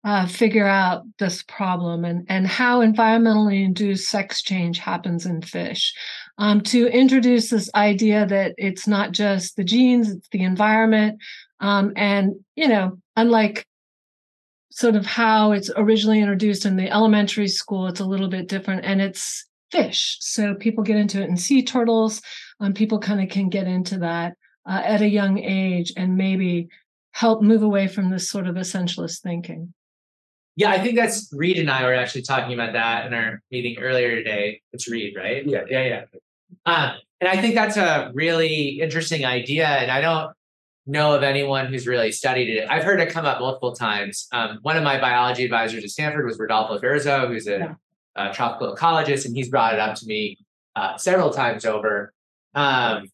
uh, 0.06 0.26
figure 0.26 0.68
out 0.68 1.04
this 1.18 1.44
problem 1.44 2.06
and, 2.06 2.26
and 2.30 2.48
how 2.48 2.80
environmentally 2.80 3.64
induced 3.64 4.10
sex 4.10 4.42
change 4.42 4.80
happens 4.80 5.26
in 5.26 5.42
fish. 5.42 5.94
Um, 6.38 6.62
to 6.62 6.88
introduce 6.88 7.50
this 7.50 7.70
idea 7.76 8.26
that 8.26 8.56
it's 8.58 8.88
not 8.88 9.12
just 9.12 9.58
the 9.58 9.64
genes, 9.64 10.10
it's 10.10 10.30
the 10.30 10.44
environment. 10.44 11.20
Um, 11.60 11.92
and, 11.98 12.36
you 12.56 12.70
know, 12.70 12.98
unlike 13.18 13.66
sort 14.72 14.96
of 14.96 15.06
how 15.06 15.52
it's 15.52 15.70
originally 15.76 16.22
introduced 16.22 16.66
in 16.66 16.78
the 16.78 16.90
elementary 16.90 17.50
school, 17.50 17.88
it's 17.88 18.00
a 18.00 18.06
little 18.06 18.30
bit 18.30 18.48
different 18.48 18.86
and 18.86 19.02
it's 19.02 19.46
fish. 19.70 20.18
So 20.22 20.56
people 20.56 20.84
get 20.84 20.96
into 20.96 21.22
it 21.22 21.30
in 21.30 21.36
sea 21.36 21.62
turtles. 21.62 22.22
Um, 22.62 22.74
people 22.74 23.00
kind 23.00 23.22
of 23.22 23.28
can 23.30 23.50
get 23.50 23.68
into 23.68 23.98
that 24.00 24.36
uh, 24.66 24.82
at 24.84 25.02
a 25.02 25.08
young 25.08 25.38
age 25.40 25.94
and 25.98 26.18
maybe 26.18 26.70
help 27.12 27.42
move 27.42 27.64
away 27.64 27.88
from 27.88 28.10
this 28.10 28.30
sort 28.30 28.48
of 28.48 28.56
essentialist 28.56 29.20
thinking. 29.22 29.74
Yeah, 30.56 30.72
I 30.72 30.80
think 30.80 30.96
that's 30.96 31.32
Reed 31.32 31.58
and 31.58 31.70
I 31.72 31.84
were 31.84 31.94
actually 31.94 32.24
talking 32.24 32.54
about 32.54 32.74
that 32.74 33.06
in 33.08 33.14
our 33.14 33.42
meeting 33.50 33.78
earlier 33.80 34.16
today. 34.16 34.62
It's 34.74 34.90
Reed, 34.90 35.16
right? 35.18 35.46
Yeah, 35.46 35.64
yeah, 35.70 35.84
yeah. 35.84 36.04
Um, 36.66 36.98
and 37.22 37.30
I 37.30 37.40
think 37.42 37.56
that's 37.56 37.78
a 37.78 38.12
really 38.14 38.80
interesting 38.82 39.26
idea. 39.26 39.66
And 39.68 39.90
I 39.90 40.02
don't 40.02 40.32
know 40.86 41.14
of 41.14 41.24
anyone 41.24 41.68
who's 41.68 41.88
really 41.88 42.12
studied 42.12 42.50
it. 42.50 42.68
I've 42.70 42.84
heard 42.84 43.00
it 43.00 43.10
come 43.10 43.26
up 43.26 43.40
multiple 43.40 43.74
times. 43.74 44.28
Um, 44.32 44.60
one 44.62 44.76
of 44.76 44.84
my 44.84 45.00
biology 45.00 45.46
advisors 45.46 45.84
at 45.84 45.90
Stanford 45.92 46.26
was 46.26 46.38
Rodolfo 46.40 46.78
Dirzo, 46.80 47.28
who's 47.28 47.48
a, 47.48 47.58
Yeah. 47.60 47.74
a 48.16 48.34
tropical 48.34 48.76
ecologist, 48.76 49.26
and 49.26 49.36
he's 49.36 49.50
brought 49.50 49.74
it 49.74 49.80
up 49.80 49.96
to 49.96 50.06
me 50.08 50.38
uh, 50.76 50.98
several 50.98 51.30
times 51.30 51.66
over. 51.66 52.14
Um, 52.56 53.08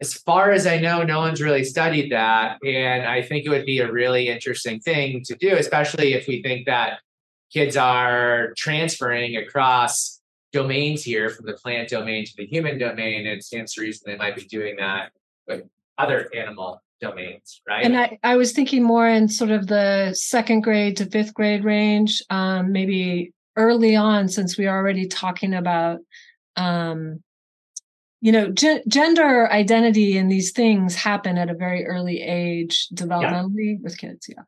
as 0.00 0.14
far 0.14 0.52
as 0.52 0.66
I 0.66 0.78
know, 0.78 1.02
no 1.02 1.18
one's 1.18 1.42
really 1.42 1.64
studied 1.64 2.12
that. 2.12 2.58
And 2.64 3.04
I 3.04 3.22
think 3.22 3.44
it 3.44 3.50
would 3.50 3.66
be 3.66 3.80
a 3.80 3.90
really 3.90 4.28
interesting 4.28 4.78
thing 4.80 5.22
to 5.24 5.34
do, 5.34 5.56
especially 5.56 6.12
if 6.14 6.28
we 6.28 6.42
think 6.42 6.66
that 6.66 7.00
kids 7.52 7.76
are 7.76 8.52
transferring 8.56 9.36
across 9.36 10.20
domains 10.52 11.02
here 11.02 11.30
from 11.30 11.46
the 11.46 11.54
plant 11.54 11.88
domain 11.88 12.24
to 12.24 12.32
the 12.36 12.46
human 12.46 12.78
domain. 12.78 13.26
It 13.26 13.42
stands 13.42 13.74
to 13.74 13.80
reason 13.80 14.04
they 14.06 14.16
might 14.16 14.36
be 14.36 14.44
doing 14.44 14.76
that 14.76 15.10
with 15.46 15.64
other 15.98 16.30
animal 16.34 16.80
domains, 17.00 17.60
right? 17.68 17.84
And 17.84 17.98
I, 17.98 18.18
I 18.22 18.36
was 18.36 18.52
thinking 18.52 18.82
more 18.82 19.08
in 19.08 19.28
sort 19.28 19.50
of 19.50 19.66
the 19.66 20.12
second 20.14 20.60
grade 20.62 20.96
to 20.98 21.06
fifth 21.06 21.34
grade 21.34 21.64
range, 21.64 22.22
um, 22.30 22.72
maybe 22.72 23.32
early 23.56 23.96
on, 23.96 24.28
since 24.28 24.56
we 24.56 24.66
are 24.66 24.76
already 24.78 25.06
talking 25.06 25.54
about, 25.54 25.98
um, 26.56 27.22
you 28.20 28.32
know, 28.32 28.50
ge- 28.50 28.84
gender 28.88 29.50
identity 29.50 30.16
and 30.16 30.30
these 30.30 30.52
things 30.52 30.94
happen 30.94 31.38
at 31.38 31.50
a 31.50 31.54
very 31.54 31.86
early 31.86 32.20
age 32.20 32.88
developmentally 32.92 33.80
with 33.80 33.96
kids. 33.96 34.28
Yeah. 34.28 34.42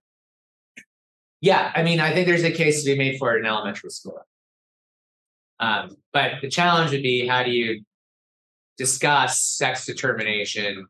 Yeah, 1.43 1.73
I 1.75 1.83
mean, 1.83 2.01
I 2.01 2.13
think 2.13 2.27
there's 2.27 2.45
a 2.45 2.51
case 2.51 2.83
to 2.83 2.93
be 2.93 2.99
made 2.99 3.19
for 3.19 3.35
it 3.35 3.41
in 3.41 3.47
elementary 3.47 3.91
school. 3.91 4.21
Um, 5.59 5.97
but 6.13 6.33
the 6.43 6.51
challenge 6.51 6.91
would 6.91 7.03
be 7.03 7.27
how 7.27 7.43
do 7.43 7.51
you 7.51 7.83
discuss 8.77 9.43
sex 9.43 9.87
determination 9.87 10.87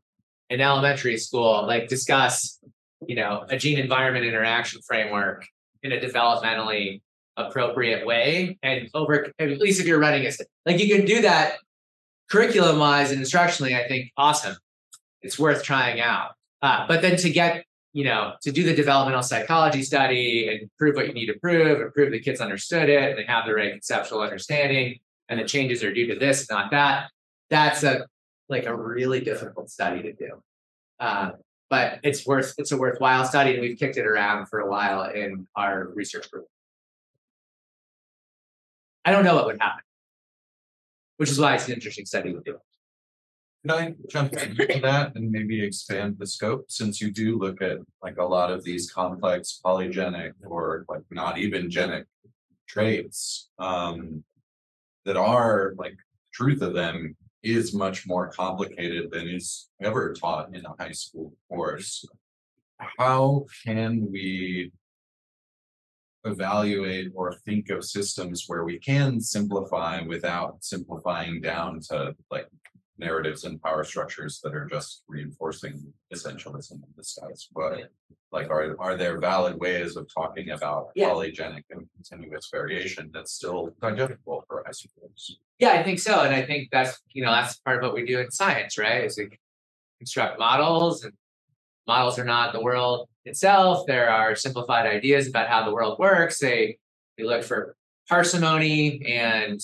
in 0.49 0.61
elementary 0.61 1.19
school? 1.19 1.67
Like 1.67 1.89
discuss, 1.89 2.59
you 3.07 3.15
know, 3.15 3.45
a 3.49 3.57
gene 3.57 3.79
environment 3.79 4.25
interaction 4.25 4.81
framework 4.83 5.47
in 5.83 5.93
a 5.93 6.01
developmentally 6.01 7.01
appropriate 7.37 8.05
way, 8.07 8.59
and 8.63 8.89
over 8.93 9.33
at 9.39 9.51
least 9.61 9.81
if 9.81 9.87
you're 9.87 10.01
running 10.01 10.25
it, 10.25 10.37
like 10.67 10.79
you 10.79 10.95
can 10.95 11.07
do 11.07 11.23
that 11.23 11.55
curriculum 12.31 12.79
wise 12.79 13.11
and 13.11 13.21
instructionally. 13.21 13.79
I 13.79 13.89
think 13.89 14.13
awesome. 14.17 14.57
It's 15.23 15.39
worth 15.39 15.63
trying 15.63 16.01
out. 16.01 16.33
Uh, 16.63 16.87
but 16.87 17.03
then 17.03 17.17
to 17.17 17.31
get 17.31 17.65
you 17.93 18.05
know, 18.05 18.35
to 18.43 18.53
do 18.53 18.63
the 18.63 18.75
developmental 18.75 19.23
psychology 19.23 19.83
study 19.83 20.49
and 20.49 20.71
prove 20.79 20.95
what 20.95 21.09
you 21.09 21.13
need 21.13 21.27
to 21.27 21.39
prove 21.41 21.81
and 21.81 21.93
prove 21.93 22.13
the 22.13 22.21
kids 22.21 22.41
understood 22.41 22.89
it 22.89 23.11
and 23.11 23.19
they 23.19 23.25
have 23.25 23.47
the 23.47 23.55
right 23.55 23.73
conceptual 23.73 24.21
understanding 24.21 24.99
and 25.29 25.41
the 25.41 25.45
changes 25.45 25.83
are 25.83 25.93
due 25.93 26.07
to 26.07 26.19
this, 26.19 26.49
not 26.51 26.71
that. 26.71 27.11
That's 27.51 27.83
a 27.83 28.07
like 28.49 28.67
a 28.67 28.75
really 28.75 29.21
difficult 29.21 29.71
study 29.71 30.03
to 30.03 30.13
do. 30.13 30.43
Uh, 30.99 31.31
but 31.69 32.01
it's 32.03 32.27
worth 32.27 32.55
it's 32.59 32.73
a 32.73 32.77
worthwhile 32.77 33.25
study 33.25 33.53
and 33.53 33.61
we've 33.61 33.79
kicked 33.79 33.97
it 33.97 34.07
around 34.07 34.47
for 34.47 34.61
a 34.61 34.71
while 34.71 35.11
in 35.11 35.47
our 35.57 35.89
research 35.95 36.31
group. 36.31 36.47
I 39.05 39.13
don't 39.13 39.25
know 39.25 39.35
what 39.35 39.47
would 39.47 39.61
happen, 39.61 39.83
which 41.21 41.31
is 41.31 41.39
why 41.39 41.55
it's 41.55 41.69
an 41.69 41.75
interesting 41.75 42.07
study 42.07 42.33
to 42.33 42.41
do. 42.41 42.57
Can 43.63 43.71
I 43.81 43.95
jump 44.09 44.33
into 44.33 44.81
that 44.81 45.15
and 45.17 45.31
maybe 45.31 45.63
expand 45.63 46.17
the 46.19 46.27
scope, 46.27 46.65
since 46.69 47.01
you 47.01 47.11
do 47.11 47.39
look 47.39 47.61
at 47.61 47.79
like 48.03 48.19
a 48.19 48.25
lot 48.25 48.51
of 48.51 48.65
these 48.65 48.91
complex 48.91 49.61
polygenic 49.65 50.33
or 50.47 50.87
like 50.89 51.05
not 51.11 51.39
even 51.39 51.71
genic 51.71 52.07
traits, 52.67 53.51
um. 53.59 54.25
That 55.07 55.17
are 55.17 55.73
like, 55.79 55.97
truth 56.31 56.61
of 56.61 56.75
them 56.75 57.17
is 57.43 57.73
much 57.73 58.07
more 58.07 58.29
complicated 58.29 59.11
than 59.11 59.29
is 59.29 59.71
ever 59.81 60.13
taught 60.13 60.55
in 60.55 60.63
a 60.67 60.75
high 60.79 60.93
school 60.93 61.33
course. 61.49 62.05
How 62.99 63.47
can 63.65 64.13
we? 64.13 64.73
Evaluate 66.25 67.13
or 67.15 67.35
think 67.47 67.71
of 67.71 67.85
systems 67.85 68.45
where 68.47 68.65
we 68.65 68.79
can 68.79 69.21
simplify 69.21 70.03
without 70.03 70.63
simplifying 70.63 71.41
down 71.41 71.81
to 71.81 72.15
like 72.31 72.47
narratives 72.99 73.45
and 73.45 73.61
power 73.63 73.83
structures 73.85 74.39
that 74.45 74.55
are 74.55 74.67
just 74.67 75.03
reinforcing 75.09 75.93
essentialism 76.13 76.73
in 76.73 76.85
the 76.97 77.03
status 77.03 77.49
quo. 77.55 77.79
Like, 78.33 78.51
are, 78.51 78.77
are 78.79 78.97
there 78.97 79.19
valid 79.19 79.59
ways 79.59 79.97
of 79.97 80.07
talking 80.15 80.51
about 80.51 80.91
Yeah. 80.95 81.09
polygenic 81.09 81.65
and 81.71 81.89
continuous 81.95 82.51
variation 82.53 83.11
that's 83.15 83.33
still 83.33 83.71
digestible 83.81 84.45
for 84.47 84.63
high 84.67 84.73
schools? 84.73 85.39
Yeah, 85.59 85.71
I 85.71 85.83
think 85.83 85.99
so. 85.99 86.21
And 86.21 86.35
I 86.35 86.43
think 86.43 86.69
that's, 86.71 87.01
you 87.13 87.25
know, 87.25 87.33
that's 87.33 87.57
part 87.61 87.79
of 87.79 87.83
what 87.85 87.95
we 87.95 88.05
do 88.05 88.21
in 88.21 88.31
science, 88.31 88.77
right? 88.77 89.05
Is 89.05 89.17
we 89.17 89.31
construct 89.99 90.39
models 90.39 91.03
and 91.05 91.15
models 91.91 92.19
are 92.19 92.25
not 92.25 92.53
the 92.53 92.63
world 92.63 93.09
itself. 93.25 93.85
There 93.87 94.09
are 94.11 94.37
simplified 94.37 94.87
ideas 94.87 95.27
about 95.27 95.49
how 95.49 95.65
the 95.65 95.75
world 95.75 95.99
works. 95.99 96.39
They 96.39 96.79
we 97.19 97.25
look 97.25 97.43
for 97.43 97.75
parsimony 98.09 99.05
and 99.07 99.61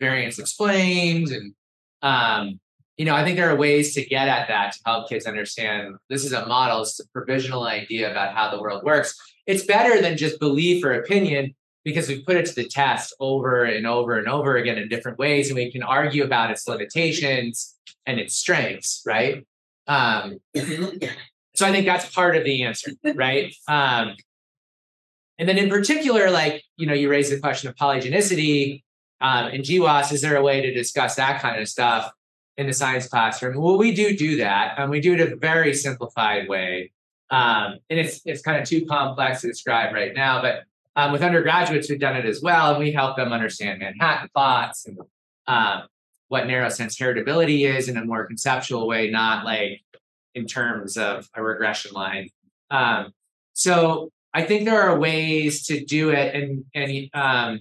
variance 0.00 0.38
explained 0.38 1.28
and 1.28 1.54
um 2.02 2.60
you 2.96 3.06
know, 3.06 3.14
I 3.14 3.24
think 3.24 3.38
there 3.38 3.50
are 3.50 3.56
ways 3.56 3.94
to 3.94 4.04
get 4.04 4.28
at 4.28 4.48
that 4.48 4.72
to 4.72 4.80
help 4.84 5.08
kids 5.08 5.24
understand 5.24 5.94
this 6.10 6.22
is 6.22 6.34
a 6.34 6.44
model, 6.46 6.82
it's 6.82 7.00
a 7.00 7.08
provisional 7.14 7.64
idea 7.64 8.10
about 8.10 8.34
how 8.34 8.50
the 8.50 8.60
world 8.60 8.82
works. 8.84 9.14
It's 9.46 9.64
better 9.64 10.02
than 10.02 10.18
just 10.18 10.38
belief 10.38 10.84
or 10.84 10.92
opinion 10.92 11.54
because 11.82 12.08
we 12.08 12.22
put 12.22 12.36
it 12.36 12.44
to 12.46 12.54
the 12.54 12.68
test 12.68 13.14
over 13.18 13.64
and 13.64 13.86
over 13.86 14.18
and 14.18 14.28
over 14.28 14.56
again 14.56 14.76
in 14.76 14.88
different 14.88 15.18
ways, 15.18 15.48
and 15.48 15.56
we 15.56 15.72
can 15.72 15.82
argue 15.82 16.24
about 16.24 16.50
its 16.50 16.68
limitations 16.68 17.74
and 18.04 18.20
its 18.20 18.34
strengths, 18.36 19.02
right? 19.06 19.46
Um, 19.86 20.40
so 21.60 21.66
I 21.66 21.72
think 21.72 21.84
that's 21.84 22.10
part 22.14 22.38
of 22.38 22.44
the 22.44 22.62
answer, 22.62 22.92
right? 23.14 23.54
Um, 23.68 24.16
and 25.38 25.46
then 25.46 25.58
in 25.58 25.68
particular, 25.68 26.30
like 26.30 26.64
you 26.78 26.86
know, 26.86 26.94
you 26.94 27.10
raised 27.10 27.30
the 27.30 27.38
question 27.38 27.68
of 27.68 27.76
polygenicity 27.76 28.82
um, 29.20 29.48
in 29.48 29.60
GWAS. 29.60 30.10
Is 30.10 30.22
there 30.22 30.36
a 30.36 30.42
way 30.42 30.62
to 30.62 30.72
discuss 30.72 31.16
that 31.16 31.42
kind 31.42 31.60
of 31.60 31.68
stuff 31.68 32.10
in 32.56 32.66
the 32.66 32.72
science 32.72 33.06
classroom? 33.08 33.60
Well, 33.60 33.76
we 33.76 33.92
do 33.92 34.16
do 34.16 34.38
that, 34.38 34.76
and 34.78 34.90
we 34.90 35.00
do 35.00 35.12
it 35.12 35.20
a 35.20 35.36
very 35.36 35.74
simplified 35.74 36.48
way. 36.48 36.92
Um, 37.28 37.78
and 37.90 38.00
it's 38.00 38.22
it's 38.24 38.40
kind 38.40 38.58
of 38.58 38.66
too 38.66 38.86
complex 38.86 39.42
to 39.42 39.48
describe 39.48 39.92
right 39.92 40.14
now, 40.14 40.40
but 40.40 40.62
um, 40.96 41.12
with 41.12 41.22
undergraduates, 41.22 41.90
we've 41.90 42.00
done 42.00 42.16
it 42.16 42.24
as 42.24 42.40
well, 42.40 42.70
and 42.70 42.78
we 42.78 42.90
help 42.90 43.18
them 43.18 43.34
understand 43.34 43.80
Manhattan 43.80 44.30
plots 44.34 44.86
and 44.86 44.98
um, 45.46 45.82
what 46.28 46.46
narrow 46.46 46.70
sense 46.70 46.98
heritability 46.98 47.66
is 47.70 47.90
in 47.90 47.98
a 47.98 48.04
more 48.04 48.26
conceptual 48.26 48.88
way, 48.88 49.10
not 49.10 49.44
like 49.44 49.82
in 50.34 50.46
terms 50.46 50.96
of 50.96 51.28
a 51.34 51.42
regression 51.42 51.92
line. 51.92 52.28
Um, 52.70 53.12
so 53.52 54.10
I 54.32 54.42
think 54.42 54.64
there 54.64 54.80
are 54.80 54.98
ways 54.98 55.66
to 55.66 55.84
do 55.84 56.10
it, 56.10 56.34
and 56.34 56.64
and 56.74 57.10
um, 57.14 57.60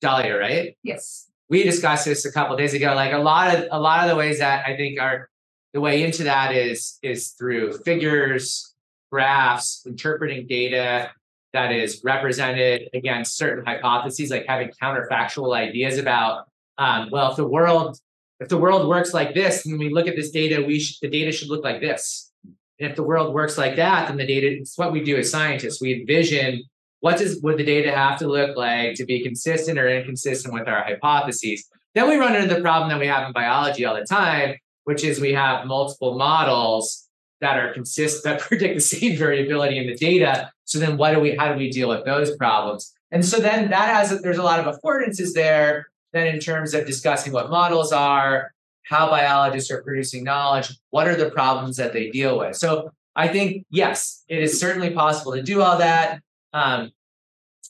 Dahlia, 0.00 0.36
right? 0.36 0.76
Yes. 0.82 1.30
We 1.48 1.62
discussed 1.62 2.04
this 2.04 2.24
a 2.24 2.32
couple 2.32 2.56
days 2.56 2.74
ago. 2.74 2.94
Like 2.94 3.12
a 3.12 3.18
lot 3.18 3.54
of 3.54 3.68
a 3.70 3.80
lot 3.80 4.02
of 4.02 4.10
the 4.10 4.16
ways 4.16 4.40
that 4.40 4.66
I 4.66 4.76
think 4.76 5.00
are 5.00 5.28
the 5.72 5.80
way 5.80 6.02
into 6.02 6.24
that 6.24 6.54
is 6.54 6.98
is 7.02 7.30
through 7.30 7.78
figures, 7.78 8.74
graphs, 9.10 9.84
interpreting 9.86 10.46
data 10.46 11.10
that 11.52 11.72
is 11.72 12.02
represented 12.04 12.88
against 12.92 13.36
certain 13.36 13.64
hypotheses, 13.64 14.30
like 14.30 14.44
having 14.46 14.70
counterfactual 14.82 15.56
ideas 15.56 15.96
about, 15.96 16.48
um, 16.76 17.08
well, 17.10 17.30
if 17.30 17.36
the 17.36 17.46
world 17.46 17.98
if 18.40 18.48
the 18.48 18.58
world 18.58 18.88
works 18.88 19.14
like 19.14 19.34
this, 19.34 19.64
and 19.66 19.78
we 19.78 19.88
look 19.88 20.06
at 20.06 20.16
this 20.16 20.30
data, 20.30 20.64
we 20.66 20.80
sh- 20.80 20.98
the 21.00 21.08
data 21.08 21.32
should 21.32 21.48
look 21.48 21.64
like 21.64 21.80
this. 21.80 22.30
And 22.78 22.90
if 22.90 22.96
the 22.96 23.02
world 23.02 23.34
works 23.34 23.56
like 23.56 23.76
that, 23.76 24.08
then 24.08 24.18
the 24.18 24.26
data, 24.26 24.48
it's 24.48 24.76
what 24.76 24.92
we 24.92 25.02
do 25.02 25.16
as 25.16 25.30
scientists. 25.30 25.80
We 25.80 26.00
envision 26.00 26.62
what 27.00 27.18
does 27.18 27.40
would 27.42 27.58
the 27.58 27.64
data 27.64 27.92
have 27.92 28.18
to 28.18 28.26
look 28.26 28.56
like 28.56 28.94
to 28.94 29.04
be 29.04 29.22
consistent 29.22 29.78
or 29.78 29.88
inconsistent 29.88 30.52
with 30.52 30.66
our 30.66 30.82
hypotheses. 30.82 31.68
Then 31.94 32.08
we 32.08 32.16
run 32.16 32.34
into 32.36 32.54
the 32.54 32.60
problem 32.60 32.90
that 32.90 32.98
we 32.98 33.06
have 33.06 33.26
in 33.26 33.32
biology 33.32 33.84
all 33.84 33.94
the 33.94 34.04
time, 34.04 34.56
which 34.84 35.04
is 35.04 35.20
we 35.20 35.32
have 35.32 35.66
multiple 35.66 36.18
models 36.18 37.08
that 37.40 37.58
are 37.58 37.72
consistent 37.72 38.24
that 38.24 38.40
predict 38.48 38.74
the 38.74 38.80
same 38.80 39.16
variability 39.16 39.78
in 39.78 39.86
the 39.86 39.94
data. 39.94 40.50
So 40.64 40.78
then 40.78 40.96
what 40.96 41.12
do 41.12 41.20
we 41.20 41.36
how 41.36 41.52
do 41.52 41.58
we 41.58 41.70
deal 41.70 41.88
with 41.88 42.04
those 42.04 42.34
problems? 42.36 42.92
And 43.10 43.24
so 43.24 43.38
then 43.38 43.70
that 43.70 43.88
has 43.94 44.20
there's 44.22 44.38
a 44.38 44.42
lot 44.42 44.60
of 44.60 44.74
affordances 44.74 45.32
there. 45.32 45.86
Then 46.16 46.28
in 46.28 46.40
terms 46.40 46.72
of 46.72 46.86
discussing 46.86 47.30
what 47.34 47.50
models 47.50 47.92
are, 47.92 48.50
how 48.84 49.10
biologists 49.10 49.70
are 49.70 49.82
producing 49.82 50.24
knowledge, 50.24 50.74
what 50.88 51.06
are 51.06 51.14
the 51.14 51.28
problems 51.28 51.76
that 51.76 51.92
they 51.92 52.08
deal 52.08 52.38
with. 52.38 52.56
So 52.56 52.90
I 53.14 53.28
think 53.28 53.66
yes, 53.68 54.24
it 54.26 54.42
is 54.42 54.58
certainly 54.58 54.90
possible 54.90 55.32
to 55.32 55.42
do 55.42 55.60
all 55.60 55.76
that. 55.76 56.22
Um, 56.54 56.90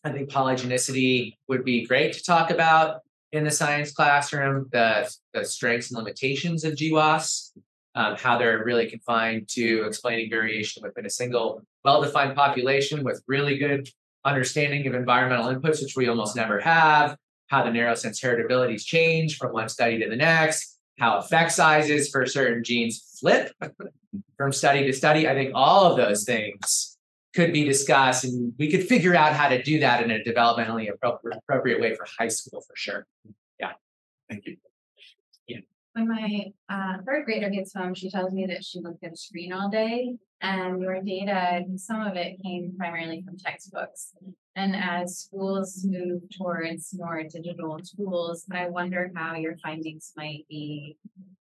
I 0.05 0.11
think 0.13 0.31
polygenicity 0.31 1.35
would 1.49 1.65
be 1.65 1.87
great 1.87 2.13
to 2.13 2.23
talk 2.23 2.53
about 2.53 3.01
in 3.33 3.43
the 3.43 3.51
science 3.51 3.91
classroom, 3.91 4.69
the, 4.71 5.13
the 5.35 5.45
strengths 5.45 5.91
and 5.91 5.99
limitations 5.99 6.63
of 6.63 6.75
GWAS, 6.75 7.51
um, 7.97 8.15
how 8.15 8.39
they're 8.39 8.63
really 8.63 8.89
confined 8.89 9.49
to 9.55 9.85
explaining 9.89 10.31
variation 10.31 10.85
within 10.85 11.05
a 11.05 11.11
single 11.11 11.63
well-defined 11.85 12.37
population 12.37 13.03
with 13.03 13.25
really 13.27 13.59
good 13.59 13.89
understanding 14.25 14.87
of 14.87 14.95
environmental 14.95 15.53
inputs, 15.53 15.83
which 15.83 15.97
we 15.97 16.07
almost 16.07 16.37
never 16.37 16.61
have, 16.61 17.17
how 17.49 17.65
the 17.65 17.71
narrow 17.71 17.95
sense 17.95 18.21
heritabilities 18.21 18.85
change 18.85 19.37
from 19.37 19.53
one 19.53 19.69
study 19.69 19.99
to 20.03 20.09
the 20.09 20.17
next, 20.17 20.79
how 20.99 21.19
effect 21.19 21.53
sizes 21.53 22.09
for 22.11 22.27
certain 22.27 22.65
genes 22.65 23.19
flip 23.21 23.53
from 24.37 24.53
study 24.53 24.85
to 24.85 24.93
study. 24.93 25.29
I 25.29 25.35
think 25.35 25.53
all 25.55 25.91
of 25.91 25.97
those 25.97 26.25
things 26.25 26.97
could 27.35 27.53
be 27.53 27.65
discussed, 27.65 28.25
and 28.25 28.55
we 28.59 28.71
could 28.71 28.87
figure 28.87 29.15
out 29.15 29.35
how 29.35 29.49
to 29.49 29.63
do 29.63 29.81
that 29.81 30.03
in 30.03 30.11
a 30.11 30.21
developmentally 30.21 30.91
appropriate, 30.91 31.39
appropriate 31.39 31.81
way 31.81 31.95
for 31.95 32.07
high 32.19 32.29
school 32.29 32.63
for 32.63 32.75
sure. 32.75 33.07
Yeah. 33.61 33.73
Thank 34.29 34.47
you. 34.47 34.57
Yeah. 35.47 35.59
When 35.93 36.09
my 36.09 36.53
uh, 36.69 36.99
third 37.07 37.27
grader 37.27 37.51
gets 37.51 37.75
home, 37.75 37.95
she 37.95 38.11
tells 38.11 38.33
me 38.33 38.47
that 38.47 38.65
she 38.65 38.81
looked 38.81 39.05
at 39.05 39.13
a 39.13 39.17
screen 39.17 39.53
all 39.53 39.69
day, 39.69 40.17
and 40.41 40.81
your 40.81 41.01
data, 41.03 41.65
some 41.77 42.03
of 42.03 42.17
it 42.17 42.43
came 42.43 42.75
primarily 42.77 43.23
from 43.23 43.37
textbooks. 43.37 44.15
And 44.55 44.75
as 44.77 45.19
schools 45.19 45.85
move 45.85 46.23
towards 46.37 46.95
more 46.95 47.23
digital 47.23 47.79
tools, 47.79 48.45
I 48.51 48.69
wonder 48.69 49.11
how 49.15 49.35
your 49.35 49.57
findings 49.59 50.13
might 50.17 50.47
be 50.49 50.97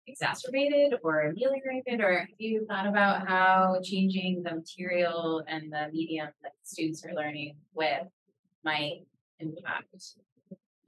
exacerbated 0.07 0.99
or 1.03 1.23
ameliorated, 1.23 2.01
or 2.01 2.21
have 2.21 2.29
you 2.39 2.67
thought 2.69 2.87
about 2.87 3.29
how 3.29 3.79
changing 3.83 4.43
the 4.43 4.57
material 4.57 5.43
and 5.47 5.73
the 5.73 5.89
medium 5.93 6.29
that 6.43 6.53
students 6.63 7.05
are 7.05 7.15
learning 7.15 7.57
with 7.75 8.07
might 8.65 9.05
impact? 9.39 9.87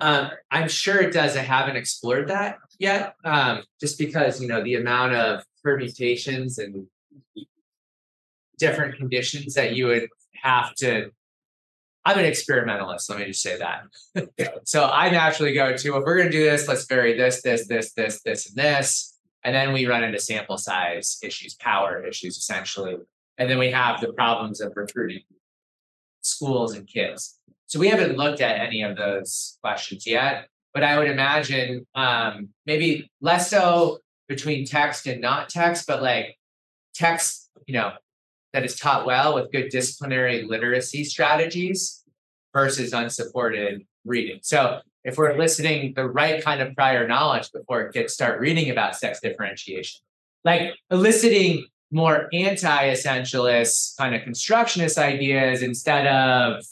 Um, 0.00 0.30
I'm 0.50 0.68
sure 0.68 1.00
it 1.00 1.12
does. 1.12 1.36
I 1.36 1.42
haven't 1.42 1.76
explored 1.76 2.28
that 2.28 2.59
yet, 2.78 3.14
um, 3.24 3.62
just 3.80 3.98
because 3.98 4.40
you 4.40 4.48
know 4.48 4.62
the 4.62 4.74
amount 4.74 5.14
of 5.14 5.44
permutations 5.62 6.59
and 6.59 6.86
different 8.62 8.96
conditions 8.96 9.54
that 9.54 9.74
you 9.74 9.86
would 9.86 10.08
have 10.40 10.72
to. 10.76 11.10
I'm 12.04 12.18
an 12.18 12.24
experimentalist. 12.24 13.10
Let 13.10 13.18
me 13.18 13.26
just 13.26 13.42
say 13.42 13.58
that. 13.58 14.60
so 14.64 14.88
I 14.88 15.10
naturally 15.10 15.52
go 15.52 15.76
to 15.76 15.96
if 15.96 16.04
we're 16.04 16.16
going 16.16 16.30
to 16.30 16.38
do 16.38 16.44
this, 16.44 16.68
let's 16.68 16.86
vary 16.86 17.16
this, 17.16 17.42
this, 17.42 17.66
this, 17.66 17.92
this, 17.92 18.22
this, 18.22 18.46
and 18.46 18.56
this, 18.56 19.18
and 19.44 19.54
then 19.54 19.72
we 19.72 19.86
run 19.86 20.04
into 20.04 20.20
sample 20.20 20.58
size 20.58 21.18
issues, 21.22 21.54
power 21.54 22.04
issues, 22.06 22.36
essentially, 22.36 22.96
and 23.38 23.50
then 23.50 23.58
we 23.58 23.70
have 23.72 24.00
the 24.00 24.12
problems 24.12 24.60
of 24.60 24.72
recruiting 24.76 25.22
schools 26.22 26.74
and 26.76 26.86
kids. 26.86 27.38
So 27.66 27.80
we 27.80 27.88
haven't 27.88 28.16
looked 28.16 28.40
at 28.40 28.60
any 28.60 28.82
of 28.82 28.96
those 28.96 29.58
questions 29.60 30.06
yet, 30.06 30.46
but 30.72 30.84
I 30.84 30.98
would 30.98 31.10
imagine 31.10 31.86
um, 31.96 32.50
maybe 32.64 33.10
less 33.20 33.50
so 33.50 33.98
between 34.28 34.66
text 34.66 35.06
and 35.08 35.20
not 35.20 35.48
text, 35.48 35.86
but 35.88 36.00
like 36.02 36.38
text, 36.94 37.50
you 37.66 37.74
know, 37.74 37.92
that 38.53 38.64
is 38.64 38.78
taught 38.78 39.07
well 39.07 39.34
with 39.34 39.53
good 39.53 39.70
disciplinary 39.70 40.42
literacy 40.42 41.05
strategies 41.05 42.03
versus 42.53 42.92
unsupported 42.92 43.86
reading. 44.05 44.38
So 44.42 44.80
if 45.05 45.16
we're 45.16 45.32
eliciting 45.32 45.94
the 45.94 46.09
right 46.09 46.42
kind 46.42 46.61
of 46.61 46.74
prior 46.74 47.07
knowledge 47.07 47.50
before 47.53 47.90
kids 47.90 48.12
start 48.12 48.40
reading 48.40 48.70
about 48.70 48.96
sex 48.96 49.20
differentiation, 49.20 50.00
like 50.44 50.74
eliciting 50.90 51.66
more 51.90 52.28
anti-essentialist 52.32 53.96
kind 53.98 54.14
of 54.14 54.22
constructionist 54.22 54.98
ideas 54.98 55.62
instead 55.62 56.07
of 56.07 56.64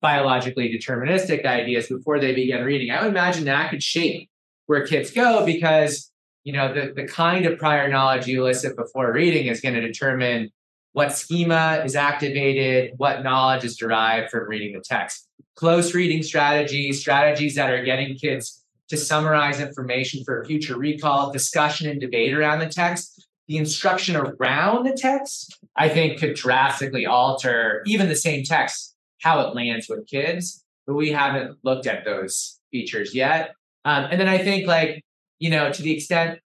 biologically 0.00 0.72
deterministic 0.72 1.44
ideas 1.44 1.88
before 1.88 2.18
they 2.18 2.34
begin 2.34 2.64
reading. 2.64 2.90
I 2.90 3.02
would 3.02 3.10
imagine 3.10 3.44
that 3.44 3.70
could 3.70 3.82
shape 3.82 4.28
where 4.66 4.86
kids 4.86 5.10
go 5.10 5.44
because 5.44 6.10
you 6.44 6.52
know 6.52 6.72
the, 6.72 6.92
the 6.94 7.06
kind 7.06 7.44
of 7.44 7.58
prior 7.58 7.88
knowledge 7.88 8.26
you 8.26 8.42
elicit 8.42 8.76
before 8.76 9.12
reading 9.12 9.46
is 9.46 9.60
going 9.60 9.74
to 9.74 9.80
determine 9.80 10.50
what 10.92 11.12
schema 11.12 11.82
is 11.84 11.94
activated, 11.94 12.94
what 12.96 13.22
knowledge 13.22 13.64
is 13.64 13.76
derived 13.76 14.30
from 14.30 14.48
reading 14.48 14.74
the 14.74 14.80
text. 14.80 15.28
Close 15.54 15.94
reading 15.94 16.22
strategies, 16.22 17.00
strategies 17.00 17.54
that 17.54 17.70
are 17.70 17.84
getting 17.84 18.16
kids 18.16 18.64
to 18.88 18.96
summarize 18.96 19.60
information 19.60 20.24
for 20.24 20.44
future 20.44 20.76
recall, 20.76 21.32
discussion 21.32 21.88
and 21.88 22.00
debate 22.00 22.34
around 22.34 22.58
the 22.58 22.68
text. 22.68 23.28
The 23.46 23.56
instruction 23.56 24.16
around 24.16 24.84
the 24.84 24.96
text, 24.96 25.58
I 25.76 25.88
think, 25.88 26.18
could 26.18 26.34
drastically 26.34 27.06
alter 27.06 27.82
even 27.86 28.08
the 28.08 28.16
same 28.16 28.44
text 28.44 28.96
how 29.20 29.40
it 29.40 29.54
lands 29.54 29.88
with 29.88 30.06
kids, 30.06 30.64
but 30.86 30.94
we 30.94 31.10
haven't 31.12 31.58
looked 31.62 31.86
at 31.86 32.04
those 32.04 32.58
features 32.70 33.14
yet. 33.14 33.54
Um, 33.84 34.06
and 34.10 34.20
then 34.20 34.28
I 34.28 34.38
think, 34.38 34.66
like, 34.66 35.04
you 35.38 35.50
know, 35.50 35.72
to 35.72 35.82
the 35.82 35.92
extent 35.92 36.40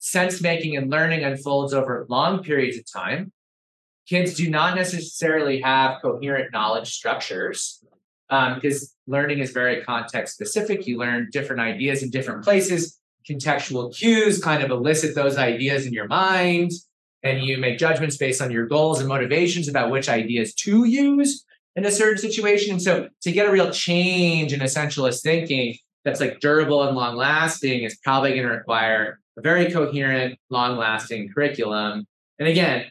sense 0.00 0.42
making 0.42 0.76
and 0.76 0.90
learning 0.90 1.24
unfolds 1.24 1.72
over 1.72 2.06
long 2.08 2.42
periods 2.42 2.76
of 2.76 2.84
time, 2.90 3.32
kids 4.08 4.34
do 4.34 4.50
not 4.50 4.74
necessarily 4.74 5.60
have 5.60 6.00
coherent 6.02 6.52
knowledge 6.52 6.92
structures 6.92 7.82
because 8.28 8.82
um, 8.82 9.12
learning 9.12 9.38
is 9.38 9.50
very 9.50 9.82
context 9.82 10.34
specific. 10.34 10.86
You 10.86 10.98
learn 10.98 11.28
different 11.30 11.60
ideas 11.60 12.02
in 12.02 12.10
different 12.10 12.44
places. 12.44 12.98
Contextual 13.28 13.94
cues 13.94 14.42
kind 14.42 14.62
of 14.62 14.70
elicit 14.70 15.14
those 15.14 15.36
ideas 15.38 15.86
in 15.86 15.92
your 15.92 16.06
mind, 16.06 16.72
and 17.22 17.42
you 17.42 17.56
make 17.56 17.78
judgments 17.78 18.16
based 18.16 18.42
on 18.42 18.50
your 18.50 18.66
goals 18.66 19.00
and 19.00 19.08
motivations 19.08 19.68
about 19.68 19.90
which 19.90 20.08
ideas 20.08 20.54
to 20.54 20.84
use 20.84 21.44
in 21.76 21.86
a 21.86 21.90
certain 21.90 22.18
situation. 22.18 22.72
And 22.72 22.82
so 22.82 23.08
to 23.22 23.32
get 23.32 23.46
a 23.46 23.50
real 23.50 23.70
change 23.70 24.52
in 24.52 24.60
essentialist 24.60 25.22
thinking 25.22 25.76
that's 26.04 26.20
like 26.20 26.40
durable 26.40 26.86
and 26.86 26.96
long 26.96 27.16
lasting 27.16 27.82
is 27.82 27.98
probably 28.04 28.30
going 28.30 28.46
to 28.46 28.52
require 28.52 29.20
a 29.36 29.40
very 29.40 29.70
coherent, 29.70 30.38
long-lasting 30.50 31.30
curriculum. 31.32 32.06
And 32.38 32.48
again, 32.48 32.86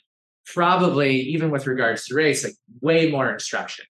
probably 0.45 1.19
even 1.19 1.51
with 1.51 1.67
regards 1.67 2.05
to 2.05 2.15
race, 2.15 2.43
like 2.43 2.55
way 2.81 3.09
more 3.09 3.31
instruction, 3.31 3.85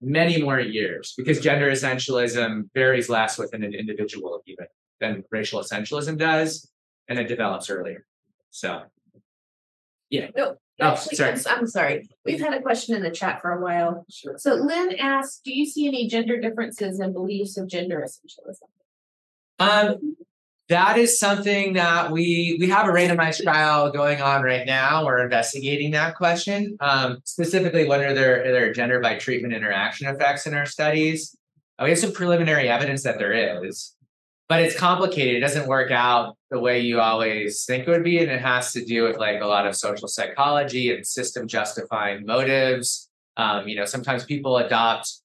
many 0.00 0.42
more 0.42 0.58
years, 0.60 1.14
because 1.16 1.40
gender 1.40 1.70
essentialism 1.70 2.68
varies 2.74 3.08
less 3.08 3.38
within 3.38 3.62
an 3.62 3.74
individual 3.74 4.42
even 4.46 4.66
than 5.00 5.24
racial 5.30 5.60
essentialism 5.60 6.16
does, 6.18 6.70
and 7.08 7.18
it 7.18 7.28
develops 7.28 7.68
earlier. 7.70 8.06
So, 8.50 8.82
yeah. 10.10 10.28
No, 10.36 10.56
Oh, 10.80 10.94
sorry. 10.96 11.30
I'm 11.30 11.36
s- 11.36 11.46
I'm 11.46 11.66
sorry. 11.66 12.08
We've 12.24 12.40
had 12.40 12.54
a 12.54 12.62
question 12.62 12.96
in 12.96 13.02
the 13.02 13.10
chat 13.10 13.40
for 13.40 13.52
a 13.52 13.60
while. 13.62 14.04
Sure. 14.10 14.36
So 14.38 14.54
Lynn 14.54 14.96
asked, 14.98 15.44
do 15.44 15.52
you 15.52 15.64
see 15.66 15.86
any 15.86 16.08
gender 16.08 16.40
differences 16.40 16.98
in 16.98 17.12
beliefs 17.12 17.56
of 17.56 17.68
gender 17.68 18.04
essentialism? 18.04 18.62
Um, 19.60 20.16
that 20.68 20.96
is 20.96 21.18
something 21.18 21.74
that 21.74 22.10
we 22.10 22.56
we 22.60 22.68
have 22.68 22.86
a 22.86 22.92
randomized 22.92 23.42
trial 23.42 23.90
going 23.90 24.22
on 24.22 24.42
right 24.42 24.66
now. 24.66 25.04
We're 25.04 25.22
investigating 25.22 25.90
that 25.92 26.14
question. 26.16 26.76
Um, 26.80 27.18
specifically, 27.24 27.86
what 27.86 28.00
are 28.00 28.14
there 28.14 28.40
are 28.40 28.52
there 28.52 28.72
gender 28.72 29.00
by 29.00 29.18
treatment 29.18 29.54
interaction 29.54 30.06
effects 30.08 30.46
in 30.46 30.54
our 30.54 30.66
studies? 30.66 31.36
Uh, 31.78 31.84
we 31.84 31.90
have 31.90 31.98
some 31.98 32.12
preliminary 32.12 32.68
evidence 32.68 33.02
that 33.02 33.18
there 33.18 33.64
is, 33.66 33.94
but 34.48 34.62
it's 34.62 34.78
complicated. 34.78 35.36
It 35.36 35.40
doesn't 35.40 35.66
work 35.66 35.90
out 35.90 36.36
the 36.50 36.60
way 36.60 36.80
you 36.80 37.00
always 37.00 37.64
think 37.64 37.86
it 37.86 37.90
would 37.90 38.04
be, 38.04 38.18
and 38.18 38.30
it 38.30 38.40
has 38.40 38.72
to 38.72 38.84
do 38.84 39.02
with 39.04 39.18
like 39.18 39.40
a 39.40 39.46
lot 39.46 39.66
of 39.66 39.76
social 39.76 40.08
psychology 40.08 40.94
and 40.94 41.06
system 41.06 41.48
justifying 41.48 42.24
motives. 42.24 43.08
Um, 43.36 43.66
you 43.66 43.76
know, 43.76 43.84
sometimes 43.84 44.24
people 44.24 44.58
adopt 44.58 45.22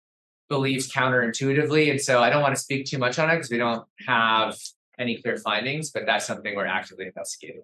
beliefs 0.50 0.92
counterintuitively. 0.92 1.92
And 1.92 2.02
so 2.02 2.22
I 2.22 2.30
don't 2.30 2.42
want 2.42 2.56
to 2.56 2.62
speak 2.62 2.86
too 2.86 2.98
much 2.98 3.20
on 3.20 3.30
it 3.30 3.36
because 3.36 3.52
we 3.52 3.58
don't 3.58 3.86
have 4.08 4.56
any 5.00 5.22
clear 5.22 5.38
findings, 5.38 5.92
but 5.92 6.06
that's 6.06 6.26
something 6.26 6.56
we're 6.56 6.66
actively 6.66 7.06
investigating. 7.06 7.62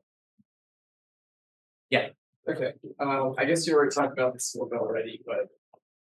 Yeah. 1.89 2.09
Okay, 2.47 2.73
um, 2.99 3.35
I 3.37 3.45
guess 3.45 3.65
you 3.65 3.73
already 3.73 3.93
talked 3.95 4.13
about 4.13 4.33
this 4.33 4.53
a 4.53 4.57
little 4.57 4.69
bit 4.69 4.79
already, 4.79 5.21
but 5.25 5.47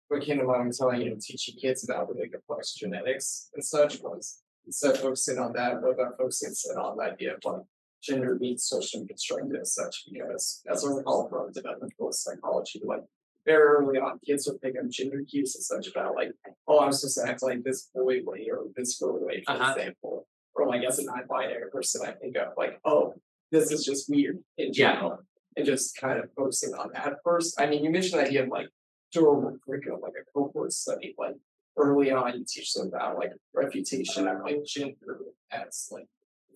what 0.08 0.22
came 0.22 0.38
to 0.38 0.44
mind 0.44 0.62
when 0.62 0.72
telling 0.72 1.02
you 1.02 1.10
know 1.10 1.16
teaching 1.20 1.54
kids 1.60 1.84
about 1.84 2.08
really 2.14 2.28
complex 2.28 2.72
genetics 2.72 3.50
and 3.54 3.62
such 3.64 4.00
was 4.00 4.42
instead 4.66 4.92
of 4.94 5.00
focusing 5.00 5.38
on 5.38 5.52
that, 5.52 5.82
what 5.82 5.92
about 5.92 6.16
focusing 6.16 6.48
instead 6.48 6.76
on 6.76 6.96
the 6.96 7.02
idea 7.04 7.34
of 7.34 7.40
like 7.44 7.62
gender 8.02 8.36
being 8.36 8.56
socially 8.56 9.06
constructed 9.06 9.54
as 9.60 9.74
such, 9.74 10.04
because 10.10 10.62
as 10.70 10.84
I 10.84 10.88
recall 10.88 11.28
from 11.28 11.52
developmental 11.52 12.10
psychology, 12.12 12.80
like 12.84 13.02
very 13.44 13.62
early 13.62 13.98
on, 13.98 14.18
kids 14.26 14.46
would 14.46 14.60
pick 14.62 14.76
up 14.78 14.88
gender 14.88 15.22
cues 15.28 15.54
and 15.54 15.62
such 15.64 15.88
about 15.92 16.14
like, 16.14 16.30
oh, 16.68 16.80
I'm 16.80 16.92
supposed 16.92 17.18
to 17.18 17.28
act 17.28 17.42
like 17.42 17.62
this 17.62 17.90
boy 17.94 18.20
way 18.24 18.48
or 18.50 18.64
this 18.74 18.98
girl 18.98 19.18
way, 19.26 19.42
for 19.44 19.52
Uh-huh. 19.52 19.74
example. 19.76 20.26
Or 20.60 20.68
like 20.68 20.84
as 20.84 20.98
a 20.98 21.04
non-binary 21.04 21.70
person, 21.70 22.02
I 22.06 22.12
think 22.12 22.36
of 22.36 22.52
like, 22.56 22.80
oh, 22.84 23.14
this 23.50 23.72
is 23.72 23.84
just 23.84 24.10
weird 24.10 24.38
in 24.58 24.68
Yeah. 24.68 24.94
general 24.94 25.18
and 25.56 25.66
just 25.66 25.96
kind 25.96 26.18
of 26.18 26.30
focusing 26.36 26.74
on 26.74 26.90
that 26.92 27.14
first. 27.24 27.60
I 27.60 27.66
mean, 27.66 27.82
you 27.84 27.90
mentioned 27.90 28.20
the 28.20 28.26
idea 28.26 28.42
of 28.44 28.48
like 28.48 28.68
durable 29.12 29.58
curriculum, 29.64 30.00
like 30.02 30.12
a 30.20 30.30
cohort 30.32 30.72
study, 30.72 31.14
like 31.18 31.36
early 31.76 32.10
on, 32.10 32.38
you 32.38 32.44
teach 32.46 32.74
them 32.74 32.88
about 32.88 33.16
like 33.16 33.32
reputation 33.54 34.28
and 34.28 34.42
like 34.42 34.64
gender 34.64 35.20
as 35.50 35.88
like 35.90 36.06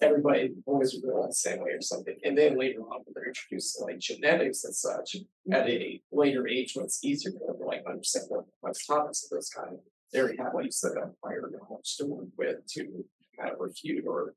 everybody 0.03 0.53
always 0.67 1.01
realize 1.03 1.31
the 1.31 1.51
same 1.51 1.61
way 1.61 1.71
or 1.71 1.81
something. 1.81 2.17
And 2.25 2.37
then 2.37 2.59
later 2.59 2.81
on, 2.81 3.01
when 3.05 3.15
they're 3.15 3.27
introduced 3.27 3.77
to 3.77 3.85
like 3.85 3.99
genetics 3.99 4.65
and 4.65 4.75
such 4.75 5.17
mm-hmm. 5.17 5.53
at 5.53 5.69
a 5.69 6.01
later 6.13 6.47
age 6.47 6.73
when 6.75 6.85
it's 6.85 7.03
easier 7.05 7.33
for 7.33 7.53
them 7.53 7.59
to 7.59 7.67
like 7.67 7.85
understand 7.89 8.27
what 8.29 8.45
what's 8.61 8.87
topics 8.87 9.25
of 9.25 9.31
those 9.31 9.49
kind 9.49 9.73
of 9.73 9.81
they 10.13 10.21
already 10.21 10.39
have, 10.39 10.55
like 10.55 10.67
you 10.67 10.71
said, 10.71 10.93
a 10.93 11.11
prior 11.21 11.51
knowledge 11.51 11.97
to 11.97 12.07
work 12.07 12.29
with 12.39 12.65
to 12.75 13.05
kind 13.39 13.53
of 13.53 13.61
refute 13.61 14.05
or 14.07 14.35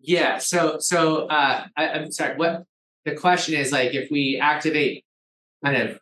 Yeah. 0.00 0.38
So 0.38 0.78
so 0.78 1.26
uh, 1.26 1.64
I, 1.76 1.88
I'm 1.88 2.10
sorry. 2.12 2.36
What 2.36 2.64
the 3.04 3.14
question 3.14 3.54
is 3.54 3.72
like 3.72 3.94
if 3.94 4.10
we 4.10 4.38
activate 4.40 5.04
kind 5.64 5.76
of 5.76 5.98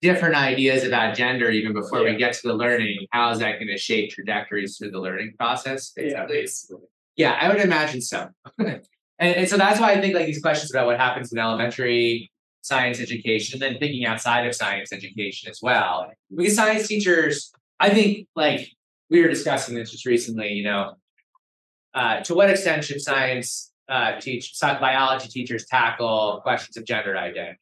different 0.00 0.34
ideas 0.34 0.84
about 0.84 1.16
gender 1.16 1.48
even 1.48 1.72
before 1.72 2.02
we 2.02 2.16
get 2.16 2.32
to 2.34 2.40
the 2.44 2.54
learning, 2.54 3.06
how 3.12 3.30
is 3.30 3.38
that 3.38 3.52
going 3.52 3.68
to 3.68 3.78
shape 3.78 4.10
trajectories 4.10 4.76
through 4.76 4.90
the 4.90 5.00
learning 5.00 5.32
process? 5.38 5.92
yeah, 5.96 6.26
basically? 6.26 6.40
basically. 6.40 6.86
Yeah, 7.16 7.38
I 7.40 7.48
would 7.48 7.60
imagine 7.60 8.00
so. 8.00 8.28
and, 8.58 8.82
and 9.20 9.48
so 9.48 9.56
that's 9.56 9.78
why 9.78 9.92
I 9.92 10.00
think 10.00 10.14
like 10.14 10.26
these 10.26 10.42
questions 10.42 10.72
about 10.72 10.86
what 10.86 10.98
happens 10.98 11.32
in 11.32 11.38
elementary 11.38 12.30
science 12.62 13.00
education, 13.00 13.60
and 13.60 13.74
then 13.74 13.80
thinking 13.80 14.06
outside 14.06 14.46
of 14.46 14.54
science 14.54 14.92
education 14.92 15.50
as 15.50 15.60
well. 15.62 16.10
Because 16.34 16.54
science 16.56 16.88
teachers, 16.88 17.52
I 17.80 17.90
think 17.90 18.28
like 18.34 18.68
we 19.10 19.20
were 19.20 19.28
discussing 19.28 19.74
this 19.74 19.90
just 19.90 20.06
recently, 20.06 20.48
you 20.48 20.64
know, 20.64 20.94
uh, 21.94 22.20
to 22.20 22.34
what 22.34 22.50
extent 22.50 22.84
should 22.84 23.00
science 23.00 23.72
uh, 23.88 24.20
teach 24.20 24.54
biology 24.60 25.28
teachers 25.28 25.66
tackle 25.66 26.40
questions 26.42 26.76
of 26.76 26.84
gender 26.84 27.16
identity? 27.16 27.58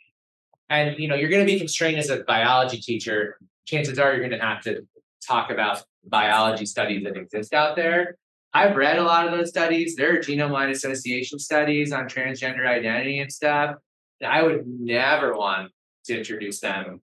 And 0.69 0.99
you 0.99 1.09
know, 1.09 1.17
you're 1.17 1.31
going 1.31 1.45
to 1.45 1.53
be 1.53 1.59
constrained 1.59 1.99
as 1.99 2.11
a 2.11 2.19
biology 2.25 2.79
teacher. 2.79 3.39
Chances 3.67 3.99
are 3.99 4.13
you're 4.13 4.27
going 4.27 4.39
to 4.39 4.47
have 4.47 4.63
to 4.63 4.87
talk 5.27 5.51
about 5.51 5.83
biology 6.05 6.67
studies 6.67 7.05
that 7.05 7.17
exist 7.17 7.53
out 7.53 7.77
there. 7.77 8.17
I've 8.53 8.77
read 8.77 8.99
a 8.99 9.05
lot 9.05 9.27
of 9.27 9.33
those 9.33 9.49
studies. 9.49 9.95
There 9.95 10.17
are 10.17 10.19
genome-wide 10.19 10.71
association 10.71 11.39
studies 11.39 11.93
on 11.93 12.07
transgender 12.07 12.67
identity 12.67 13.21
and 13.21 13.31
stuff. 13.31 13.77
I 14.25 14.43
would 14.43 14.67
never 14.67 15.37
want 15.37 15.71
to 16.07 16.19
introduce 16.19 16.61
them 16.61 17.01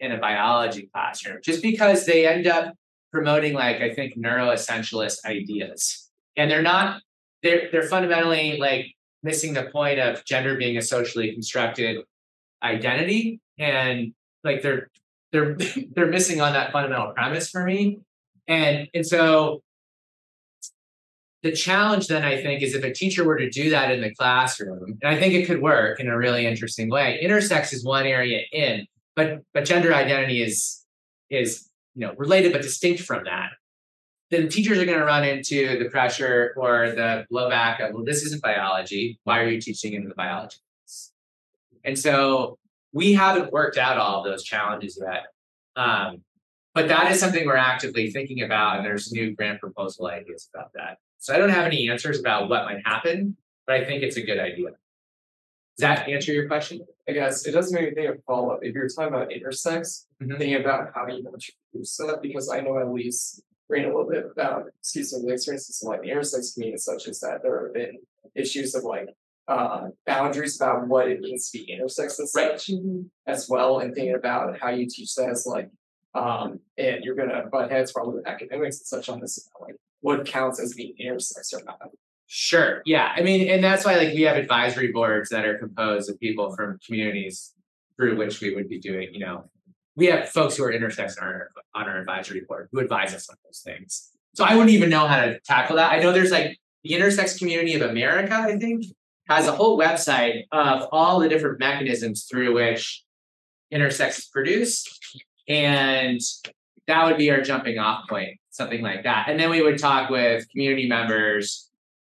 in 0.00 0.12
a 0.12 0.18
biology 0.18 0.88
classroom 0.92 1.38
just 1.42 1.62
because 1.62 2.06
they 2.06 2.26
end 2.26 2.46
up 2.46 2.74
promoting 3.12 3.54
like 3.54 3.80
I 3.80 3.94
think 3.94 4.16
neuroessentialist 4.16 5.24
ideas. 5.24 6.07
And 6.36 6.50
they're 6.50 6.62
not 6.62 7.02
they're 7.42 7.68
they're 7.70 7.88
fundamentally 7.88 8.58
like 8.58 8.86
missing 9.22 9.54
the 9.54 9.64
point 9.64 9.98
of 9.98 10.24
gender 10.24 10.56
being 10.56 10.76
a 10.76 10.82
socially 10.82 11.32
constructed 11.32 11.98
identity 12.62 13.40
and 13.58 14.12
like 14.44 14.62
they're 14.62 14.90
they're 15.32 15.56
they're 15.94 16.06
missing 16.06 16.40
on 16.40 16.52
that 16.52 16.72
fundamental 16.72 17.12
premise 17.12 17.50
for 17.50 17.64
me. 17.64 18.00
And 18.46 18.88
and 18.94 19.06
so 19.06 19.62
the 21.42 21.52
challenge 21.52 22.08
then 22.08 22.24
I 22.24 22.42
think 22.42 22.62
is 22.62 22.74
if 22.74 22.82
a 22.82 22.92
teacher 22.92 23.24
were 23.24 23.38
to 23.38 23.48
do 23.48 23.70
that 23.70 23.92
in 23.92 24.00
the 24.00 24.12
classroom, 24.14 24.98
and 25.02 25.14
I 25.14 25.18
think 25.18 25.34
it 25.34 25.46
could 25.46 25.62
work 25.62 26.00
in 26.00 26.08
a 26.08 26.16
really 26.16 26.46
interesting 26.46 26.90
way. 26.90 27.20
Intersex 27.22 27.72
is 27.72 27.84
one 27.84 28.06
area 28.06 28.42
in, 28.52 28.86
but 29.14 29.40
but 29.54 29.64
gender 29.64 29.94
identity 29.94 30.42
is 30.42 30.84
is 31.30 31.68
you 31.94 32.06
know 32.06 32.14
related 32.16 32.52
but 32.52 32.62
distinct 32.62 33.02
from 33.02 33.24
that. 33.24 33.50
Then 34.30 34.48
teachers 34.48 34.78
are 34.78 34.84
going 34.84 34.98
to 34.98 35.04
run 35.04 35.24
into 35.24 35.78
the 35.78 35.88
pressure 35.88 36.54
or 36.56 36.90
the 36.90 37.26
blowback 37.32 37.80
of, 37.86 37.94
well, 37.94 38.04
this 38.04 38.22
isn't 38.24 38.42
biology. 38.42 39.18
Why 39.24 39.40
are 39.40 39.48
you 39.48 39.60
teaching 39.60 39.94
in 39.94 40.06
the 40.08 40.14
biology? 40.14 40.58
And 41.84 41.98
so 41.98 42.58
we 42.92 43.14
haven't 43.14 43.52
worked 43.52 43.78
out 43.78 43.96
all 43.96 44.18
of 44.18 44.24
those 44.24 44.42
challenges 44.44 45.00
yet. 45.02 45.26
Um, 45.76 46.22
but 46.74 46.88
that 46.88 47.10
is 47.10 47.18
something 47.18 47.46
we're 47.46 47.56
actively 47.56 48.10
thinking 48.10 48.42
about, 48.42 48.76
and 48.76 48.86
there's 48.86 49.10
new 49.12 49.34
grant 49.34 49.60
proposal 49.60 50.06
ideas 50.06 50.48
about 50.54 50.72
that. 50.74 50.98
So 51.18 51.34
I 51.34 51.38
don't 51.38 51.50
have 51.50 51.64
any 51.64 51.88
answers 51.88 52.20
about 52.20 52.48
what 52.48 52.64
might 52.66 52.86
happen, 52.86 53.36
but 53.66 53.76
I 53.76 53.84
think 53.84 54.02
it's 54.02 54.16
a 54.16 54.22
good 54.22 54.38
idea. 54.38 54.70
Does 55.76 55.80
that 55.80 56.08
answer 56.08 56.32
your 56.32 56.46
question? 56.46 56.80
I 57.08 57.12
guess 57.12 57.46
it 57.46 57.52
doesn't 57.52 57.74
make 57.74 57.90
me 57.90 57.94
think 57.94 58.14
of 58.14 58.22
follow 58.24 58.50
up. 58.50 58.60
If 58.62 58.74
you're 58.74 58.88
talking 58.88 59.14
about 59.14 59.30
intersex, 59.30 60.06
Mhm. 60.20 60.38
thinking 60.38 60.54
about 60.56 60.92
how 60.94 61.06
you 61.06 61.18
introduce 61.18 61.96
that, 61.96 62.20
because 62.20 62.50
I 62.50 62.60
know 62.60 62.78
at 62.78 62.92
least 62.92 63.42
read 63.68 63.84
a 63.84 63.88
little 63.88 64.08
bit 64.08 64.26
about, 64.30 64.66
excuse 64.80 65.12
me, 65.12 65.26
the 65.26 65.34
experiences 65.34 65.80
in 65.82 65.88
like 65.88 66.02
the 66.02 66.08
intersex 66.08 66.54
community, 66.54 66.78
such 66.78 67.08
as 67.08 67.20
that 67.20 67.42
there 67.42 67.66
have 67.66 67.74
been 67.74 67.98
issues 68.34 68.74
of 68.74 68.84
like 68.84 69.08
uh, 69.46 69.88
boundaries 70.06 70.56
about 70.56 70.88
what 70.88 71.08
it 71.08 71.20
means 71.20 71.50
to 71.50 71.58
be 71.58 71.72
intersex 71.72 72.18
and 72.18 72.28
such 72.28 72.70
as 73.26 73.48
well, 73.48 73.80
and 73.80 73.94
thinking 73.94 74.14
about 74.14 74.58
how 74.60 74.68
you 74.68 74.86
teach 74.88 75.14
that 75.14 75.30
as 75.30 75.46
like, 75.46 75.70
um, 76.14 76.60
and 76.76 77.04
you're 77.04 77.14
gonna 77.14 77.44
butt 77.50 77.70
heads 77.70 77.92
probably 77.92 78.16
with 78.16 78.26
academics 78.26 78.78
and 78.78 78.86
such 78.86 79.08
on 79.08 79.20
this, 79.20 79.48
like 79.60 79.76
what 80.00 80.26
counts 80.26 80.60
as 80.60 80.74
being 80.74 80.94
intersex 81.00 81.52
or 81.52 81.62
not. 81.64 81.90
Sure. 82.26 82.82
Yeah. 82.84 83.10
I 83.16 83.22
mean, 83.22 83.48
and 83.48 83.64
that's 83.64 83.86
why 83.86 83.96
like 83.96 84.12
we 84.12 84.22
have 84.22 84.36
advisory 84.36 84.92
boards 84.92 85.30
that 85.30 85.46
are 85.46 85.56
composed 85.56 86.10
of 86.10 86.20
people 86.20 86.54
from 86.54 86.78
communities 86.86 87.54
through 87.96 88.18
which 88.18 88.40
we 88.42 88.54
would 88.54 88.68
be 88.68 88.78
doing, 88.78 89.08
you 89.12 89.20
know, 89.20 89.48
we 89.98 90.06
have 90.06 90.28
folks 90.28 90.56
who 90.56 90.62
are 90.62 90.72
intersex 90.72 91.20
on 91.20 91.26
our 91.26 91.50
on 91.74 91.88
our 91.88 91.98
advisory 91.98 92.42
board 92.46 92.68
who 92.70 92.78
advise 92.78 93.12
us 93.14 93.28
on 93.28 93.36
those 93.44 93.60
things. 93.64 94.10
So 94.34 94.44
I 94.44 94.54
wouldn't 94.54 94.70
even 94.70 94.90
know 94.90 95.08
how 95.08 95.24
to 95.24 95.40
tackle 95.40 95.74
that. 95.76 95.92
I 95.92 95.98
know 95.98 96.12
there's 96.12 96.30
like 96.30 96.56
the 96.84 96.90
intersex 96.90 97.36
community 97.36 97.74
of 97.74 97.82
America, 97.82 98.32
I 98.32 98.56
think, 98.58 98.84
has 99.28 99.48
a 99.48 99.52
whole 99.52 99.76
website 99.76 100.44
of 100.52 100.88
all 100.92 101.18
the 101.18 101.28
different 101.28 101.58
mechanisms 101.58 102.28
through 102.30 102.54
which 102.54 103.02
intersex 103.74 104.18
is 104.18 104.26
produced. 104.26 104.88
And 105.48 106.20
that 106.86 107.04
would 107.04 107.18
be 107.18 107.32
our 107.32 107.40
jumping 107.40 107.78
off 107.78 108.08
point, 108.08 108.38
something 108.50 108.82
like 108.82 109.02
that. 109.02 109.26
And 109.28 109.40
then 109.40 109.50
we 109.50 109.62
would 109.62 109.78
talk 109.78 110.10
with 110.10 110.48
community 110.50 110.88
members 110.88 111.68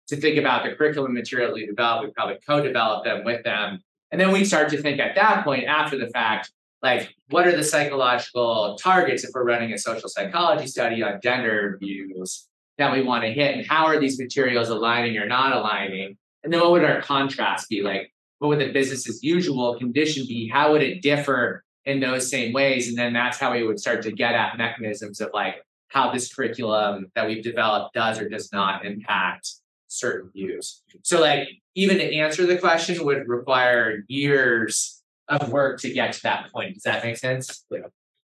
to 0.08 0.16
think 0.16 0.36
about 0.36 0.62
the 0.62 0.74
curriculum 0.74 1.14
materials 1.14 1.54
we 1.54 1.64
develop. 1.64 2.04
We 2.04 2.10
probably 2.10 2.36
co-develop 2.46 3.04
them 3.04 3.24
with 3.24 3.44
them. 3.44 3.82
And 4.12 4.20
then 4.20 4.30
we 4.30 4.44
start 4.44 4.68
to 4.70 4.82
think 4.82 5.00
at 5.00 5.14
that 5.14 5.44
point 5.44 5.64
after 5.64 5.96
the 5.96 6.08
fact, 6.08 6.52
like 6.82 7.14
what 7.30 7.46
are 7.46 7.56
the 7.56 7.64
psychological 7.64 8.76
targets 8.80 9.24
if 9.24 9.30
we're 9.34 9.44
running 9.44 9.72
a 9.72 9.78
social 9.78 10.08
psychology 10.08 10.66
study 10.66 11.02
on 11.02 11.20
gender 11.22 11.76
views 11.80 12.46
that 12.78 12.92
we 12.92 13.02
want 13.02 13.24
to 13.24 13.32
hit 13.32 13.56
and 13.56 13.66
how 13.66 13.86
are 13.86 13.98
these 13.98 14.18
materials 14.18 14.68
aligning 14.68 15.16
or 15.16 15.26
not 15.26 15.52
aligning? 15.52 16.16
And 16.44 16.52
then 16.52 16.60
what 16.60 16.70
would 16.72 16.84
our 16.84 17.02
contrast 17.02 17.68
be? 17.68 17.82
Like, 17.82 18.12
what 18.38 18.48
would 18.48 18.60
the 18.60 18.72
business 18.72 19.08
as 19.08 19.22
usual 19.22 19.76
condition 19.78 20.24
be? 20.26 20.48
How 20.48 20.72
would 20.72 20.82
it 20.82 21.02
differ 21.02 21.64
in 21.84 21.98
those 21.98 22.30
same 22.30 22.52
ways? 22.52 22.88
And 22.88 22.96
then 22.96 23.12
that's 23.12 23.38
how 23.38 23.52
we 23.52 23.64
would 23.64 23.80
start 23.80 24.02
to 24.02 24.12
get 24.12 24.34
at 24.34 24.56
mechanisms 24.56 25.20
of 25.20 25.30
like 25.34 25.56
how 25.88 26.12
this 26.12 26.32
curriculum 26.32 27.10
that 27.16 27.26
we've 27.26 27.42
developed 27.42 27.94
does 27.94 28.20
or 28.20 28.28
does 28.28 28.52
not 28.52 28.84
impact 28.86 29.50
certain 29.88 30.30
views. 30.30 30.82
So, 31.02 31.20
like, 31.20 31.48
even 31.74 31.98
to 31.98 32.14
answer 32.14 32.46
the 32.46 32.58
question 32.58 33.04
would 33.04 33.26
require 33.26 34.04
years 34.06 34.97
of 35.28 35.50
work 35.50 35.80
to 35.80 35.92
get 35.92 36.12
to 36.14 36.22
that 36.22 36.50
point. 36.52 36.74
Does 36.74 36.82
that 36.84 37.04
make 37.04 37.16
sense? 37.16 37.64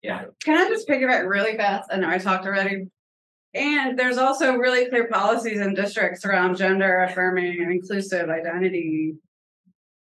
Yeah. 0.02 0.24
Can 0.42 0.58
I 0.58 0.68
just 0.68 0.86
pick 0.86 1.00
piggyback 1.00 1.28
really 1.28 1.56
fast? 1.56 1.88
I 1.92 1.96
know 1.98 2.08
I 2.08 2.18
talked 2.18 2.46
already. 2.46 2.86
And 3.54 3.98
there's 3.98 4.18
also 4.18 4.54
really 4.54 4.88
clear 4.88 5.08
policies 5.08 5.60
in 5.60 5.74
districts 5.74 6.24
around 6.24 6.56
gender 6.56 7.02
affirming 7.02 7.60
and 7.62 7.70
inclusive 7.70 8.30
identity 8.30 9.14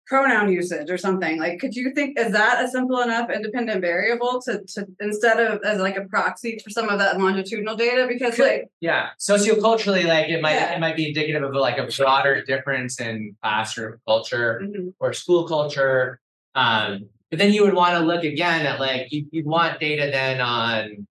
pronoun 0.09 0.51
usage 0.51 0.91
or 0.91 0.99
something. 0.99 1.39
Like, 1.39 1.61
could 1.61 1.74
you 1.74 1.93
think 1.95 2.18
is 2.18 2.32
that 2.32 2.64
a 2.64 2.68
simple 2.68 3.01
enough 3.01 3.30
independent 3.30 3.82
variable 3.82 4.41
to 4.43 4.62
to 4.74 4.86
instead 5.01 5.39
of 5.39 5.61
as 5.62 5.78
like 5.78 5.97
a 5.97 6.05
proxy 6.05 6.59
for 6.64 6.70
some 6.70 6.89
of 6.89 6.99
that 6.99 7.18
longitudinal 7.18 7.76
data? 7.76 8.07
Because 8.09 8.39
like 8.39 8.68
Yeah. 8.80 9.11
Socioculturally, 9.20 10.07
like 10.07 10.28
it 10.28 10.41
might 10.41 10.55
Yeah. 10.55 10.74
it 10.74 10.80
might 10.80 10.97
be 10.97 11.09
indicative 11.09 11.43
of 11.43 11.55
like 11.55 11.78
a 11.78 11.86
broader 11.97 12.43
difference 12.43 13.01
in 13.01 13.36
classroom 13.43 14.01
culture 14.07 14.62
mhm. 14.64 14.95
or 14.99 15.12
school 15.12 15.47
culture. 15.47 16.20
Um, 16.59 17.09
but 17.30 17.38
then 17.38 17.52
you 17.52 17.62
would 17.62 17.74
want 17.74 17.92
to 17.98 18.00
look 18.00 18.24
again 18.24 18.66
at 18.66 18.80
like 18.80 19.12
you, 19.12 19.26
you'd 19.30 19.46
want 19.46 19.78
data 19.80 20.09
then 20.11 20.40
on 20.40 21.06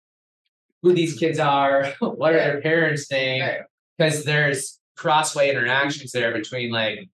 who 0.83 0.93
these 0.93 1.15
kids 1.19 1.39
are, 1.39 1.93
what 2.01 2.33
are 2.35 2.39
their 2.39 2.61
parents 2.61 3.07
Right. 3.13 3.61
because 3.99 4.25
there's 4.25 4.79
crossway 4.97 5.51
interactions 5.51 6.11
there 6.13 6.33
between 6.33 6.71
like 6.73 7.09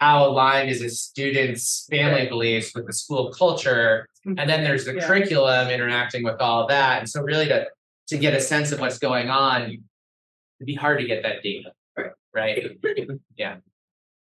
how 0.00 0.26
aligned 0.28 0.70
is 0.70 0.80
a 0.80 0.88
student's 0.88 1.86
family 1.90 2.26
beliefs 2.28 2.72
with 2.74 2.86
the 2.86 2.92
school 2.92 3.30
culture, 3.32 4.06
and 4.24 4.48
then 4.50 4.64
there's 4.64 4.84
the 4.86 4.94
Yeah. 4.94 5.06
curriculum 5.06 5.68
interacting 5.68 6.22
with 6.24 6.40
all 6.40 6.66
that. 6.68 7.00
And 7.00 7.08
so 7.08 7.20
really 7.22 7.46
to 7.48 7.66
to 8.08 8.18
get 8.18 8.32
a 8.34 8.40
sense 8.40 8.72
of 8.72 8.80
what's 8.80 8.98
going 8.98 9.28
on, 9.30 9.62
it'd 9.62 10.66
be 10.66 10.74
hard 10.74 10.98
to 11.00 11.06
get 11.06 11.22
that 11.22 11.42
data. 11.42 11.70
Right. 11.96 12.12
Right. 12.34 12.78
Yeah. 13.36 13.56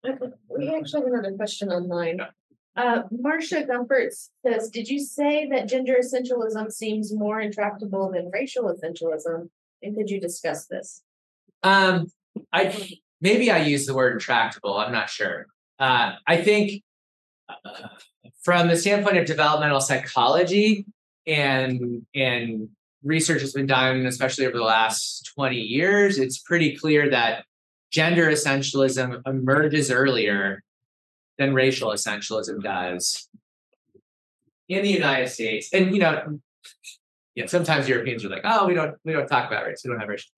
We 0.59 0.75
actually 0.75 1.03
have 1.03 1.13
another 1.13 1.37
question 1.37 1.69
online. 1.71 2.19
Uh, 2.79 3.03
Marcia 3.11 3.65
Gumpertz 3.65 4.29
says, 4.47 4.71
did 4.71 4.89
you 4.89 5.01
say 5.01 5.49
that 5.49 5.69
gender 5.69 5.97
essentialism 6.01 6.71
seems 6.71 7.13
more 7.13 7.41
intractable 7.41 8.13
than 8.13 8.31
racial 8.33 8.73
essentialism? 8.73 9.49
And 9.83 9.97
could 9.97 10.09
you 10.09 10.21
discuss 10.21 10.67
this? 10.67 11.03
Um, 11.65 12.07
I 12.53 12.89
maybe 13.21 13.51
I 13.51 13.59
use 13.65 13.85
the 13.85 13.95
word 13.95 14.13
intractable. 14.13 14.79
I'm 14.79 14.93
not 14.93 15.11
sure. 15.11 15.47
Uh, 15.81 16.13
I 16.25 16.37
think 16.37 16.85
uh, 17.49 17.89
from 18.43 18.69
the 18.69 18.77
standpoint 18.77 19.19
of 19.19 19.27
developmental 19.27 19.81
psychology 19.81 20.87
and 21.27 22.07
and 22.15 22.69
research 23.03 23.41
has 23.41 23.53
been 23.53 23.67
done, 23.67 24.07
especially 24.07 24.47
over 24.47 24.57
the 24.57 24.63
last 24.63 25.33
20 25.35 25.57
years, 25.57 26.17
it's 26.17 26.39
pretty 26.39 26.77
clear 26.77 27.11
that 27.11 27.45
gender 27.91 28.31
essentialism 28.31 29.21
emerges 29.27 29.91
earlier 29.91 30.63
than 31.39 31.55
racial 31.55 31.91
essentialism 31.91 32.63
does 32.63 33.29
in 34.69 34.83
the 34.83 34.91
United 34.91 35.29
States. 35.29 35.71
And 35.73 35.95
you 35.95 36.01
know, 36.01 36.41
yeah, 37.35 37.47
sometimes 37.47 37.89
Europeans 37.89 38.25
are 38.25 38.29
like, 38.29 38.43
oh, 38.45 38.67
we 38.67 38.75
don't 38.75 38.97
we 39.05 39.13
don't 39.13 39.27
talk 39.27 39.49
about 39.49 39.67
race, 39.67 39.83
we 39.85 39.91
don't 39.91 40.01
have 40.01 40.09
racial. 40.09 40.31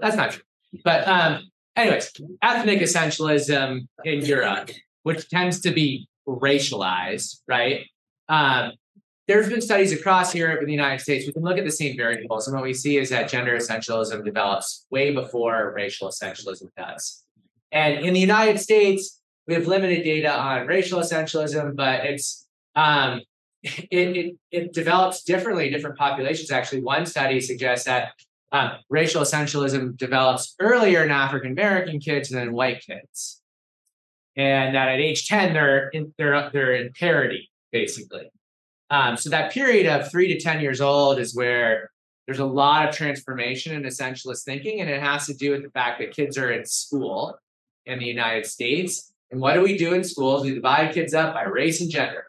That's 0.00 0.16
not 0.16 0.32
true. 0.32 0.42
But 0.84 1.06
um, 1.06 1.44
anyways, 1.76 2.12
ethnic 2.42 2.80
essentialism 2.80 3.86
in 4.04 4.24
Europe, 4.24 4.70
which 5.04 5.28
tends 5.28 5.60
to 5.60 5.70
be 5.70 6.08
racialized, 6.26 7.40
right? 7.46 7.86
Um, 8.28 8.72
there's 9.28 9.48
been 9.48 9.60
studies 9.60 9.92
across 9.92 10.34
Europe 10.34 10.58
and 10.58 10.68
the 10.68 10.72
United 10.72 11.00
States. 11.00 11.26
We 11.26 11.32
can 11.32 11.42
look 11.42 11.58
at 11.58 11.64
the 11.64 11.70
same 11.70 11.96
variables, 11.96 12.48
and 12.48 12.56
what 12.56 12.64
we 12.64 12.74
see 12.74 12.98
is 12.98 13.10
that 13.10 13.28
gender 13.28 13.56
essentialism 13.56 14.24
develops 14.24 14.84
way 14.90 15.14
before 15.14 15.72
racial 15.76 16.08
essentialism 16.08 16.68
does. 16.76 17.22
And 17.70 18.04
in 18.04 18.14
the 18.14 18.20
United 18.20 18.58
States, 18.58 19.21
we 19.46 19.54
have 19.54 19.66
limited 19.66 20.04
data 20.04 20.32
on 20.32 20.66
racial 20.66 21.00
essentialism, 21.00 21.74
but 21.76 22.04
it's 22.04 22.46
um, 22.74 23.20
it, 23.62 24.16
it 24.16 24.36
it 24.50 24.72
develops 24.72 25.22
differently 25.24 25.66
in 25.66 25.72
different 25.72 25.98
populations. 25.98 26.50
Actually, 26.50 26.82
one 26.82 27.06
study 27.06 27.40
suggests 27.40 27.86
that 27.86 28.12
um, 28.52 28.72
racial 28.88 29.22
essentialism 29.22 29.96
develops 29.96 30.54
earlier 30.60 31.02
in 31.04 31.10
African 31.10 31.52
American 31.52 32.00
kids 32.00 32.30
than 32.30 32.42
in 32.42 32.52
white 32.52 32.84
kids, 32.84 33.40
and 34.36 34.74
that 34.74 34.88
at 34.88 35.00
age 35.00 35.28
ten 35.28 35.52
they're 35.52 35.88
in, 35.88 36.14
they're 36.18 36.50
they're 36.52 36.74
in 36.74 36.92
parity 36.92 37.50
basically. 37.70 38.30
Um, 38.90 39.16
so 39.16 39.30
that 39.30 39.52
period 39.52 39.86
of 39.86 40.10
three 40.10 40.28
to 40.28 40.38
ten 40.38 40.60
years 40.60 40.80
old 40.80 41.18
is 41.18 41.34
where 41.34 41.90
there's 42.26 42.38
a 42.38 42.46
lot 42.46 42.88
of 42.88 42.94
transformation 42.94 43.74
in 43.74 43.82
essentialist 43.82 44.44
thinking, 44.44 44.80
and 44.80 44.88
it 44.88 45.00
has 45.00 45.26
to 45.26 45.34
do 45.34 45.52
with 45.52 45.62
the 45.62 45.70
fact 45.70 45.98
that 46.00 46.14
kids 46.14 46.38
are 46.38 46.50
in 46.50 46.64
school 46.64 47.38
in 47.86 47.98
the 47.98 48.06
United 48.06 48.46
States. 48.46 49.11
And 49.32 49.40
what 49.40 49.54
do 49.54 49.62
we 49.62 49.78
do 49.78 49.94
in 49.94 50.04
schools? 50.04 50.44
We 50.44 50.54
divide 50.54 50.92
kids 50.92 51.14
up 51.14 51.32
by 51.32 51.44
race 51.44 51.80
and 51.80 51.90
gender. 51.90 52.26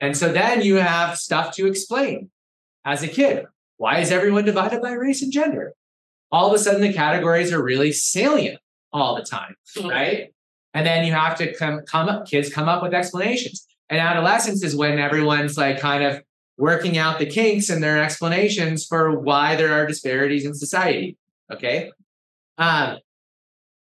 And 0.00 0.16
so 0.16 0.32
then 0.32 0.60
you 0.60 0.74
have 0.76 1.16
stuff 1.16 1.54
to 1.54 1.66
explain 1.66 2.30
as 2.84 3.04
a 3.04 3.08
kid. 3.08 3.46
Why 3.76 4.00
is 4.00 4.10
everyone 4.10 4.44
divided 4.44 4.82
by 4.82 4.92
race 4.92 5.22
and 5.22 5.32
gender? 5.32 5.72
All 6.32 6.48
of 6.48 6.52
a 6.52 6.58
sudden, 6.58 6.80
the 6.80 6.92
categories 6.92 7.52
are 7.52 7.62
really 7.62 7.92
salient 7.92 8.58
all 8.92 9.14
the 9.14 9.22
time, 9.22 9.54
right? 9.84 10.34
And 10.74 10.84
then 10.84 11.06
you 11.06 11.12
have 11.12 11.38
to 11.38 11.54
come, 11.54 11.82
come 11.86 12.08
up, 12.08 12.26
kids 12.26 12.52
come 12.52 12.68
up 12.68 12.82
with 12.82 12.92
explanations. 12.92 13.64
And 13.88 14.00
adolescence 14.00 14.64
is 14.64 14.74
when 14.74 14.98
everyone's 14.98 15.56
like 15.56 15.78
kind 15.78 16.02
of 16.02 16.22
working 16.58 16.98
out 16.98 17.20
the 17.20 17.26
kinks 17.26 17.68
and 17.68 17.82
their 17.82 18.02
explanations 18.02 18.84
for 18.84 19.16
why 19.18 19.54
there 19.54 19.72
are 19.72 19.86
disparities 19.86 20.44
in 20.44 20.54
society. 20.54 21.16
Okay. 21.52 21.92
Um, 22.58 22.98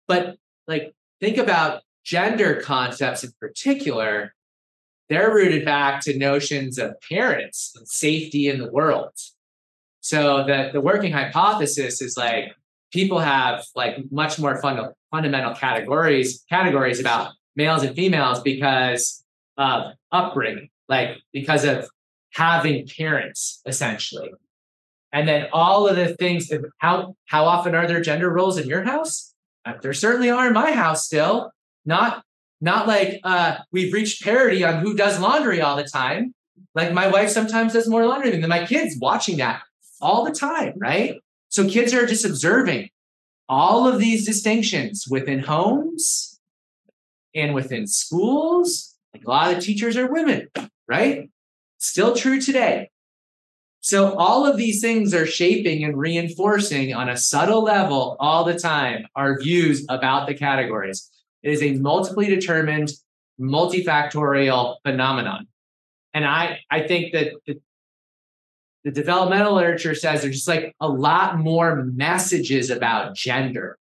but 0.07 0.37
like, 0.67 0.93
think 1.19 1.37
about 1.37 1.81
gender 2.05 2.61
concepts 2.61 3.23
in 3.23 3.31
particular 3.39 4.33
they're 5.09 5.33
rooted 5.33 5.65
back 5.65 6.01
to 6.01 6.17
notions 6.17 6.77
of 6.77 6.95
parents 7.07 7.73
and 7.75 7.87
safety 7.87 8.47
in 8.47 8.59
the 8.59 8.71
world. 8.71 9.11
So 10.01 10.43
the, 10.45 10.69
the 10.73 10.81
working 10.81 11.11
hypothesis 11.11 12.01
is 12.01 12.17
like 12.17 12.53
people 12.91 13.19
have 13.19 13.63
like 13.75 13.97
much 14.11 14.39
more 14.39 14.59
funda- 14.61 14.93
fundamental 15.11 15.53
categories 15.53 16.43
categories 16.49 16.99
about 16.99 17.33
males 17.55 17.83
and 17.83 17.95
females 17.95 18.41
because 18.41 19.23
of 19.57 19.93
upbringing, 20.11 20.69
like 20.89 21.17
because 21.33 21.63
of 21.63 21.87
having 22.33 22.87
parents 22.87 23.61
essentially. 23.65 24.31
And 25.11 25.27
then 25.27 25.47
all 25.53 25.87
of 25.87 25.95
the 25.95 26.15
things 26.15 26.51
how 26.79 27.15
how 27.27 27.45
often 27.45 27.73
are 27.73 27.87
there 27.87 28.01
gender 28.01 28.29
roles 28.29 28.57
in 28.57 28.67
your 28.67 28.83
house? 28.83 29.33
Uh, 29.65 29.73
there 29.81 29.93
certainly 29.93 30.29
are 30.29 30.47
in 30.47 30.53
my 30.53 30.71
house 30.71 31.05
still. 31.05 31.51
Not 31.85 32.23
not 32.61 32.87
like 32.87 33.19
uh, 33.23 33.57
we've 33.71 33.93
reached 33.93 34.23
parity 34.23 34.63
on 34.63 34.79
who 34.79 34.95
does 34.95 35.19
laundry 35.19 35.61
all 35.61 35.75
the 35.75 35.83
time. 35.83 36.33
Like 36.73 36.93
my 36.93 37.07
wife 37.07 37.29
sometimes 37.29 37.73
does 37.73 37.87
more 37.87 38.05
laundry 38.05 38.31
than 38.31 38.49
my 38.49 38.65
kids 38.65 38.97
watching 38.99 39.37
that 39.37 39.61
all 40.01 40.23
the 40.23 40.31
time, 40.31 40.73
right? 40.77 41.19
So 41.49 41.67
kids 41.67 41.93
are 41.93 42.05
just 42.05 42.25
observing 42.25 42.89
all 43.47 43.87
of 43.87 43.99
these 43.99 44.25
distinctions 44.25 45.05
within 45.09 45.39
homes 45.39 46.39
and 47.33 47.53
within 47.53 47.87
schools. 47.87 48.95
Like 49.13 49.25
a 49.25 49.29
lot 49.29 49.53
of 49.53 49.63
teachers 49.63 49.95
are 49.97 50.11
women, 50.11 50.49
right? 50.87 51.29
Still 51.77 52.15
true 52.15 52.41
today. 52.41 52.89
So 53.81 54.15
all 54.15 54.47
of 54.47 54.57
these 54.57 54.81
things 54.81 55.13
are 55.13 55.27
shaping 55.27 55.83
and 55.83 55.95
reinforcing 55.95 56.93
on 56.95 57.07
a 57.07 57.17
subtle 57.17 57.61
level 57.61 58.17
all 58.19 58.43
the 58.43 58.57
time 58.57 59.05
our 59.15 59.39
views 59.39 59.85
about 59.89 60.27
the 60.27 60.33
categories. 60.33 61.09
It 61.45 61.51
is 61.51 61.61
a 61.61 61.73
multiply 61.73 62.25
determined, 62.25 62.91
multifactorial 63.39 64.77
phenomenon. 64.83 65.47
And 66.15 66.25
I, 66.25 66.61
I 66.71 66.87
think 66.87 67.13
that 67.13 67.33
the, 67.45 67.61
the 68.83 68.89
developmental 68.89 69.53
literature 69.53 69.93
says 69.93 70.23
there's 70.23 70.37
just 70.37 70.47
like 70.47 70.75
a 70.79 70.89
lot 70.89 71.37
more 71.37 71.83
messages 71.83 72.71
about 72.71 73.15
gender 73.15 73.77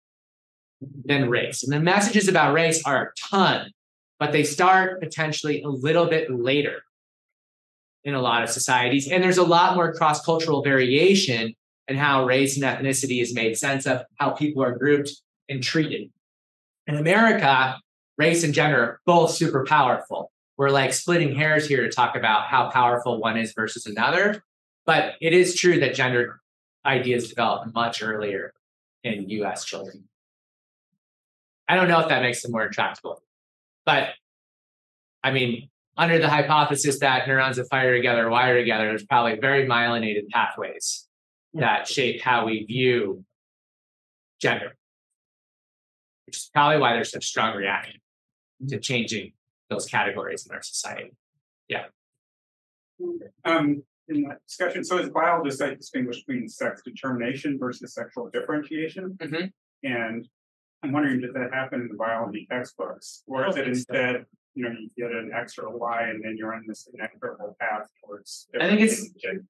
than 1.04 1.30
race. 1.30 1.62
And 1.62 1.72
the 1.72 1.78
messages 1.78 2.26
about 2.26 2.52
race 2.52 2.82
are 2.84 3.02
a 3.02 3.28
ton, 3.30 3.70
but 4.18 4.32
they 4.32 4.42
start 4.42 5.00
potentially 5.00 5.62
a 5.62 5.68
little 5.68 6.06
bit 6.06 6.32
later 6.32 6.82
in 8.02 8.14
a 8.14 8.20
lot 8.20 8.42
of 8.42 8.50
societies. 8.50 9.08
And 9.08 9.22
there's 9.22 9.38
a 9.38 9.44
lot 9.44 9.76
more 9.76 9.94
cross 9.94 10.24
cultural 10.24 10.64
variation 10.64 11.54
in 11.86 11.96
how 11.96 12.26
race 12.26 12.60
and 12.60 12.64
ethnicity 12.64 13.22
is 13.22 13.32
made 13.32 13.56
sense 13.56 13.86
of, 13.86 14.02
how 14.16 14.30
people 14.30 14.64
are 14.64 14.76
grouped 14.76 15.12
and 15.48 15.62
treated. 15.62 16.10
In 16.86 16.96
America, 16.96 17.80
race 18.18 18.44
and 18.44 18.52
gender 18.52 18.82
are 18.82 19.00
both 19.06 19.30
super 19.30 19.64
powerful. 19.64 20.32
We're 20.56 20.70
like 20.70 20.92
splitting 20.92 21.34
hairs 21.34 21.66
here 21.66 21.82
to 21.82 21.90
talk 21.90 22.16
about 22.16 22.46
how 22.46 22.70
powerful 22.70 23.20
one 23.20 23.36
is 23.36 23.52
versus 23.54 23.86
another. 23.86 24.44
But 24.84 25.14
it 25.20 25.32
is 25.32 25.54
true 25.54 25.80
that 25.80 25.94
gender 25.94 26.40
ideas 26.84 27.28
develop 27.28 27.72
much 27.74 28.02
earlier 28.02 28.52
in 29.04 29.28
US 29.28 29.64
children. 29.64 30.08
I 31.68 31.76
don't 31.76 31.88
know 31.88 32.00
if 32.00 32.08
that 32.08 32.22
makes 32.22 32.42
them 32.42 32.52
more 32.52 32.66
intractable. 32.66 33.22
But 33.86 34.10
I 35.22 35.30
mean, 35.30 35.68
under 35.96 36.18
the 36.18 36.28
hypothesis 36.28 36.98
that 37.00 37.28
neurons 37.28 37.56
that 37.56 37.68
fire 37.68 37.94
together 37.94 38.28
wire 38.28 38.58
together, 38.58 38.86
there's 38.86 39.04
probably 39.04 39.38
very 39.38 39.66
myelinated 39.66 40.28
pathways 40.30 41.06
that 41.54 41.86
shape 41.86 42.20
how 42.22 42.46
we 42.46 42.64
view 42.64 43.24
gender. 44.40 44.74
Which 46.32 46.38
is 46.38 46.50
probably 46.54 46.78
why 46.78 46.94
there's 46.94 47.10
such 47.10 47.26
strong 47.26 47.54
reaction 47.54 48.00
to 48.68 48.80
changing 48.80 49.34
those 49.68 49.84
categories 49.84 50.46
in 50.46 50.54
our 50.56 50.62
society. 50.62 51.12
Yeah. 51.68 51.88
Um, 53.44 53.82
in 54.08 54.22
that 54.22 54.38
discussion, 54.48 54.82
so 54.82 54.96
as 54.96 55.10
biologists, 55.10 55.60
I 55.60 55.74
distinguish 55.74 56.24
between 56.24 56.48
sex 56.48 56.80
determination 56.82 57.58
versus 57.58 57.92
sexual 57.92 58.30
differentiation. 58.30 59.18
Mhm. 59.20 59.52
And 59.82 60.26
I'm 60.82 60.92
wondering, 60.92 61.20
does 61.20 61.34
that 61.34 61.52
happen 61.52 61.82
in 61.82 61.88
the 61.88 61.96
biology 61.96 62.46
textbooks? 62.50 63.24
Or 63.26 63.46
is 63.48 63.56
it 63.56 63.64
think 63.64 63.76
so. 63.76 63.78
instead, 63.80 64.26
you 64.54 64.64
know, 64.64 64.70
you 64.70 64.88
get 64.96 65.10
an 65.14 65.32
X 65.34 65.58
or 65.58 65.66
a 65.66 65.76
Y 65.76 66.08
and 66.08 66.24
then 66.24 66.38
you're 66.38 66.54
on 66.54 66.64
this 66.66 66.88
inexorable 66.94 67.58
path 67.60 67.90
towards. 68.02 68.48
I 68.58 68.68
think 68.70 68.80
it's- 68.80 69.06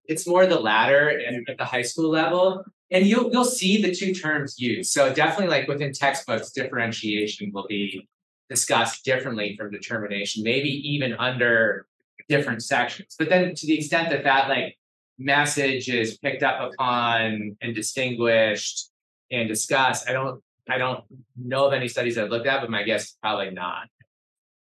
it's 0.08 0.26
more 0.26 0.46
the 0.46 0.58
latter 0.58 1.10
and 1.10 1.48
at 1.48 1.58
the 1.58 1.64
high 1.64 1.82
school 1.82 2.10
level. 2.10 2.64
And 2.92 3.06
you'll 3.06 3.32
you'll 3.32 3.44
see 3.44 3.80
the 3.80 3.94
two 3.94 4.12
terms 4.12 4.60
used. 4.60 4.92
So 4.92 5.12
definitely 5.12 5.48
like 5.48 5.66
within 5.66 5.92
textbooks, 5.92 6.50
differentiation 6.50 7.50
will 7.52 7.66
be 7.66 8.06
discussed 8.50 9.04
differently 9.04 9.56
from 9.56 9.70
determination, 9.70 10.44
maybe 10.44 10.68
even 10.68 11.14
under 11.14 11.86
different 12.28 12.62
sections. 12.62 13.16
But 13.18 13.30
then 13.30 13.54
to 13.54 13.66
the 13.66 13.78
extent 13.78 14.10
that 14.10 14.24
that 14.24 14.48
like 14.48 14.76
message 15.18 15.88
is 15.88 16.18
picked 16.18 16.42
up 16.42 16.72
upon 16.72 17.56
and 17.62 17.74
distinguished 17.74 18.90
and 19.30 19.48
discussed, 19.48 20.08
I 20.08 20.12
don't 20.12 20.42
I 20.68 20.76
don't 20.78 21.02
know 21.36 21.66
of 21.66 21.72
any 21.72 21.88
studies 21.88 22.18
I've 22.18 22.30
looked 22.30 22.46
at, 22.46 22.60
but 22.60 22.70
my 22.70 22.82
guess 22.82 23.04
is 23.04 23.16
probably 23.22 23.50
not. 23.50 23.88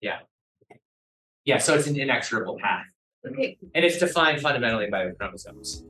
Yeah. 0.00 0.20
Yeah, 1.44 1.58
so 1.58 1.74
it's 1.74 1.86
an 1.86 1.98
inexorable 1.98 2.58
path. 2.58 2.86
Okay, 3.26 3.58
And 3.74 3.84
it's 3.84 3.98
defined 3.98 4.40
fundamentally 4.40 4.88
by 4.88 5.06
the 5.06 5.12
chromosomes. 5.12 5.84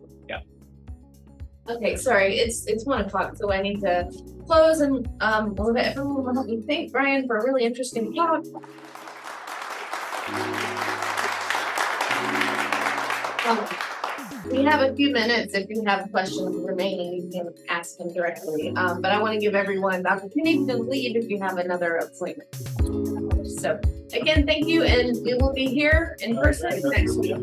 Okay, 1.77 1.97
sorry, 1.97 2.39
it's, 2.39 2.67
it's 2.67 2.85
one 2.85 3.01
o'clock, 3.03 3.37
so 3.37 3.53
I 3.53 3.63
need 3.63 3.81
to 3.81 4.11
close 4.47 4.81
and, 4.81 5.09
um, 5.21 5.55
let 5.55 5.97
everyone 5.97 6.35
help 6.35 6.47
me 6.47 6.63
thank 6.67 6.93
Brian 6.93 7.27
for 7.27 7.39
a 7.39 7.45
really 7.45 7.65
interesting 7.65 8.15
talk. 8.15 8.45
Um, 13.47 13.67
We 14.51 14.65
have 14.65 14.81
a 14.81 14.95
few 14.97 15.13
minutes. 15.13 15.55
If 15.55 15.69
you 15.69 15.85
have 15.87 16.11
questions 16.11 16.57
remaining, 16.67 17.23
you 17.23 17.31
can 17.31 17.55
ask 17.69 17.99
them 17.99 18.13
directly. 18.13 18.73
Um, 18.75 19.01
but 19.01 19.13
I 19.13 19.21
want 19.21 19.35
to 19.35 19.41
give 19.41 19.55
everyone 19.55 20.03
the 20.03 20.13
opportunity 20.13 20.67
to 20.67 20.77
leave 20.77 21.15
if 21.15 21.29
you 21.29 21.39
have 21.41 21.59
another 21.59 21.97
appointment. 21.97 22.49
So 23.61 23.79
again, 24.13 24.47
thank 24.47 24.67
you, 24.67 24.83
and 24.83 25.17
we 25.25 25.35
will 25.35 25.53
be 25.53 25.67
here 25.67 26.17
in 26.21 26.37
person 26.37 26.81
next 26.91 27.17
week. 27.17 27.37